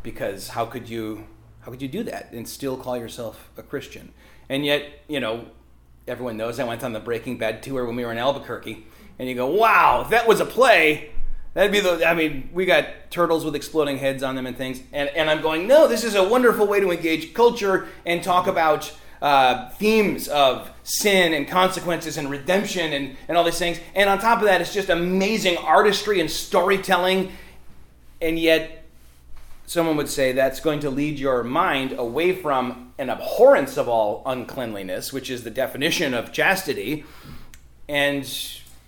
because 0.04 0.50
how 0.50 0.66
could 0.66 0.88
you 0.88 1.26
how 1.62 1.72
could 1.72 1.82
you 1.82 1.88
do 1.88 2.04
that 2.04 2.32
and 2.32 2.48
still 2.48 2.78
call 2.78 2.96
yourself 2.96 3.50
a 3.58 3.64
Christian? 3.64 4.14
And 4.48 4.64
yet, 4.64 4.84
you 5.08 5.20
know, 5.20 5.48
everyone 6.08 6.38
knows 6.38 6.60
I 6.60 6.64
went 6.64 6.84
on 6.84 6.94
the 6.94 7.00
Breaking 7.00 7.40
Bad 7.40 7.64
tour 7.64 7.86
when 7.86 7.96
we 7.96 8.06
were 8.06 8.12
in 8.12 8.20
Albuquerque, 8.20 8.86
and 9.18 9.28
you 9.28 9.34
go, 9.34 9.48
"Wow, 9.48 10.06
that 10.12 10.28
was 10.28 10.40
a 10.40 10.46
play, 10.46 11.10
that'd 11.56 11.72
be 11.72 11.80
the." 11.80 12.08
I 12.08 12.14
mean, 12.14 12.50
we 12.54 12.66
got 12.66 13.10
turtles 13.10 13.44
with 13.44 13.56
exploding 13.56 13.98
heads 13.98 14.22
on 14.22 14.36
them 14.36 14.46
and 14.46 14.56
things, 14.56 14.82
and 14.94 15.10
and 15.10 15.28
I'm 15.28 15.42
going, 15.42 15.68
"No, 15.68 15.88
this 15.88 16.04
is 16.04 16.14
a 16.14 16.24
wonderful 16.24 16.68
way 16.68 16.80
to 16.80 16.92
engage 16.92 17.34
culture 17.34 17.88
and 18.06 18.24
talk 18.24 18.46
about." 18.46 18.92
Uh, 19.22 19.70
themes 19.70 20.28
of 20.28 20.70
sin 20.84 21.34
and 21.34 21.48
consequences 21.48 22.18
and 22.18 22.30
redemption 22.30 22.94
and, 22.94 23.18
and 23.28 23.38
all 23.38 23.44
these 23.44 23.58
things. 23.58 23.80
And 23.96 24.10
on 24.10 24.20
top 24.20 24.40
of 24.40 24.46
that, 24.46 24.62
it's 24.62 24.74
just 24.74 24.90
amazing 24.90 25.58
artistry 25.58 26.20
and 26.20 26.30
storytelling 26.30 27.32
and 28.22 28.40
yet, 28.40 28.84
someone 29.68 29.98
would 29.98 30.10
say 30.10 30.32
that's 30.32 30.60
going 30.60 30.80
to 30.80 30.90
lead 30.90 31.20
your 31.20 31.44
mind 31.44 31.94
away 31.94 32.34
from 32.34 32.94
an 32.98 33.10
abhorrence 33.10 33.78
of 33.78 33.90
all 33.90 34.24
uncleanliness, 34.26 35.12
which 35.12 35.30
is 35.30 35.44
the 35.44 35.52
definition 35.52 36.14
of 36.14 36.32
chastity, 36.32 37.04
and 37.90 38.28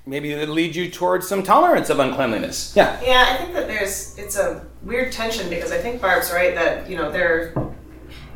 maybe 0.05 0.31
it 0.31 0.49
lead 0.49 0.75
you 0.75 0.89
towards 0.89 1.27
some 1.27 1.43
tolerance 1.43 1.89
of 1.89 1.99
uncleanliness. 1.99 2.73
Yeah. 2.75 2.99
Yeah, 3.01 3.27
I 3.29 3.37
think 3.37 3.53
that 3.53 3.67
there's 3.67 4.17
it's 4.17 4.37
a 4.37 4.65
weird 4.83 5.11
tension 5.11 5.49
because 5.49 5.71
I 5.71 5.77
think 5.77 6.01
Barb's 6.01 6.31
right 6.31 6.55
that 6.55 6.89
you 6.89 6.95
know 6.97 7.11
there 7.11 7.53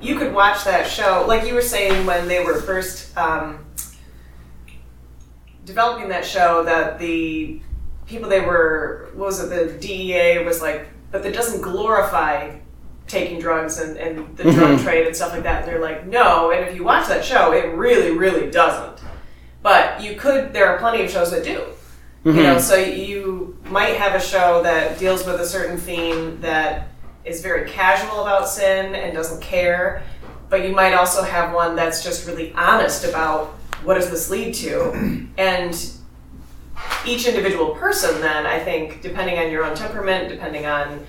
you 0.01 0.17
could 0.17 0.33
watch 0.33 0.63
that 0.63 0.87
show 0.87 1.25
like 1.27 1.47
you 1.47 1.53
were 1.53 1.61
saying 1.61 2.05
when 2.05 2.27
they 2.27 2.43
were 2.43 2.61
first 2.61 3.15
um, 3.17 3.65
developing 5.65 6.09
that 6.09 6.25
show 6.25 6.63
that 6.63 6.99
the 6.99 7.61
people 8.11 8.29
they 8.29 8.41
were 8.41 9.09
what 9.13 9.27
was 9.27 9.41
it 9.41 9.49
the 9.49 9.79
DEA 9.79 10.43
was 10.43 10.61
like, 10.61 10.87
but 11.11 11.23
that 11.23 11.33
doesn't 11.33 11.61
glorify 11.61 12.57
taking 13.07 13.39
drugs 13.39 13.79
and, 13.79 13.97
and 13.97 14.37
the 14.37 14.43
mm-hmm. 14.43 14.57
drug 14.57 14.79
trade 14.79 15.05
and 15.05 15.15
stuff 15.15 15.31
like 15.31 15.43
that. 15.43 15.63
And 15.63 15.71
they're 15.71 15.81
like, 15.81 16.07
no. 16.07 16.51
And 16.51 16.65
if 16.67 16.75
you 16.75 16.83
watch 16.83 17.07
that 17.07 17.25
show, 17.25 17.51
it 17.51 17.73
really, 17.75 18.11
really 18.11 18.49
doesn't. 18.49 19.01
But 19.61 20.01
you 20.01 20.15
could. 20.15 20.53
There 20.53 20.67
are 20.67 20.79
plenty 20.79 21.03
of 21.03 21.11
shows 21.11 21.31
that 21.31 21.43
do. 21.43 21.63
Mm-hmm. 22.25 22.37
You 22.37 22.43
know, 22.43 22.59
so 22.59 22.75
you 22.75 23.57
might 23.65 23.95
have 23.97 24.15
a 24.15 24.23
show 24.23 24.63
that 24.63 24.99
deals 24.99 25.25
with 25.25 25.39
a 25.39 25.45
certain 25.45 25.77
theme 25.77 26.39
that 26.41 26.89
is 27.25 27.41
very 27.41 27.69
casual 27.69 28.21
about 28.21 28.47
sin 28.47 28.95
and 28.95 29.13
doesn't 29.13 29.41
care, 29.41 30.03
but 30.49 30.67
you 30.67 30.73
might 30.73 30.93
also 30.93 31.23
have 31.23 31.53
one 31.53 31.75
that's 31.75 32.03
just 32.03 32.27
really 32.27 32.53
honest 32.53 33.05
about 33.05 33.47
what 33.83 33.95
does 33.95 34.09
this 34.09 34.29
lead 34.29 34.53
to, 34.55 35.27
and 35.37 35.91
each 37.05 37.27
individual 37.27 37.75
person 37.75 38.19
then 38.21 38.47
i 38.47 38.57
think 38.57 39.03
depending 39.03 39.37
on 39.37 39.51
your 39.51 39.63
own 39.63 39.75
temperament 39.75 40.29
depending 40.29 40.65
on 40.65 41.05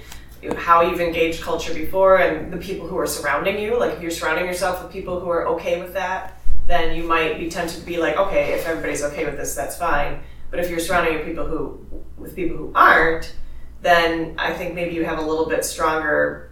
how 0.57 0.83
you've 0.83 1.01
engaged 1.01 1.41
culture 1.41 1.73
before 1.73 2.19
and 2.19 2.53
the 2.53 2.59
people 2.59 2.87
who 2.87 2.99
are 2.99 3.07
surrounding 3.07 3.59
you 3.59 3.79
like 3.79 3.93
if 3.93 4.03
you're 4.03 4.11
surrounding 4.11 4.45
yourself 4.45 4.83
with 4.83 4.93
people 4.93 5.19
who 5.19 5.31
are 5.31 5.47
okay 5.47 5.81
with 5.81 5.95
that 5.95 6.39
then 6.67 6.97
you 6.97 7.03
might 7.03 7.39
be 7.39 7.51
tempted 7.51 7.81
to 7.81 7.87
be 7.87 7.99
like 7.99 8.17
okay 8.17 8.53
if 8.53 8.67
everybody's 8.67 9.03
okay 9.03 9.25
with 9.25 9.37
this 9.37 9.55
that's 9.55 9.77
fine. 9.77 10.21
But 10.51 10.61
if 10.61 10.71
you're 10.71 10.81
surrounding 10.81 11.15
your 11.15 11.25
people 11.25 11.47
who 11.47 11.85
with 12.17 12.37
people 12.37 12.57
who 12.57 12.73
aren't 12.75 13.35
then 13.83 14.35
i 14.39 14.53
think 14.53 14.75
maybe 14.75 14.95
you 14.95 15.05
have 15.05 15.19
a 15.19 15.23
little 15.23 15.49
bit 15.49 15.65
stronger 15.65 16.51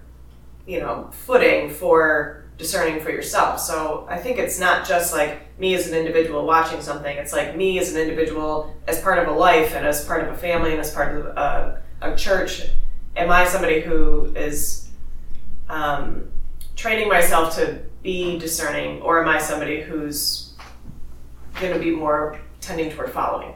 you 0.67 0.79
know 0.81 1.09
footing 1.13 1.71
for 1.71 2.45
discerning 2.59 3.01
for 3.01 3.11
yourself 3.11 3.59
so 3.59 4.07
i 4.11 4.19
think 4.19 4.39
it's 4.39 4.61
not 4.61 4.87
just 4.87 5.15
like 5.15 5.41
me 5.61 5.75
as 5.75 5.87
an 5.87 5.97
individual 5.97 6.47
watching 6.47 6.81
something. 6.81 7.17
It's 7.17 7.33
like 7.33 7.55
me 7.55 7.79
as 7.79 7.95
an 7.95 8.01
individual, 8.01 8.75
as 8.89 9.01
part 9.01 9.19
of 9.19 9.29
a 9.29 9.33
life 9.33 9.75
and 9.75 9.87
as 9.87 10.05
part 10.05 10.27
of 10.27 10.33
a 10.33 10.37
family 10.37 10.71
and 10.71 10.81
as 10.81 10.93
part 10.93 11.15
of 11.15 11.27
a, 11.27 11.83
a 12.01 12.17
church. 12.17 12.63
Am 13.15 13.31
I 13.31 13.45
somebody 13.45 13.81
who 13.81 14.33
is 14.35 14.89
um, 15.69 16.31
training 16.77 17.09
myself 17.09 17.55
to 17.57 17.83
be 18.03 18.39
discerning, 18.39 19.03
or 19.03 19.23
am 19.23 19.29
I 19.29 19.39
somebody 19.39 19.83
who's 19.83 20.55
going 21.61 21.75
to 21.75 21.79
be 21.79 21.91
more 21.91 22.41
tending 22.63 22.91
toward 22.91 23.13
following? 23.13 23.55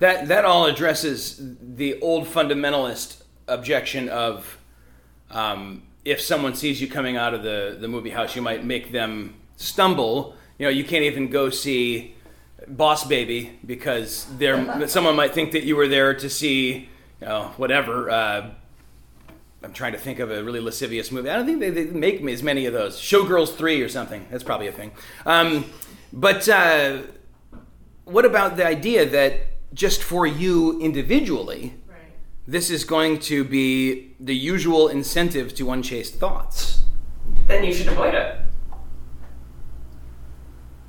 That 0.00 0.28
that 0.28 0.44
all 0.44 0.66
addresses 0.66 1.40
the 1.60 2.00
old 2.00 2.26
fundamentalist 2.26 3.22
objection 3.46 4.08
of 4.08 4.58
um, 5.30 5.84
if 6.04 6.20
someone 6.20 6.54
sees 6.54 6.80
you 6.80 6.88
coming 6.88 7.16
out 7.16 7.34
of 7.34 7.42
the, 7.42 7.76
the 7.80 7.88
movie 7.88 8.10
house, 8.10 8.34
you 8.34 8.42
might 8.42 8.64
make 8.64 8.92
them 8.92 9.36
stumble 9.56 10.34
you 10.60 10.66
know, 10.66 10.70
you 10.70 10.84
can't 10.84 11.04
even 11.04 11.30
go 11.30 11.48
see 11.48 12.14
Boss 12.68 13.06
Baby 13.06 13.58
because 13.64 14.26
there 14.36 14.86
someone 14.88 15.16
might 15.16 15.32
think 15.32 15.52
that 15.52 15.64
you 15.64 15.74
were 15.74 15.88
there 15.88 16.12
to 16.12 16.28
see, 16.28 16.90
you 17.18 17.26
know, 17.26 17.54
whatever. 17.56 18.10
Uh, 18.10 18.50
I'm 19.62 19.72
trying 19.72 19.92
to 19.92 19.98
think 19.98 20.18
of 20.18 20.30
a 20.30 20.44
really 20.44 20.60
lascivious 20.60 21.10
movie. 21.10 21.30
I 21.30 21.36
don't 21.36 21.46
think 21.46 21.60
they, 21.60 21.70
they, 21.70 21.84
make 21.86 22.20
as 22.20 22.42
many 22.42 22.66
of 22.66 22.74
those. 22.74 23.00
Showgirls 23.00 23.56
three 23.56 23.80
or 23.80 23.88
something. 23.88 24.26
That's 24.30 24.44
probably 24.44 24.66
a 24.66 24.72
thing. 24.72 24.92
Um, 25.24 25.64
but 26.12 26.46
uh, 26.46 26.98
what 28.04 28.26
about 28.26 28.58
the 28.58 28.66
idea 28.66 29.08
that 29.08 29.40
just 29.72 30.02
for 30.02 30.26
you 30.26 30.80
individually, 30.80 31.74
this 32.46 32.70
is 32.70 32.84
going 32.84 33.20
to 33.20 33.44
be 33.44 34.14
the 34.18 34.34
usual 34.34 34.88
incentive 34.88 35.54
to 35.54 35.70
unchaste 35.70 36.16
thoughts. 36.16 36.84
Then 37.46 37.64
you 37.64 37.72
should 37.72 37.88
avoid 37.88 38.14
it. 38.14 38.40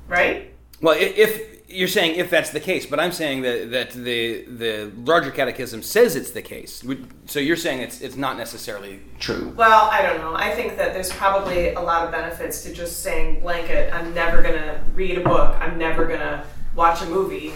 Right? 0.08 0.54
Well, 0.80 0.96
if 0.98 1.52
you're 1.68 1.88
saying 1.88 2.16
if 2.16 2.30
that's 2.30 2.50
the 2.50 2.60
case, 2.60 2.84
but 2.86 3.00
I'm 3.00 3.12
saying 3.12 3.42
that 3.42 3.70
that 3.70 3.90
the 3.90 4.44
the 4.44 4.92
larger 4.96 5.30
catechism 5.30 5.82
says 5.82 6.16
it's 6.16 6.32
the 6.32 6.42
case. 6.42 6.84
So 7.26 7.38
you're 7.38 7.56
saying 7.56 7.80
it's 7.80 8.00
it's 8.00 8.16
not 8.16 8.36
necessarily 8.36 9.00
true. 9.18 9.54
Well, 9.56 9.88
I 9.90 10.02
don't 10.02 10.18
know. 10.18 10.34
I 10.34 10.50
think 10.54 10.76
that 10.76 10.92
there's 10.92 11.12
probably 11.12 11.72
a 11.74 11.80
lot 11.80 12.04
of 12.04 12.10
benefits 12.10 12.62
to 12.64 12.74
just 12.74 13.02
saying 13.02 13.40
blanket, 13.40 13.94
I'm 13.94 14.12
never 14.12 14.42
going 14.42 14.54
to 14.54 14.80
read 14.94 15.18
a 15.18 15.22
book, 15.22 15.56
I'm 15.60 15.78
never 15.78 16.06
going 16.06 16.20
to 16.20 16.44
watch 16.74 17.00
a 17.02 17.06
movie. 17.06 17.52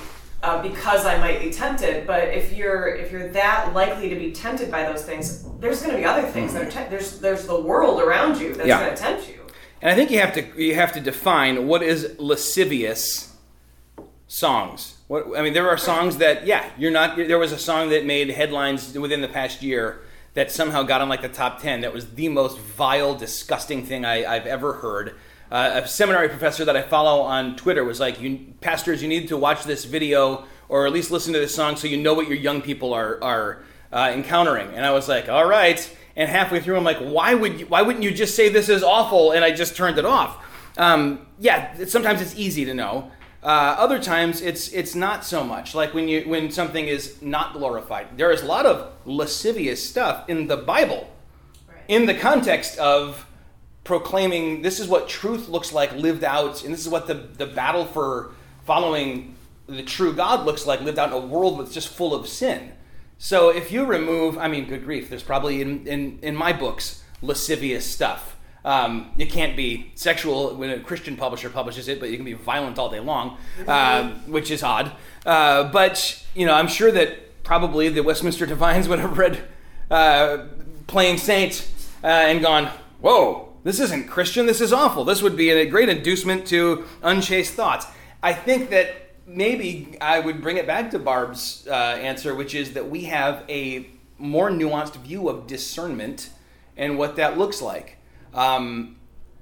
Uh, 0.47 0.63
because 0.63 1.05
I 1.05 1.19
might 1.19 1.41
be 1.41 1.51
tempted, 1.51 2.07
but 2.07 2.29
if 2.29 2.53
you're 2.53 2.87
if 2.87 3.11
you're 3.11 3.27
that 3.31 3.73
likely 3.75 4.09
to 4.11 4.15
be 4.15 4.31
tempted 4.31 4.71
by 4.71 4.85
those 4.85 5.05
things, 5.05 5.45
there's 5.59 5.81
going 5.83 5.91
to 5.91 5.99
be 5.99 6.05
other 6.05 6.25
things 6.29 6.53
that 6.53 6.63
are 6.63 6.71
te- 6.71 6.89
there's 6.89 7.19
there's 7.19 7.49
the 7.49 7.61
world 7.61 8.01
around 8.01 8.41
you 8.41 8.55
that's 8.55 8.69
Yeah. 8.69 8.79
going 8.79 8.95
to 8.95 9.03
tempt 9.03 9.29
you. 9.29 9.41
And 9.83 9.91
I 9.91 9.97
think 9.97 10.13
you 10.13 10.21
have 10.21 10.33
to 10.35 10.43
you 10.63 10.77
have 10.77 10.93
to 10.93 11.01
define 11.01 11.67
what 11.67 11.83
is 11.83 12.15
lascivious 12.21 13.35
songs. 14.29 14.95
What 15.09 15.37
I 15.37 15.43
mean, 15.43 15.53
there 15.53 15.69
are 15.69 15.77
songs 15.77 16.19
that 16.19 16.47
yeah, 16.47 16.65
you're 16.79 16.93
not. 16.93 17.17
There 17.17 17.41
was 17.41 17.51
a 17.51 17.59
song 17.59 17.89
that 17.91 18.05
made 18.07 18.31
headlines 18.31 18.97
within 18.97 19.23
the 19.23 19.29
past 19.29 19.63
year 19.65 20.03
that 20.35 20.53
somehow 20.53 20.85
got 20.85 21.01
on 21.01 21.09
like 21.09 21.23
the 21.23 21.29
top 21.29 21.61
ten. 21.61 21.81
That 21.81 21.93
was 21.93 22.11
the 22.15 22.29
most 22.29 22.57
vile, 22.61 23.17
disgusting 23.17 23.85
thing 23.85 24.05
I, 24.05 24.25
I've 24.25 24.47
ever 24.47 24.75
heard. 24.75 25.17
Uh, 25.51 25.83
a 25.85 25.89
seminary 25.89 26.29
professor 26.29 26.65
that 26.65 26.77
I 26.77 26.83
follow 26.83 27.21
on 27.21 27.57
Twitter 27.57 27.85
was 27.85 28.01
like, 28.01 28.21
"You 28.21 28.55
pastors, 28.61 29.03
you 29.03 29.09
need 29.09 29.29
to 29.29 29.37
watch 29.37 29.65
this 29.65 29.85
video 29.85 30.45
or 30.69 30.87
at 30.87 30.93
least 30.93 31.11
listen 31.11 31.33
to 31.33 31.39
this 31.39 31.55
song 31.55 31.77
so 31.77 31.87
you 31.87 31.97
know 31.97 32.15
what 32.15 32.27
your 32.27 32.37
young 32.37 32.61
people 32.63 32.93
are 32.93 33.23
are 33.23 33.63
uh, 33.93 34.11
encountering." 34.13 34.69
And 34.75 34.85
I 34.85 34.91
was 34.93 35.09
like, 35.09 35.29
"All 35.29 35.47
right." 35.47 35.97
And 36.17 36.31
halfway 36.31 36.61
through, 36.61 36.77
I'm 36.77 36.85
like, 36.85 36.99
"Why 36.99 37.35
would 37.35 37.61
you, 37.61 37.67
why 37.67 37.83
wouldn't 37.83 38.05
you 38.05 38.11
just 38.11 38.35
say 38.35 38.49
this 38.49 38.69
is 38.69 38.83
awful?" 38.83 39.33
And 39.33 39.45
I 39.45 39.53
just 39.53 39.77
turned 39.77 39.99
it 39.99 40.05
off. 40.05 40.45
Um, 40.79 41.27
yeah, 41.39 41.85
sometimes 41.87 42.21
it's 42.21 42.35
easy 42.37 42.65
to 42.65 42.75
know. 42.75 43.11
Uh, 43.43 43.77
other 43.79 44.01
times 44.01 44.41
it's 44.41 44.69
it's 44.69 44.95
not 44.95 45.25
so 45.25 45.45
much. 45.45 45.75
Like 45.75 45.95
when 45.95 46.09
you 46.09 46.23
when 46.23 46.51
something 46.51 46.87
is 46.89 47.21
not 47.23 47.53
glorified. 47.53 48.17
There 48.17 48.33
is 48.33 48.43
a 48.43 48.47
lot 48.47 48.67
of 48.67 48.93
lascivious 49.05 49.89
stuff 49.89 50.29
in 50.29 50.49
the 50.49 50.57
Bible, 50.57 51.09
in 51.87 52.07
the 52.07 52.15
context 52.15 52.79
of 52.79 53.26
proclaiming 53.87 54.63
this 54.63 54.81
is 54.81 54.89
what 54.89 55.09
truth 55.09 55.49
looks 55.49 55.73
like 55.73 55.93
lived 55.95 56.25
out, 56.25 56.65
and 56.65 56.75
this 56.75 56.81
is 56.81 56.89
what 56.89 57.07
the 57.07 57.15
the 57.15 57.47
battle 57.47 57.87
for 57.87 58.33
following 58.65 59.37
the 59.67 59.83
true 59.83 60.13
God 60.13 60.45
looks 60.45 60.67
like 60.67 60.81
lived 60.81 60.99
out 60.99 61.09
in 61.09 61.15
a 61.15 61.27
world 61.27 61.59
that's 61.61 61.73
just 61.73 61.89
full 61.89 62.15
of 62.15 62.29
sin. 62.29 62.73
So 63.19 63.49
if 63.49 63.73
you 63.73 63.85
remove, 63.85 64.37
I 64.37 64.49
mean, 64.49 64.69
good 64.69 64.85
grief, 64.85 65.09
there's 65.09 65.23
probably 65.23 65.63
in 65.63 65.87
in, 65.87 66.19
in 66.21 66.37
my 66.37 66.53
books 66.53 67.03
lascivious 67.23 67.87
stuff. 67.87 68.37
Um, 68.65 69.13
you 69.17 69.29
can't 69.29 69.57
be 69.57 69.93
sexual 69.95 70.57
when 70.57 70.71
a 70.71 70.81
Christian 70.81 71.17
publisher 71.17 71.49
publishes 71.49 71.87
it, 71.87 72.01
but 72.01 72.11
you 72.11 72.17
can 72.17 72.25
be 72.25 72.33
violent 72.33 72.81
all 72.81 72.91
day 72.91 72.99
long, 72.99 73.39
uh, 73.69 74.11
which 74.27 74.51
is 74.51 74.63
odd. 74.63 74.91
Uh, 75.25 75.71
but 75.71 76.25
you 76.35 76.45
know, 76.45 76.55
I'm 76.55 76.69
sure 76.69 76.91
that 76.91 77.45
probably 77.45 77.89
the 77.89 78.03
Westminster 78.03 78.45
Divines 78.47 78.89
would 78.91 78.99
have 78.99 79.17
read 79.17 79.45
uh, 79.91 80.47
"Playing 80.89 81.19
Saint" 81.19 81.71
uh, 82.03 82.09
and 82.09 82.43
gone, 82.43 82.71
"Whoa, 83.01 83.46
this 83.67 83.81
isn't 83.81 84.09
Christian. 84.09 84.47
This 84.47 84.61
is 84.61 84.73
awful. 84.73 85.05
This 85.05 85.21
would 85.23 85.37
be 85.37 85.51
a 85.51 85.67
great 85.67 85.89
inducement 85.89 86.47
to 86.47 86.87
unchaste 87.03 87.55
thoughts." 87.55 87.87
I 88.23 88.33
think 88.33 88.71
that 88.71 89.07
maybe 89.27 89.97
I 90.01 90.21
would 90.21 90.41
bring 90.41 90.57
it 90.57 90.67
back 90.67 90.91
to 90.93 90.99
Barb's 90.99 91.67
uh, 91.69 91.73
answer, 91.73 92.35
which 92.35 92.55
is 92.55 92.73
that 92.75 92.89
we 92.89 93.05
have 93.05 93.45
a 93.49 93.91
more 94.19 94.51
nuanced 94.51 94.97
view 94.97 95.29
of 95.29 95.47
discernment 95.47 96.31
and 96.77 96.99
what 96.99 97.17
that 97.17 97.37
looks 97.37 97.61
like. 97.61 97.97
Um, 98.33 98.97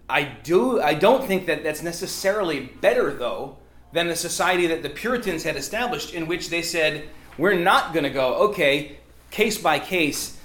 I 0.08 0.24
do. 0.24 0.80
I 0.80 0.94
don't 0.94 1.24
think 1.24 1.46
that 1.46 1.62
that's 1.62 1.82
necessarily 1.82 2.60
better, 2.60 3.12
though, 3.12 3.58
than 3.92 4.08
the 4.08 4.16
society 4.16 4.66
that 4.66 4.82
the 4.82 4.90
Puritans 4.90 5.44
had 5.44 5.56
established, 5.56 6.14
in 6.14 6.26
which 6.26 6.50
they 6.50 6.62
said, 6.62 7.08
"We're 7.38 7.58
not 7.58 7.92
going 7.92 8.04
to 8.04 8.10
go 8.10 8.34
okay, 8.48 8.98
case 9.30 9.58
by 9.58 9.78
case. 9.78 10.38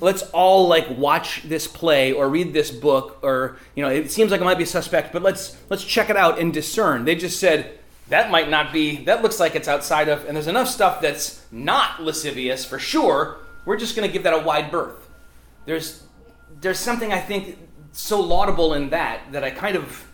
Let's 0.00 0.22
all 0.32 0.68
like 0.68 0.98
watch 0.98 1.42
this 1.44 1.66
play 1.66 2.12
or 2.12 2.28
read 2.28 2.52
this 2.52 2.70
book, 2.70 3.18
or 3.22 3.56
you 3.74 3.82
know, 3.82 3.90
it 3.90 4.10
seems 4.10 4.30
like 4.30 4.40
it 4.40 4.44
might 4.44 4.58
be 4.58 4.64
suspect, 4.64 5.12
but 5.12 5.22
let's 5.22 5.56
let's 5.70 5.84
check 5.84 6.10
it 6.10 6.16
out 6.16 6.38
and 6.38 6.52
discern." 6.52 7.04
They 7.04 7.14
just 7.14 7.38
said 7.38 7.78
that 8.08 8.30
might 8.30 8.50
not 8.50 8.72
be. 8.72 9.04
That 9.04 9.22
looks 9.22 9.40
like 9.40 9.54
it's 9.54 9.68
outside 9.68 10.08
of, 10.08 10.26
and 10.26 10.36
there's 10.36 10.46
enough 10.46 10.68
stuff 10.68 11.00
that's 11.00 11.44
not 11.50 12.02
lascivious 12.02 12.64
for 12.64 12.78
sure. 12.78 13.38
We're 13.64 13.78
just 13.78 13.96
going 13.96 14.06
to 14.06 14.12
give 14.12 14.24
that 14.24 14.34
a 14.34 14.44
wide 14.44 14.70
berth. 14.70 15.08
There's 15.64 16.02
there's 16.60 16.78
something 16.78 17.12
I 17.12 17.20
think 17.20 17.58
so 17.92 18.20
laudable 18.20 18.74
in 18.74 18.90
that 18.90 19.32
that 19.32 19.44
I 19.44 19.50
kind 19.50 19.76
of 19.76 20.06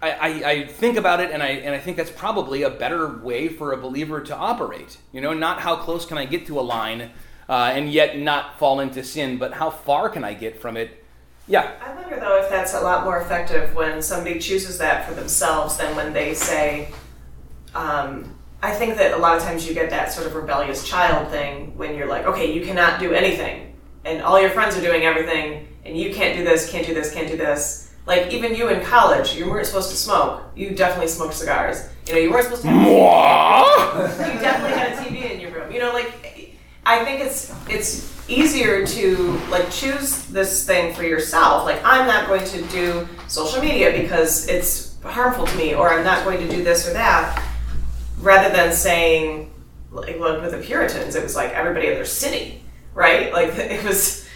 I, 0.00 0.10
I, 0.10 0.50
I 0.50 0.66
think 0.66 0.96
about 0.96 1.20
it 1.20 1.30
and 1.30 1.42
I 1.42 1.48
and 1.48 1.74
I 1.74 1.78
think 1.78 1.96
that's 1.96 2.10
probably 2.10 2.62
a 2.62 2.70
better 2.70 3.18
way 3.18 3.48
for 3.48 3.72
a 3.72 3.76
believer 3.76 4.20
to 4.22 4.36
operate. 4.36 4.98
You 5.12 5.20
know, 5.20 5.34
not 5.34 5.60
how 5.60 5.76
close 5.76 6.06
can 6.06 6.16
I 6.16 6.24
get 6.24 6.46
to 6.46 6.58
a 6.58 6.62
line 6.62 7.10
uh, 7.48 7.72
and 7.74 7.90
yet 7.90 8.18
not 8.18 8.58
fall 8.58 8.80
into 8.80 9.02
sin, 9.04 9.38
but 9.38 9.54
how 9.54 9.70
far 9.70 10.08
can 10.08 10.24
I 10.24 10.34
get 10.34 10.60
from 10.60 10.76
it? 10.76 11.04
Yeah, 11.48 11.72
I 11.80 11.94
wonder 11.94 12.18
though 12.18 12.42
if 12.42 12.50
that's 12.50 12.74
a 12.74 12.80
lot 12.80 13.04
more 13.04 13.20
effective 13.20 13.74
when 13.74 14.02
somebody 14.02 14.40
chooses 14.40 14.78
that 14.78 15.08
for 15.08 15.14
themselves 15.14 15.76
than 15.76 15.94
when 15.94 16.12
they 16.12 16.34
say, 16.34 16.88
um, 17.74 18.34
I 18.62 18.72
think 18.72 18.96
that 18.96 19.12
a 19.12 19.16
lot 19.16 19.36
of 19.36 19.44
times 19.44 19.68
you 19.68 19.74
get 19.74 19.90
that 19.90 20.12
sort 20.12 20.26
of 20.26 20.34
rebellious 20.34 20.88
child 20.88 21.30
thing 21.30 21.76
when 21.78 21.94
you're 21.94 22.08
like, 22.08 22.26
okay, 22.26 22.52
you 22.52 22.64
cannot 22.64 22.98
do 22.98 23.12
anything, 23.12 23.76
and 24.04 24.22
all 24.22 24.40
your 24.40 24.50
friends 24.50 24.76
are 24.76 24.80
doing 24.80 25.02
everything, 25.02 25.68
and 25.84 25.96
you 25.96 26.12
can't 26.12 26.36
do 26.36 26.42
this, 26.42 26.68
can't 26.68 26.86
do 26.86 26.94
this, 26.94 27.14
can't 27.14 27.28
do 27.28 27.36
this. 27.36 27.94
Like 28.06 28.32
even 28.32 28.54
you 28.54 28.68
in 28.68 28.84
college, 28.84 29.34
you 29.34 29.48
weren't 29.48 29.66
supposed 29.66 29.90
to 29.90 29.96
smoke. 29.96 30.42
You 30.54 30.70
definitely 30.70 31.08
smoked 31.08 31.34
cigars. 31.34 31.88
You 32.06 32.14
know, 32.14 32.20
you 32.20 32.30
weren't 32.30 32.44
supposed 32.44 32.62
to. 32.62 32.68
Have 32.68 34.34
you 34.34 34.40
definitely 34.40 34.78
had 34.78 34.92
a 34.92 34.96
TV 34.96 35.32
in 35.32 35.40
your 35.40 35.50
room. 35.50 35.72
You 35.72 35.80
know, 35.80 35.92
like 35.92 36.25
I 36.86 37.04
think 37.04 37.20
it's 37.20 37.52
it's 37.68 38.28
easier 38.28 38.86
to 38.86 39.16
like 39.50 39.68
choose 39.70 40.24
this 40.26 40.64
thing 40.64 40.94
for 40.94 41.02
yourself. 41.02 41.64
Like 41.64 41.80
I'm 41.84 42.06
not 42.06 42.28
going 42.28 42.44
to 42.44 42.62
do 42.68 43.08
social 43.26 43.60
media 43.60 43.90
because 43.90 44.46
it's 44.48 44.96
harmful 45.02 45.46
to 45.46 45.56
me, 45.56 45.74
or 45.74 45.90
I'm 45.90 46.04
not 46.04 46.24
going 46.24 46.38
to 46.38 46.48
do 46.48 46.62
this 46.62 46.88
or 46.88 46.92
that, 46.92 47.42
rather 48.20 48.54
than 48.54 48.72
saying 48.72 49.52
like 49.90 50.18
look 50.20 50.40
with 50.42 50.52
the 50.52 50.58
Puritans, 50.58 51.16
it 51.16 51.24
was 51.24 51.34
like 51.34 51.50
everybody 51.52 51.88
in 51.88 51.94
their 51.94 52.04
city, 52.04 52.62
right? 52.94 53.32
Like 53.32 53.48
it 53.56 53.84
was, 53.84 54.28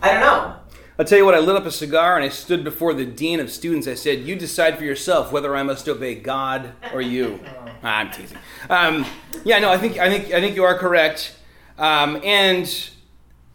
I 0.00 0.12
don't 0.12 0.20
know. 0.20 0.54
I'll 0.98 1.04
tell 1.04 1.18
you 1.18 1.24
what, 1.24 1.34
I 1.34 1.38
lit 1.38 1.54
up 1.54 1.64
a 1.64 1.70
cigar 1.70 2.16
and 2.16 2.24
I 2.24 2.28
stood 2.28 2.64
before 2.64 2.92
the 2.92 3.04
dean 3.04 3.38
of 3.38 3.52
students. 3.52 3.86
I 3.86 3.94
said, 3.94 4.20
You 4.20 4.34
decide 4.34 4.78
for 4.78 4.84
yourself 4.84 5.30
whether 5.30 5.54
I 5.54 5.62
must 5.62 5.88
obey 5.88 6.14
God 6.16 6.72
or 6.92 7.02
you. 7.02 7.40
Ah, 7.80 7.98
I'm 7.98 8.10
teasing. 8.10 8.36
Um, 8.68 9.06
yeah, 9.44 9.60
no, 9.60 9.70
I 9.70 9.78
think, 9.78 9.98
I, 9.98 10.10
think, 10.10 10.34
I 10.34 10.40
think 10.40 10.56
you 10.56 10.64
are 10.64 10.76
correct. 10.76 11.37
Um, 11.78 12.20
and 12.24 12.90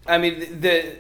I 0.08 0.18
mean, 0.18 0.62
the, 0.62 0.96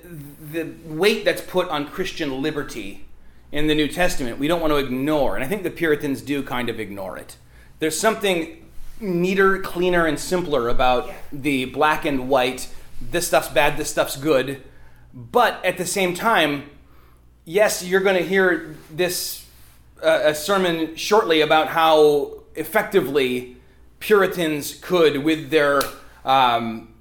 the 0.51 0.73
weight 0.85 1.25
that's 1.25 1.41
put 1.41 1.69
on 1.69 1.87
Christian 1.87 2.41
liberty 2.41 3.05
in 3.51 3.67
the 3.67 3.75
New 3.75 3.87
Testament, 3.87 4.39
we 4.39 4.47
don't 4.47 4.61
want 4.61 4.71
to 4.71 4.77
ignore. 4.77 5.35
And 5.35 5.43
I 5.43 5.47
think 5.47 5.63
the 5.63 5.71
Puritans 5.71 6.21
do 6.21 6.43
kind 6.43 6.69
of 6.69 6.79
ignore 6.79 7.17
it. 7.17 7.37
There's 7.79 7.99
something 7.99 8.69
neater, 8.99 9.59
cleaner, 9.59 10.05
and 10.05 10.19
simpler 10.19 10.69
about 10.69 11.11
the 11.31 11.65
black 11.65 12.05
and 12.05 12.29
white, 12.29 12.69
this 13.01 13.27
stuff's 13.27 13.49
bad, 13.49 13.77
this 13.77 13.89
stuff's 13.89 14.15
good. 14.15 14.63
But 15.13 15.63
at 15.65 15.77
the 15.77 15.85
same 15.85 16.13
time, 16.13 16.69
yes, 17.45 17.83
you're 17.83 18.01
going 18.01 18.15
to 18.15 18.27
hear 18.27 18.75
this 18.89 19.45
uh, 20.01 20.21
a 20.23 20.35
sermon 20.35 20.95
shortly 20.95 21.41
about 21.41 21.67
how 21.69 22.43
effectively 22.55 23.57
Puritans 23.99 24.75
could, 24.81 25.23
with 25.23 25.49
their 25.49 25.81
um, 26.25 26.92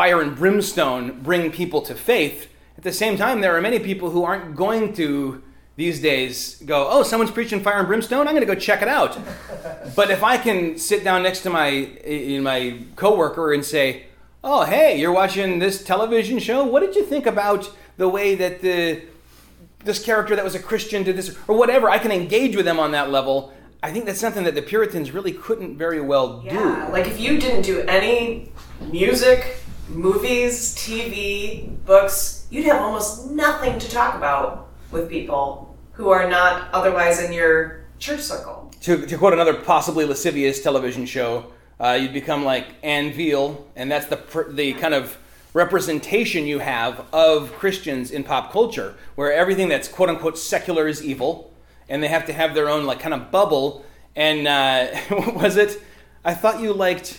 fire 0.00 0.22
and 0.22 0.34
brimstone, 0.34 1.20
bring 1.20 1.52
people 1.52 1.82
to 1.82 1.94
faith. 1.94 2.50
At 2.78 2.84
the 2.84 2.90
same 2.90 3.18
time, 3.18 3.42
there 3.42 3.54
are 3.54 3.60
many 3.60 3.78
people 3.78 4.08
who 4.08 4.24
aren't 4.24 4.56
going 4.56 4.94
to 4.94 5.42
these 5.76 6.00
days 6.00 6.54
go, 6.64 6.88
oh, 6.90 7.02
someone's 7.02 7.30
preaching 7.30 7.60
fire 7.62 7.80
and 7.80 7.86
brimstone. 7.86 8.26
I'm 8.26 8.34
going 8.34 8.46
to 8.48 8.54
go 8.54 8.58
check 8.58 8.80
it 8.80 8.88
out. 8.88 9.18
but 9.94 10.10
if 10.10 10.22
I 10.24 10.38
can 10.38 10.78
sit 10.78 11.04
down 11.04 11.22
next 11.22 11.40
to 11.40 11.50
my 11.50 11.68
uh, 12.12 12.40
my 12.40 12.78
coworker 12.96 13.52
and 13.52 13.62
say, 13.62 14.06
oh, 14.42 14.64
hey, 14.64 14.98
you're 14.98 15.12
watching 15.12 15.58
this 15.58 15.84
television 15.84 16.38
show. 16.38 16.64
What 16.64 16.80
did 16.80 16.94
you 16.96 17.04
think 17.04 17.26
about 17.26 17.70
the 17.98 18.08
way 18.08 18.34
that 18.36 18.62
the 18.62 19.02
this 19.84 20.02
character 20.02 20.34
that 20.34 20.46
was 20.50 20.54
a 20.54 20.62
Christian 20.70 21.02
did 21.02 21.14
this 21.18 21.36
or 21.46 21.58
whatever? 21.58 21.90
I 21.90 21.98
can 21.98 22.10
engage 22.10 22.56
with 22.56 22.64
them 22.64 22.80
on 22.80 22.92
that 22.92 23.10
level. 23.10 23.52
I 23.82 23.92
think 23.92 24.06
that's 24.06 24.20
something 24.20 24.44
that 24.44 24.54
the 24.54 24.62
Puritans 24.62 25.10
really 25.10 25.32
couldn't 25.32 25.76
very 25.76 26.00
well 26.00 26.42
Yeah, 26.42 26.86
do. 26.86 26.92
like 26.92 27.06
if 27.06 27.20
you 27.20 27.38
didn't 27.38 27.64
do 27.72 27.80
any 27.98 28.52
music, 28.90 29.60
movies, 29.90 30.74
TV, 30.76 31.68
books, 31.84 32.46
you'd 32.50 32.64
have 32.66 32.80
almost 32.80 33.30
nothing 33.30 33.78
to 33.78 33.90
talk 33.90 34.14
about 34.14 34.68
with 34.90 35.08
people 35.08 35.76
who 35.92 36.10
are 36.10 36.28
not 36.28 36.68
otherwise 36.72 37.22
in 37.22 37.32
your 37.32 37.84
church 37.98 38.20
circle. 38.20 38.72
To, 38.82 39.04
to 39.06 39.18
quote 39.18 39.32
another 39.32 39.54
possibly 39.54 40.04
lascivious 40.04 40.62
television 40.62 41.06
show, 41.06 41.46
Uh, 41.80 41.96
you'd 41.98 42.12
become 42.12 42.44
like 42.44 42.66
Ann 42.82 43.10
Veal, 43.10 43.66
and 43.74 43.90
that's 43.90 44.06
the 44.06 44.18
the 44.50 44.74
kind 44.74 44.92
of 44.92 45.16
representation 45.54 46.46
you 46.46 46.58
have 46.58 47.06
of 47.10 47.52
Christians 47.54 48.10
in 48.10 48.22
pop 48.22 48.52
culture, 48.52 48.94
where 49.14 49.32
everything 49.32 49.70
that's 49.70 49.88
quote 49.88 50.10
unquote 50.10 50.36
secular 50.36 50.86
is 50.88 51.02
evil, 51.02 51.50
and 51.88 52.02
they 52.02 52.08
have 52.08 52.26
to 52.26 52.34
have 52.34 52.54
their 52.54 52.68
own 52.68 52.84
like 52.84 53.00
kind 53.00 53.14
of 53.14 53.30
bubble. 53.30 53.82
And 54.14 54.46
uh, 54.46 54.88
was 55.34 55.56
it? 55.56 55.80
I 56.22 56.34
thought 56.34 56.60
you 56.60 56.74
liked 56.74 57.18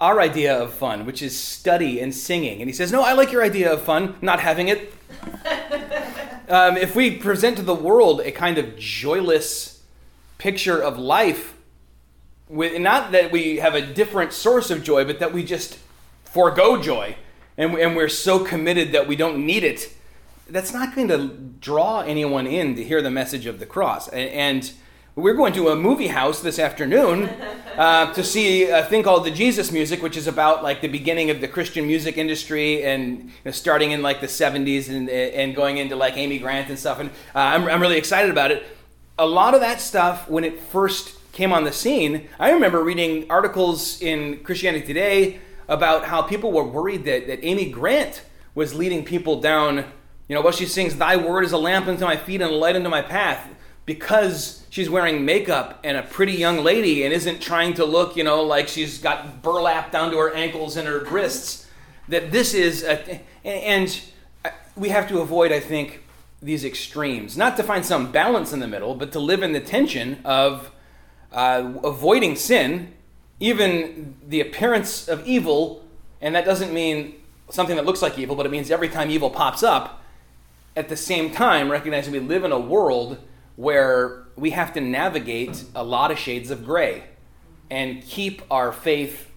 our 0.00 0.20
idea 0.20 0.56
of 0.56 0.72
fun, 0.72 1.06
which 1.06 1.22
is 1.22 1.38
study 1.38 2.00
and 2.00 2.14
singing. 2.14 2.60
And 2.60 2.68
he 2.68 2.74
says, 2.74 2.92
No, 2.92 3.02
I 3.02 3.12
like 3.12 3.32
your 3.32 3.42
idea 3.42 3.72
of 3.72 3.82
fun, 3.82 4.16
not 4.20 4.40
having 4.40 4.68
it. 4.68 4.92
um, 6.48 6.76
if 6.76 6.94
we 6.94 7.16
present 7.16 7.56
to 7.56 7.62
the 7.62 7.74
world 7.74 8.20
a 8.20 8.30
kind 8.30 8.58
of 8.58 8.76
joyless 8.78 9.82
picture 10.38 10.80
of 10.80 10.98
life, 10.98 11.56
with, 12.48 12.80
not 12.80 13.12
that 13.12 13.32
we 13.32 13.56
have 13.56 13.74
a 13.74 13.82
different 13.82 14.32
source 14.32 14.70
of 14.70 14.82
joy, 14.82 15.04
but 15.04 15.18
that 15.18 15.32
we 15.32 15.44
just 15.44 15.78
forego 16.24 16.80
joy 16.80 17.16
and, 17.58 17.74
and 17.74 17.96
we're 17.96 18.08
so 18.08 18.44
committed 18.44 18.92
that 18.92 19.08
we 19.08 19.16
don't 19.16 19.44
need 19.44 19.64
it, 19.64 19.92
that's 20.48 20.72
not 20.72 20.94
going 20.94 21.08
to 21.08 21.28
draw 21.60 22.00
anyone 22.00 22.46
in 22.46 22.76
to 22.76 22.84
hear 22.84 23.02
the 23.02 23.10
message 23.10 23.46
of 23.46 23.58
the 23.58 23.66
cross. 23.66 24.08
And 24.08 24.72
we're 25.18 25.34
going 25.34 25.52
to 25.52 25.70
a 25.70 25.74
movie 25.74 26.06
house 26.06 26.42
this 26.42 26.60
afternoon 26.60 27.28
uh, 27.76 28.12
to 28.12 28.22
see 28.22 28.70
a 28.70 28.84
thing 28.84 29.02
called 29.02 29.26
the 29.26 29.32
Jesus 29.32 29.72
Music, 29.72 30.00
which 30.00 30.16
is 30.16 30.28
about 30.28 30.62
like 30.62 30.80
the 30.80 30.86
beginning 30.86 31.28
of 31.28 31.40
the 31.40 31.48
Christian 31.48 31.88
music 31.88 32.16
industry 32.16 32.84
and 32.84 33.24
you 33.24 33.30
know, 33.44 33.50
starting 33.50 33.90
in 33.90 34.00
like 34.00 34.20
the 34.20 34.28
70s 34.28 34.88
and, 34.88 35.10
and 35.10 35.56
going 35.56 35.78
into 35.78 35.96
like 35.96 36.16
Amy 36.16 36.38
Grant 36.38 36.68
and 36.68 36.78
stuff. 36.78 37.00
And 37.00 37.10
uh, 37.34 37.38
I'm, 37.38 37.64
I'm 37.64 37.82
really 37.82 37.98
excited 37.98 38.30
about 38.30 38.52
it. 38.52 38.64
A 39.18 39.26
lot 39.26 39.54
of 39.54 39.60
that 39.60 39.80
stuff, 39.80 40.30
when 40.30 40.44
it 40.44 40.60
first 40.60 41.16
came 41.32 41.52
on 41.52 41.64
the 41.64 41.72
scene, 41.72 42.28
I 42.38 42.52
remember 42.52 42.84
reading 42.84 43.28
articles 43.28 44.00
in 44.00 44.44
Christianity 44.44 44.86
Today 44.86 45.40
about 45.66 46.04
how 46.04 46.22
people 46.22 46.52
were 46.52 46.62
worried 46.62 47.04
that, 47.06 47.26
that 47.26 47.44
Amy 47.44 47.68
Grant 47.72 48.22
was 48.54 48.72
leading 48.72 49.04
people 49.04 49.40
down. 49.40 49.78
You 50.28 50.36
know, 50.36 50.42
what 50.42 50.54
she 50.54 50.64
sings, 50.64 50.94
Thy 50.94 51.16
word 51.16 51.44
is 51.44 51.50
a 51.50 51.58
lamp 51.58 51.88
unto 51.88 52.04
my 52.04 52.16
feet 52.16 52.40
and 52.40 52.52
a 52.52 52.54
light 52.54 52.76
unto 52.76 52.88
my 52.88 53.02
path, 53.02 53.48
because 53.84 54.57
she's 54.70 54.90
wearing 54.90 55.24
makeup 55.24 55.80
and 55.84 55.96
a 55.96 56.02
pretty 56.02 56.32
young 56.32 56.58
lady 56.58 57.04
and 57.04 57.12
isn't 57.12 57.40
trying 57.40 57.74
to 57.74 57.84
look, 57.84 58.16
you 58.16 58.24
know, 58.24 58.42
like 58.42 58.68
she's 58.68 58.98
got 58.98 59.42
burlap 59.42 59.92
down 59.92 60.10
to 60.10 60.18
her 60.18 60.34
ankles 60.34 60.76
and 60.76 60.86
her 60.86 61.00
wrists. 61.04 61.66
That 62.08 62.32
this 62.32 62.54
is, 62.54 62.84
a, 62.84 63.20
and 63.44 64.00
we 64.76 64.88
have 64.88 65.08
to 65.08 65.20
avoid, 65.20 65.52
I 65.52 65.60
think, 65.60 66.04
these 66.40 66.64
extremes. 66.64 67.36
Not 67.36 67.56
to 67.56 67.62
find 67.62 67.84
some 67.84 68.10
balance 68.12 68.52
in 68.52 68.60
the 68.60 68.68
middle, 68.68 68.94
but 68.94 69.12
to 69.12 69.18
live 69.18 69.42
in 69.42 69.52
the 69.52 69.60
tension 69.60 70.20
of 70.24 70.70
uh, 71.32 71.74
avoiding 71.82 72.36
sin 72.36 72.94
even 73.40 74.16
the 74.26 74.40
appearance 74.40 75.08
of 75.08 75.26
evil, 75.26 75.84
and 76.20 76.34
that 76.34 76.44
doesn't 76.44 76.72
mean 76.72 77.14
something 77.50 77.76
that 77.76 77.86
looks 77.86 78.02
like 78.02 78.18
evil, 78.18 78.34
but 78.34 78.46
it 78.46 78.50
means 78.50 78.70
every 78.70 78.88
time 78.88 79.10
evil 79.10 79.30
pops 79.30 79.62
up, 79.62 80.02
at 80.76 80.88
the 80.88 80.96
same 80.96 81.30
time, 81.30 81.70
recognizing 81.70 82.12
we 82.12 82.20
live 82.20 82.44
in 82.44 82.52
a 82.52 82.58
world 82.58 83.18
where 83.56 84.24
we 84.38 84.50
have 84.50 84.72
to 84.74 84.80
navigate 84.80 85.64
a 85.74 85.82
lot 85.82 86.10
of 86.10 86.18
shades 86.18 86.50
of 86.50 86.64
gray 86.64 87.04
and 87.70 88.02
keep 88.02 88.42
our 88.50 88.72
faith 88.72 89.30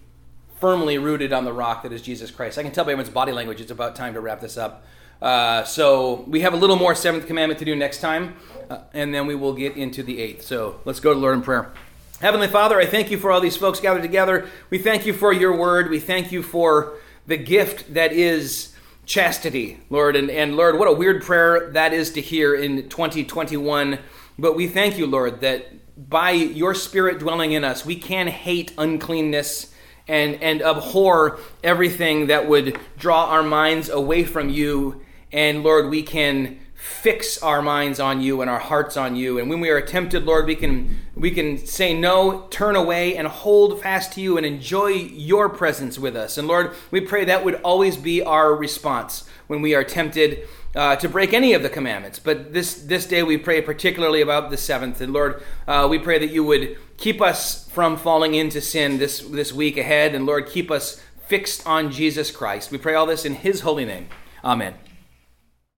firmly 0.60 0.96
rooted 0.96 1.32
on 1.32 1.44
the 1.44 1.52
rock 1.52 1.82
that 1.82 1.92
is 1.92 2.00
Jesus 2.00 2.30
Christ. 2.30 2.56
I 2.58 2.62
can 2.62 2.72
tell 2.72 2.84
by 2.84 2.92
everyone's 2.92 3.12
body 3.12 3.32
language 3.32 3.60
it's 3.60 3.70
about 3.70 3.96
time 3.96 4.14
to 4.14 4.20
wrap 4.20 4.40
this 4.40 4.56
up. 4.56 4.84
Uh, 5.20 5.64
so 5.64 6.24
we 6.26 6.40
have 6.40 6.52
a 6.52 6.56
little 6.56 6.76
more 6.76 6.94
seventh 6.94 7.26
commandment 7.26 7.58
to 7.58 7.64
do 7.64 7.76
next 7.76 8.00
time, 8.00 8.36
uh, 8.70 8.78
and 8.92 9.14
then 9.14 9.26
we 9.26 9.34
will 9.34 9.54
get 9.54 9.76
into 9.76 10.02
the 10.02 10.20
eighth. 10.20 10.42
So 10.42 10.80
let's 10.84 11.00
go 11.00 11.14
to 11.14 11.18
Lord 11.18 11.34
in 11.34 11.42
prayer. 11.42 11.72
Heavenly 12.20 12.48
Father, 12.48 12.78
I 12.78 12.86
thank 12.86 13.10
you 13.10 13.18
for 13.18 13.32
all 13.32 13.40
these 13.40 13.56
folks 13.56 13.80
gathered 13.80 14.02
together. 14.02 14.48
We 14.70 14.78
thank 14.78 15.06
you 15.06 15.12
for 15.12 15.32
your 15.32 15.56
word. 15.56 15.90
We 15.90 15.98
thank 16.00 16.32
you 16.32 16.42
for 16.42 16.94
the 17.26 17.36
gift 17.36 17.94
that 17.94 18.12
is 18.12 18.74
chastity, 19.04 19.80
Lord. 19.90 20.16
And, 20.16 20.30
and 20.30 20.56
Lord, 20.56 20.78
what 20.78 20.88
a 20.88 20.92
weird 20.92 21.22
prayer 21.22 21.70
that 21.72 21.92
is 21.92 22.12
to 22.12 22.20
hear 22.20 22.54
in 22.54 22.88
2021. 22.88 23.98
But 24.38 24.56
we 24.56 24.66
thank 24.66 24.98
you, 24.98 25.06
Lord, 25.06 25.40
that 25.40 25.66
by 26.08 26.30
your 26.32 26.74
Spirit 26.74 27.18
dwelling 27.18 27.52
in 27.52 27.64
us, 27.64 27.84
we 27.84 27.96
can 27.96 28.26
hate 28.28 28.72
uncleanness 28.78 29.72
and, 30.08 30.42
and 30.42 30.62
abhor 30.62 31.38
everything 31.62 32.26
that 32.26 32.48
would 32.48 32.78
draw 32.98 33.26
our 33.26 33.42
minds 33.42 33.88
away 33.88 34.24
from 34.24 34.48
you. 34.48 35.02
And 35.30 35.62
Lord, 35.62 35.90
we 35.90 36.02
can 36.02 36.58
fix 36.82 37.40
our 37.44 37.62
minds 37.62 38.00
on 38.00 38.20
you 38.20 38.40
and 38.40 38.50
our 38.50 38.58
hearts 38.58 38.96
on 38.96 39.14
you. 39.14 39.38
And 39.38 39.48
when 39.48 39.60
we 39.60 39.70
are 39.70 39.80
tempted 39.80 40.24
lord 40.24 40.46
we 40.46 40.56
can 40.56 40.98
we 41.14 41.30
can 41.30 41.56
say 41.64 41.94
no 41.94 42.48
turn 42.50 42.74
away 42.74 43.16
and 43.16 43.28
hold 43.28 43.80
fast 43.80 44.14
to 44.14 44.20
you 44.20 44.36
and 44.36 44.44
enjoy 44.44 44.88
your 44.88 45.48
presence 45.48 45.96
with 45.96 46.16
us. 46.16 46.38
And 46.38 46.48
lord 46.48 46.74
we 46.90 47.00
pray 47.00 47.24
that 47.26 47.44
would 47.44 47.54
always 47.62 47.96
be 47.96 48.20
our 48.20 48.52
response 48.52 49.28
when 49.46 49.62
we 49.62 49.76
are 49.76 49.84
tempted 49.84 50.48
uh, 50.74 50.96
to 50.96 51.08
break 51.08 51.32
any 51.32 51.52
of 51.52 51.62
the 51.62 51.68
commandments. 51.68 52.18
But 52.18 52.52
this 52.52 52.74
this 52.74 53.06
day 53.06 53.22
we 53.22 53.36
pray 53.36 53.60
particularly 53.60 54.20
about 54.20 54.50
the 54.50 54.56
seventh. 54.56 55.00
And 55.00 55.12
lord 55.12 55.42
uh, 55.66 55.86
we 55.90 55.98
pray 55.98 56.18
that 56.18 56.30
you 56.30 56.44
would 56.44 56.76
keep 56.96 57.20
us 57.20 57.68
from 57.70 57.96
falling 57.96 58.34
into 58.34 58.60
sin 58.60 58.98
this 58.98 59.20
this 59.20 59.52
week 59.52 59.76
ahead. 59.76 60.14
And 60.14 60.26
lord 60.26 60.46
keep 60.46 60.70
us 60.70 61.02
fixed 61.26 61.66
on 61.66 61.90
jesus 61.90 62.30
christ. 62.30 62.70
We 62.70 62.78
pray 62.78 62.94
all 62.94 63.06
this 63.06 63.24
in 63.24 63.34
his 63.34 63.60
holy 63.60 63.84
name. 63.84 64.08
Amen 64.44 64.91